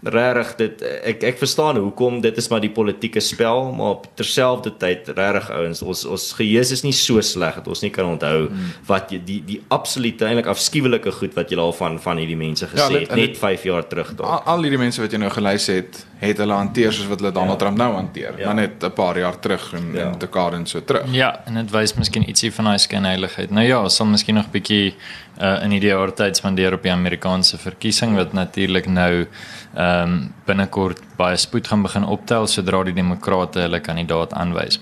regtig 0.05 0.55
dit 0.57 0.83
ek 1.11 1.23
ek 1.31 1.38
verstaan 1.40 1.79
hoekom 1.81 2.21
dit 2.25 2.37
is 2.37 2.49
maar 2.53 2.61
die 2.61 2.73
politieke 2.73 3.21
spel 3.25 3.71
maar 3.73 3.97
op 3.99 4.07
terselfdertyd 4.19 5.09
regtig 5.17 5.51
ouens 5.57 5.83
ons 5.83 6.05
ons 6.05 6.27
geheue 6.38 6.64
is 6.77 6.85
nie 6.85 6.93
so 6.97 7.23
sleg 7.25 7.57
dat 7.61 7.69
ons 7.73 7.85
nie 7.85 7.90
kan 7.95 8.09
onthou 8.12 8.47
hmm. 8.47 8.73
wat 8.88 9.12
jy, 9.14 9.21
die 9.25 9.40
die 9.47 9.61
absolute 9.75 10.27
eintlik 10.29 10.51
afskuwelike 10.53 11.12
goed 11.19 11.37
wat 11.38 11.53
jy 11.53 11.61
al 11.61 11.73
van 11.77 11.99
van 12.03 12.21
hierdie 12.21 12.38
mense 12.38 12.69
gesê 12.69 12.90
ja, 13.01 13.05
het 13.07 13.14
net 13.17 13.38
5 13.40 13.69
jaar 13.71 13.88
terug 13.88 14.14
daar 14.19 14.38
al, 14.38 14.45
al 14.55 14.67
hierdie 14.67 14.83
mense 14.83 15.03
wat 15.03 15.12
jy 15.12 15.23
nou 15.25 15.33
gelys 15.33 15.71
het 15.73 16.05
het 16.25 16.40
hulle 16.40 16.57
hanteer 16.57 16.93
soos 16.93 17.09
wat 17.11 17.21
hulle 17.21 17.33
Donald 17.35 17.59
ja. 17.59 17.62
Trump 17.64 17.81
nou 17.81 17.90
hanteer 17.97 18.38
ja. 18.38 18.47
maar 18.47 18.61
net 18.62 18.85
'n 18.85 18.93
paar 18.93 19.19
jaar 19.19 19.38
terug 19.40 19.73
en 19.73 19.93
ja. 19.93 20.11
en 20.11 20.19
dekade 20.19 20.57
en 20.57 20.67
so 20.67 20.81
terug 20.81 21.09
ja 21.12 21.33
en 21.47 21.55
dit 21.62 21.71
wys 21.71 21.95
miskien 21.95 22.29
ietsie 22.29 22.53
van 22.53 22.73
daai 22.73 22.79
skynheiligheid 22.79 23.51
nou 23.51 23.67
ja 23.67 23.88
sal 23.88 24.07
miskien 24.07 24.35
nog 24.35 24.51
bietjie 24.51 24.95
uh, 25.40 25.62
in 25.64 25.70
die 25.70 25.81
jaar 25.81 26.12
tyd 26.14 26.37
spandeer 26.37 26.77
op 26.77 26.83
die 26.83 26.92
Amerikaanse 26.92 27.59
verkiesing 27.59 28.16
wat 28.16 28.33
natuurlik 28.33 28.87
nou 28.87 29.27
ehm 29.75 30.03
um, 30.03 30.33
binnekort 30.47 31.01
baie 31.16 31.37
spoed 31.37 31.66
gaan 31.66 31.83
begin 31.83 32.05
optel 32.05 32.47
sodra 32.47 32.85
die 32.85 32.94
demokrate 32.94 33.64
hulle 33.64 33.81
kandidaat 33.81 34.33
aanwys. 34.33 34.79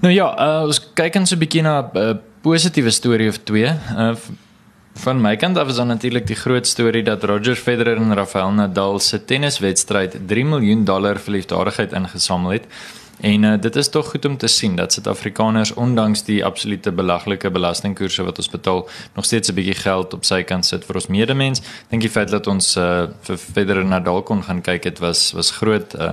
Nou 0.00 0.12
ja, 0.12 0.28
uh, 0.38 0.64
ons 0.68 0.80
kyk 0.94 1.16
ons 1.16 1.32
'n 1.32 1.38
bietjie 1.38 1.62
na 1.62 1.80
'n 1.80 1.98
uh, 1.98 2.14
positiewe 2.42 2.90
storie 2.90 3.28
of 3.28 3.38
twee. 3.44 3.72
Uh, 3.96 4.14
van 4.94 5.20
my 5.20 5.36
kant 5.36 5.58
af 5.58 5.68
is 5.68 5.76
dan 5.76 5.88
natuurlik 5.90 6.26
die 6.26 6.36
groot 6.36 6.66
storie 6.66 7.02
dat 7.02 7.24
Roger 7.24 7.56
Federer 7.56 7.96
en 7.96 8.14
Rafael 8.14 8.52
Nadal 8.52 9.00
se 9.00 9.24
tenniswedstryd 9.24 10.18
3 10.26 10.44
miljoen 10.44 10.84
dollar 10.84 11.18
vir 11.18 11.32
liefdadigheid 11.32 11.92
ingesamel 11.92 12.50
het. 12.50 12.66
En 13.20 13.42
uh, 13.42 13.60
dit 13.60 13.76
is 13.76 13.88
tog 13.88 14.10
goed 14.10 14.24
om 14.24 14.36
te 14.36 14.46
sien 14.46 14.76
dat 14.76 14.92
Suid-Afrikaners 14.92 15.74
ondanks 15.74 16.24
die 16.24 16.44
absolute 16.44 16.92
belaglike 16.92 17.50
belastingkoerse 17.50 18.22
wat 18.22 18.38
ons 18.38 18.50
betaal, 18.50 18.88
nog 19.14 19.24
steeds 19.24 19.48
'n 19.50 19.54
bietjie 19.54 19.74
geld 19.74 20.14
op 20.14 20.24
sy 20.24 20.42
kant 20.42 20.66
sit 20.66 20.84
vir 20.84 20.94
ons 20.94 21.06
medemens. 21.06 21.62
Dink 21.88 22.02
die 22.02 22.10
feit 22.10 22.28
dat 22.28 22.46
ons 22.46 22.76
uh, 22.76 23.06
vir 23.20 23.38
verder 23.38 23.84
na 23.84 24.00
Dalkon 24.00 24.42
gaan 24.42 24.60
kyk 24.60 24.84
het 24.84 24.98
was 24.98 25.32
was 25.32 25.50
groot. 25.50 25.94
Uh, 25.94 26.12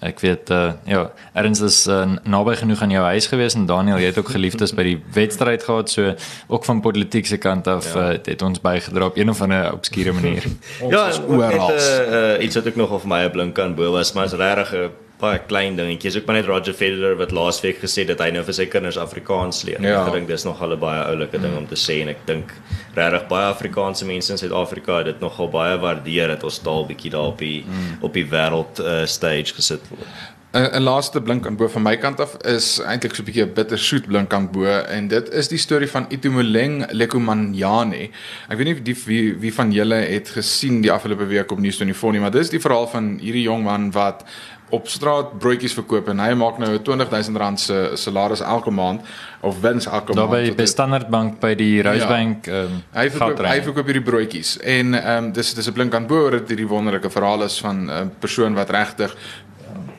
ek 0.00 0.20
weet 0.20 0.50
uh, 0.50 0.72
ja, 0.84 1.10
Erns 1.32 1.60
is 1.60 1.86
uh, 1.86 2.04
naby 2.24 2.54
genoeg 2.54 2.82
aan 2.82 2.90
jou 2.90 3.04
huis 3.04 3.26
gewees 3.26 3.54
en 3.54 3.66
Daniel, 3.66 3.98
jy 3.98 4.10
het 4.10 4.18
ook 4.18 4.28
geliefdes 4.28 4.74
by 4.76 4.82
die 4.82 4.98
wedstryd 5.12 5.64
gehad, 5.64 5.90
so 5.90 6.14
ook 6.46 6.64
van 6.64 6.80
politieke 6.80 7.36
kant 7.36 7.66
af 7.66 7.94
ja. 7.94 8.12
uh, 8.12 8.18
het 8.24 8.42
ons 8.42 8.60
bygedra 8.60 9.06
op 9.06 9.16
een 9.16 9.30
of 9.30 9.40
ander 9.40 9.72
obskure 9.72 10.12
manier. 10.12 10.44
ja, 10.94 11.10
oral. 11.26 11.72
Uh, 11.72 12.44
iets 12.44 12.54
wat 12.54 12.66
ek 12.66 12.76
nog 12.76 12.90
of 12.90 13.04
my 13.04 13.24
'n 13.24 13.30
blink 13.30 13.54
kan 13.54 13.74
bo 13.74 13.90
was, 13.90 14.12
maar 14.12 14.24
is 14.24 14.32
regtig 14.32 14.72
'n 14.74 15.05
baie 15.20 15.38
klein 15.48 15.76
dingetjies. 15.76 16.16
Ook 16.16 16.26
maar 16.26 16.36
net 16.36 16.48
Roger 16.48 16.74
Federer 16.76 17.16
wat 17.16 17.32
laasweek 17.32 17.80
gesê 17.80 18.04
dat 18.08 18.20
hy 18.20 18.30
nou 18.34 18.44
vir 18.44 18.56
sy 18.58 18.66
kinders 18.72 18.98
Afrikaans 19.00 19.62
leer. 19.68 19.80
Ja. 19.80 20.02
Ek 20.04 20.12
dink 20.12 20.28
dis 20.28 20.44
nog 20.44 20.60
al 20.62 20.76
'n 20.76 20.80
baie 20.80 21.02
oulike 21.12 21.40
ding 21.40 21.56
om 21.56 21.66
te 21.66 21.78
sê 21.78 22.02
en 22.02 22.08
ek 22.08 22.26
dink 22.26 22.52
regtig 22.94 23.28
baie 23.28 23.50
Afrikaanse 23.52 24.04
mense 24.04 24.32
in 24.32 24.38
Suid-Afrika 24.38 24.98
het 24.98 25.06
dit 25.06 25.20
nogal 25.20 25.48
baie 25.48 25.78
waardeer 25.78 26.28
dat 26.28 26.44
ons 26.44 26.58
taal 26.58 26.86
bietjie 26.86 27.10
daar 27.10 27.32
op 27.32 27.38
die 27.38 27.64
mm. 27.64 28.02
op 28.02 28.12
die 28.12 28.26
wêreld 28.26 28.80
uh, 28.80 29.06
stage 29.06 29.54
gesit 29.54 29.88
word. 29.88 30.34
'n 30.56 30.82
laaste 30.82 31.20
blink 31.20 31.46
aan 31.46 31.56
bo 31.56 31.68
van 31.68 31.82
my 31.82 31.96
kant 32.00 32.20
af 32.20 32.36
is 32.48 32.78
eintlik 32.80 33.14
so 33.14 33.22
'n 33.22 33.26
bietjie 33.28 33.44
'n 33.44 33.52
bittersoet 33.52 34.06
blink 34.06 34.32
aan 34.32 34.48
bo 34.50 34.64
en 34.64 35.08
dit 35.08 35.28
is 35.28 35.48
die 35.48 35.58
storie 35.58 35.88
van 35.88 36.06
Itumeleng 36.08 36.86
Lekomanyane. 36.92 38.08
Ek 38.48 38.56
weet 38.56 38.66
nie 38.66 38.82
die, 38.82 38.96
wie 39.06 39.34
wie 39.40 39.52
van 39.52 39.72
julle 39.72 39.94
het 39.94 40.28
gesien 40.28 40.80
die 40.80 40.92
afgelope 40.92 41.26
week 41.26 41.52
op 41.52 41.58
News24 41.58 42.12
nie, 42.12 42.20
maar 42.20 42.30
dis 42.30 42.50
die 42.50 42.60
verhaal 42.60 42.86
van 42.86 43.18
hierdie 43.20 43.42
jong 43.42 43.64
man 43.64 43.90
wat 43.90 44.24
op 44.70 44.88
straat 44.88 45.38
broodjies 45.38 45.74
verkoop 45.78 46.08
en 46.10 46.18
hy 46.18 46.32
maak 46.34 46.58
nou 46.58 46.72
'n 46.74 46.82
20000 46.82 47.36
rand 47.36 47.60
se 47.60 47.90
salaris 47.94 48.40
elke 48.40 48.70
maand 48.70 49.00
of 49.40 49.60
wins 49.60 49.86
elke 49.86 50.14
maand. 50.14 50.30
Daar 50.30 50.54
by 50.54 50.64
Standard 50.64 51.08
Bank 51.08 51.40
by 51.40 51.54
die 51.54 51.82
Rosebank 51.82 52.46
ja, 52.46 52.62
um, 52.62 52.82
hy 52.92 53.10
verkoop 53.10 53.46
hy 53.46 53.62
verkoop 53.62 53.86
hierdie 53.86 54.02
broodjies. 54.02 54.56
En 54.58 54.94
ehm 54.94 55.24
um, 55.24 55.32
dis 55.32 55.54
dis 55.54 55.68
'n 55.68 55.72
blink 55.72 55.94
aan 55.94 56.06
bo 56.06 56.24
oor 56.24 56.30
dit 56.30 56.48
hierdie 56.48 56.68
wonderlike 56.68 57.10
verhaal 57.10 57.44
is 57.44 57.60
van 57.60 57.84
'n 57.84 57.88
uh, 57.88 58.06
persoon 58.18 58.54
wat 58.54 58.70
regtig 58.70 59.16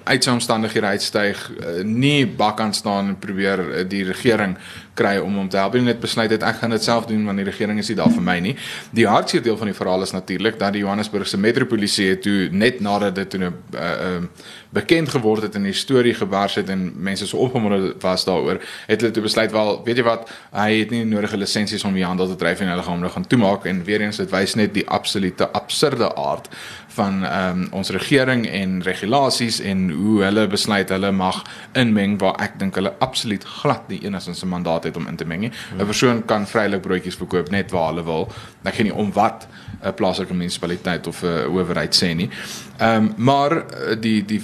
uit 0.07 0.23
sy 0.23 0.31
omstandighede 0.31 0.85
uitstyg, 0.85 1.51
uh, 1.51 1.83
nie 1.83 2.27
bak 2.27 2.59
aan 2.59 2.73
staan 2.73 3.07
en 3.07 3.19
probeer 3.19 3.59
uh, 3.59 3.89
die 3.89 4.03
regering 4.03 4.57
kry 4.97 5.15
om 5.21 5.35
hom 5.39 5.49
te 5.49 5.59
help. 5.61 5.77
Hy 5.77 5.83
net 5.85 6.01
besluit 6.03 6.31
het 6.33 6.43
ek 6.47 6.61
gaan 6.61 6.73
dit 6.75 6.83
self 6.83 7.07
doen 7.09 7.25
want 7.27 7.41
die 7.41 7.47
regering 7.47 7.79
is 7.81 7.91
nie 7.91 7.97
daar 7.99 8.13
vir 8.13 8.25
my 8.25 8.37
nie. 8.43 8.55
Die 8.97 9.07
hartseer 9.07 9.43
deel 9.45 9.57
van 9.59 9.71
die 9.71 9.77
verhaal 9.77 10.05
is 10.05 10.15
natuurlik 10.15 10.59
dat 10.59 10.73
die 10.75 10.83
Johannesburgse 10.83 11.39
metropolisie 11.41 12.15
toe 12.23 12.37
net 12.51 12.81
nadat 12.85 13.15
dit 13.15 13.29
toe 13.29 13.39
'n 13.39 13.53
uh, 13.75 13.81
uh, 13.81 14.21
bekend 14.69 15.09
geword 15.09 15.47
het 15.47 15.55
en 15.55 15.63
die 15.63 15.75
storie 15.75 16.13
gebars 16.13 16.57
het 16.59 16.69
en 16.69 16.91
mense 16.95 17.27
so 17.27 17.37
opgewonde 17.37 17.93
was 18.03 18.25
daaroor, 18.27 18.59
het 18.87 19.01
hulle 19.01 19.13
toe 19.13 19.23
besluit 19.23 19.51
wel, 19.51 19.81
weet 19.85 20.01
jy 20.01 20.05
wat, 20.07 20.31
hy 20.51 20.69
het 20.81 20.91
nie 20.91 21.03
nodige 21.07 21.39
lisensies 21.39 21.85
om 21.87 21.95
die 21.95 22.05
handel 22.05 22.27
te 22.27 22.35
dryf 22.39 22.61
en 22.61 22.71
hulle 22.73 22.83
gaan 22.83 22.97
hom 22.97 23.05
nou 23.05 23.13
gaan 23.13 23.27
toemaak 23.27 23.65
en 23.69 23.83
weer 23.87 24.03
eens 24.03 24.19
dit 24.21 24.31
wys 24.33 24.57
net 24.59 24.73
die 24.75 24.85
absolute 24.87 25.47
absurde 25.57 26.11
aard 26.15 26.51
van 26.97 27.23
ehm 27.25 27.61
um, 27.61 27.65
ons 27.77 27.89
regering 27.93 28.47
en 28.49 28.79
regulasies 28.81 29.59
en 29.59 29.89
hoe 29.93 30.23
hulle 30.23 30.47
besluit 30.49 30.89
hulle 30.89 31.11
mag 31.13 31.43
inmeng 31.77 32.17
waar 32.21 32.39
ek 32.41 32.57
dink 32.61 32.75
hulle 32.79 32.93
absoluut 33.03 33.43
glad 33.59 33.87
nie 33.91 33.99
enigstens 34.05 34.41
'n 34.43 34.49
mandaat 34.49 34.86
het 34.87 34.97
om 34.97 35.07
in 35.07 35.15
te 35.15 35.25
meng 35.25 35.41
nie. 35.47 35.51
'n 35.77 35.85
Persoon 35.85 36.25
kan 36.25 36.47
vrylik 36.47 36.81
broodjies 36.81 37.15
verkoop 37.15 37.49
net 37.51 37.71
waar 37.71 37.89
hulle 37.91 38.03
wil. 38.03 38.27
Ek 38.63 38.75
gee 38.75 38.83
nie 38.83 38.93
om 38.93 39.11
wat 39.13 39.47
'n 39.83 39.93
plaaslike 39.93 40.33
munisipaliteit 40.33 41.07
of 41.07 41.23
'n 41.23 41.47
owerheid 41.47 41.95
sê 41.95 42.15
nie. 42.15 42.29
Ehm 42.77 42.95
um, 42.95 43.13
maar 43.17 43.51
eh, 43.57 43.95
die 43.99 44.25
die 44.25 44.41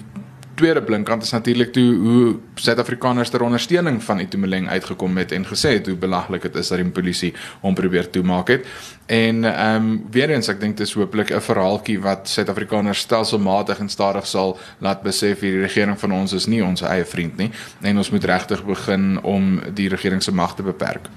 tweede 0.55 0.81
blinkkant 0.81 1.23
is 1.23 1.31
natuurlik 1.31 1.71
toe 1.73 1.95
hoe 1.95 2.35
Suid-Afrikaners 2.55 3.29
ter 3.29 3.41
ondersteuning 3.41 4.03
van 4.03 4.19
Itumeleng 4.19 4.69
uitgekom 4.69 5.17
het 5.17 5.31
en 5.31 5.45
gesê 5.45 5.77
het 5.77 5.87
hoe 5.87 5.95
belaglik 5.95 6.41
dit 6.41 6.55
is 6.55 6.67
dat 6.67 6.81
die 6.81 6.89
polisie 6.91 7.33
hom 7.61 7.75
probeer 7.75 8.09
toemaak 8.09 8.47
het. 8.47 8.67
En 9.05 9.43
ehm 9.43 9.75
um, 9.75 10.05
weer 10.11 10.29
eens 10.29 10.47
ek 10.47 10.59
dink 10.59 10.77
dit 10.77 10.87
is 10.87 10.93
hopelik 10.93 11.33
'n 11.33 11.41
verhaaltjie 11.41 11.99
wat 12.01 12.29
Suid-Afrikaners 12.29 12.99
stelselmatig 12.99 13.79
en 13.79 13.89
stadig 13.89 14.27
sal 14.27 14.57
laat 14.77 15.01
besef 15.01 15.39
hierdie 15.39 15.61
regering 15.61 15.99
van 15.99 16.11
ons 16.11 16.33
is 16.33 16.45
nie 16.45 16.63
ons 16.63 16.81
eie 16.81 17.05
vriend 17.05 17.37
nie 17.37 17.51
en 17.81 17.97
ons 17.97 18.09
moet 18.09 18.23
regtig 18.23 18.65
begin 18.65 19.19
om 19.23 19.61
die 19.73 19.89
regering 19.89 20.23
se 20.23 20.31
mag 20.31 20.55
te 20.55 20.63
beperk. 20.63 21.09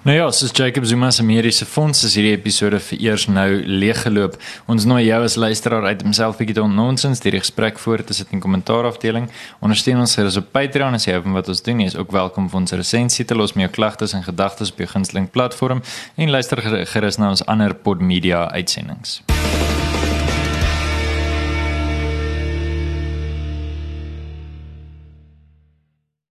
Nou 0.00 0.14
ja, 0.16 0.30
soos 0.32 0.54
Jacob 0.56 0.84
Zuma 0.88 1.10
se 1.12 1.20
mediese 1.22 1.66
fonds 1.68 1.98
is 2.08 2.14
hierdie 2.16 2.32
episode 2.32 2.78
vir 2.80 3.02
eers 3.04 3.26
nou 3.28 3.48
leeggeloop. 3.68 4.38
Ons 4.72 4.86
nooi 4.88 5.02
jou 5.04 5.18
as 5.26 5.36
luisteraar 5.36 5.84
uit 5.90 6.04
homself 6.06 6.38
bietjie 6.38 6.56
te 6.56 6.64
nonsens 6.64 7.20
die 7.20 7.34
gesprek 7.34 7.76
voor 7.82 8.00
te 8.00 8.16
sit 8.16 8.32
in 8.32 8.40
kommentaar 8.40 8.88
afdeling. 8.88 9.28
Ondersteun 9.60 10.00
ons 10.00 10.16
gerus 10.16 10.40
op 10.40 10.48
Patreon 10.56 10.96
as 10.96 11.04
jy 11.04 11.18
hou 11.18 11.26
van 11.28 11.36
wat 11.36 11.52
ons 11.52 11.60
doen. 11.68 11.84
Jy 11.84 11.92
is 11.92 12.00
ook 12.00 12.16
welkom 12.16 12.48
om 12.48 12.62
ons 12.62 12.72
resensie 12.80 13.28
te 13.28 13.36
los 13.36 13.52
met 13.52 13.66
jou 13.66 13.74
klagtes 13.76 14.16
en 14.16 14.24
gedagtes 14.24 14.72
op 14.72 14.80
jou 14.80 14.88
gunsteling 14.88 15.28
platform 15.28 15.84
en 16.16 16.32
luister 16.32 16.64
gerus 16.64 17.20
na 17.20 17.34
ons 17.36 17.44
ander 17.44 17.76
Pod 17.76 18.00
Media 18.00 18.46
uitsendings. 18.56 19.20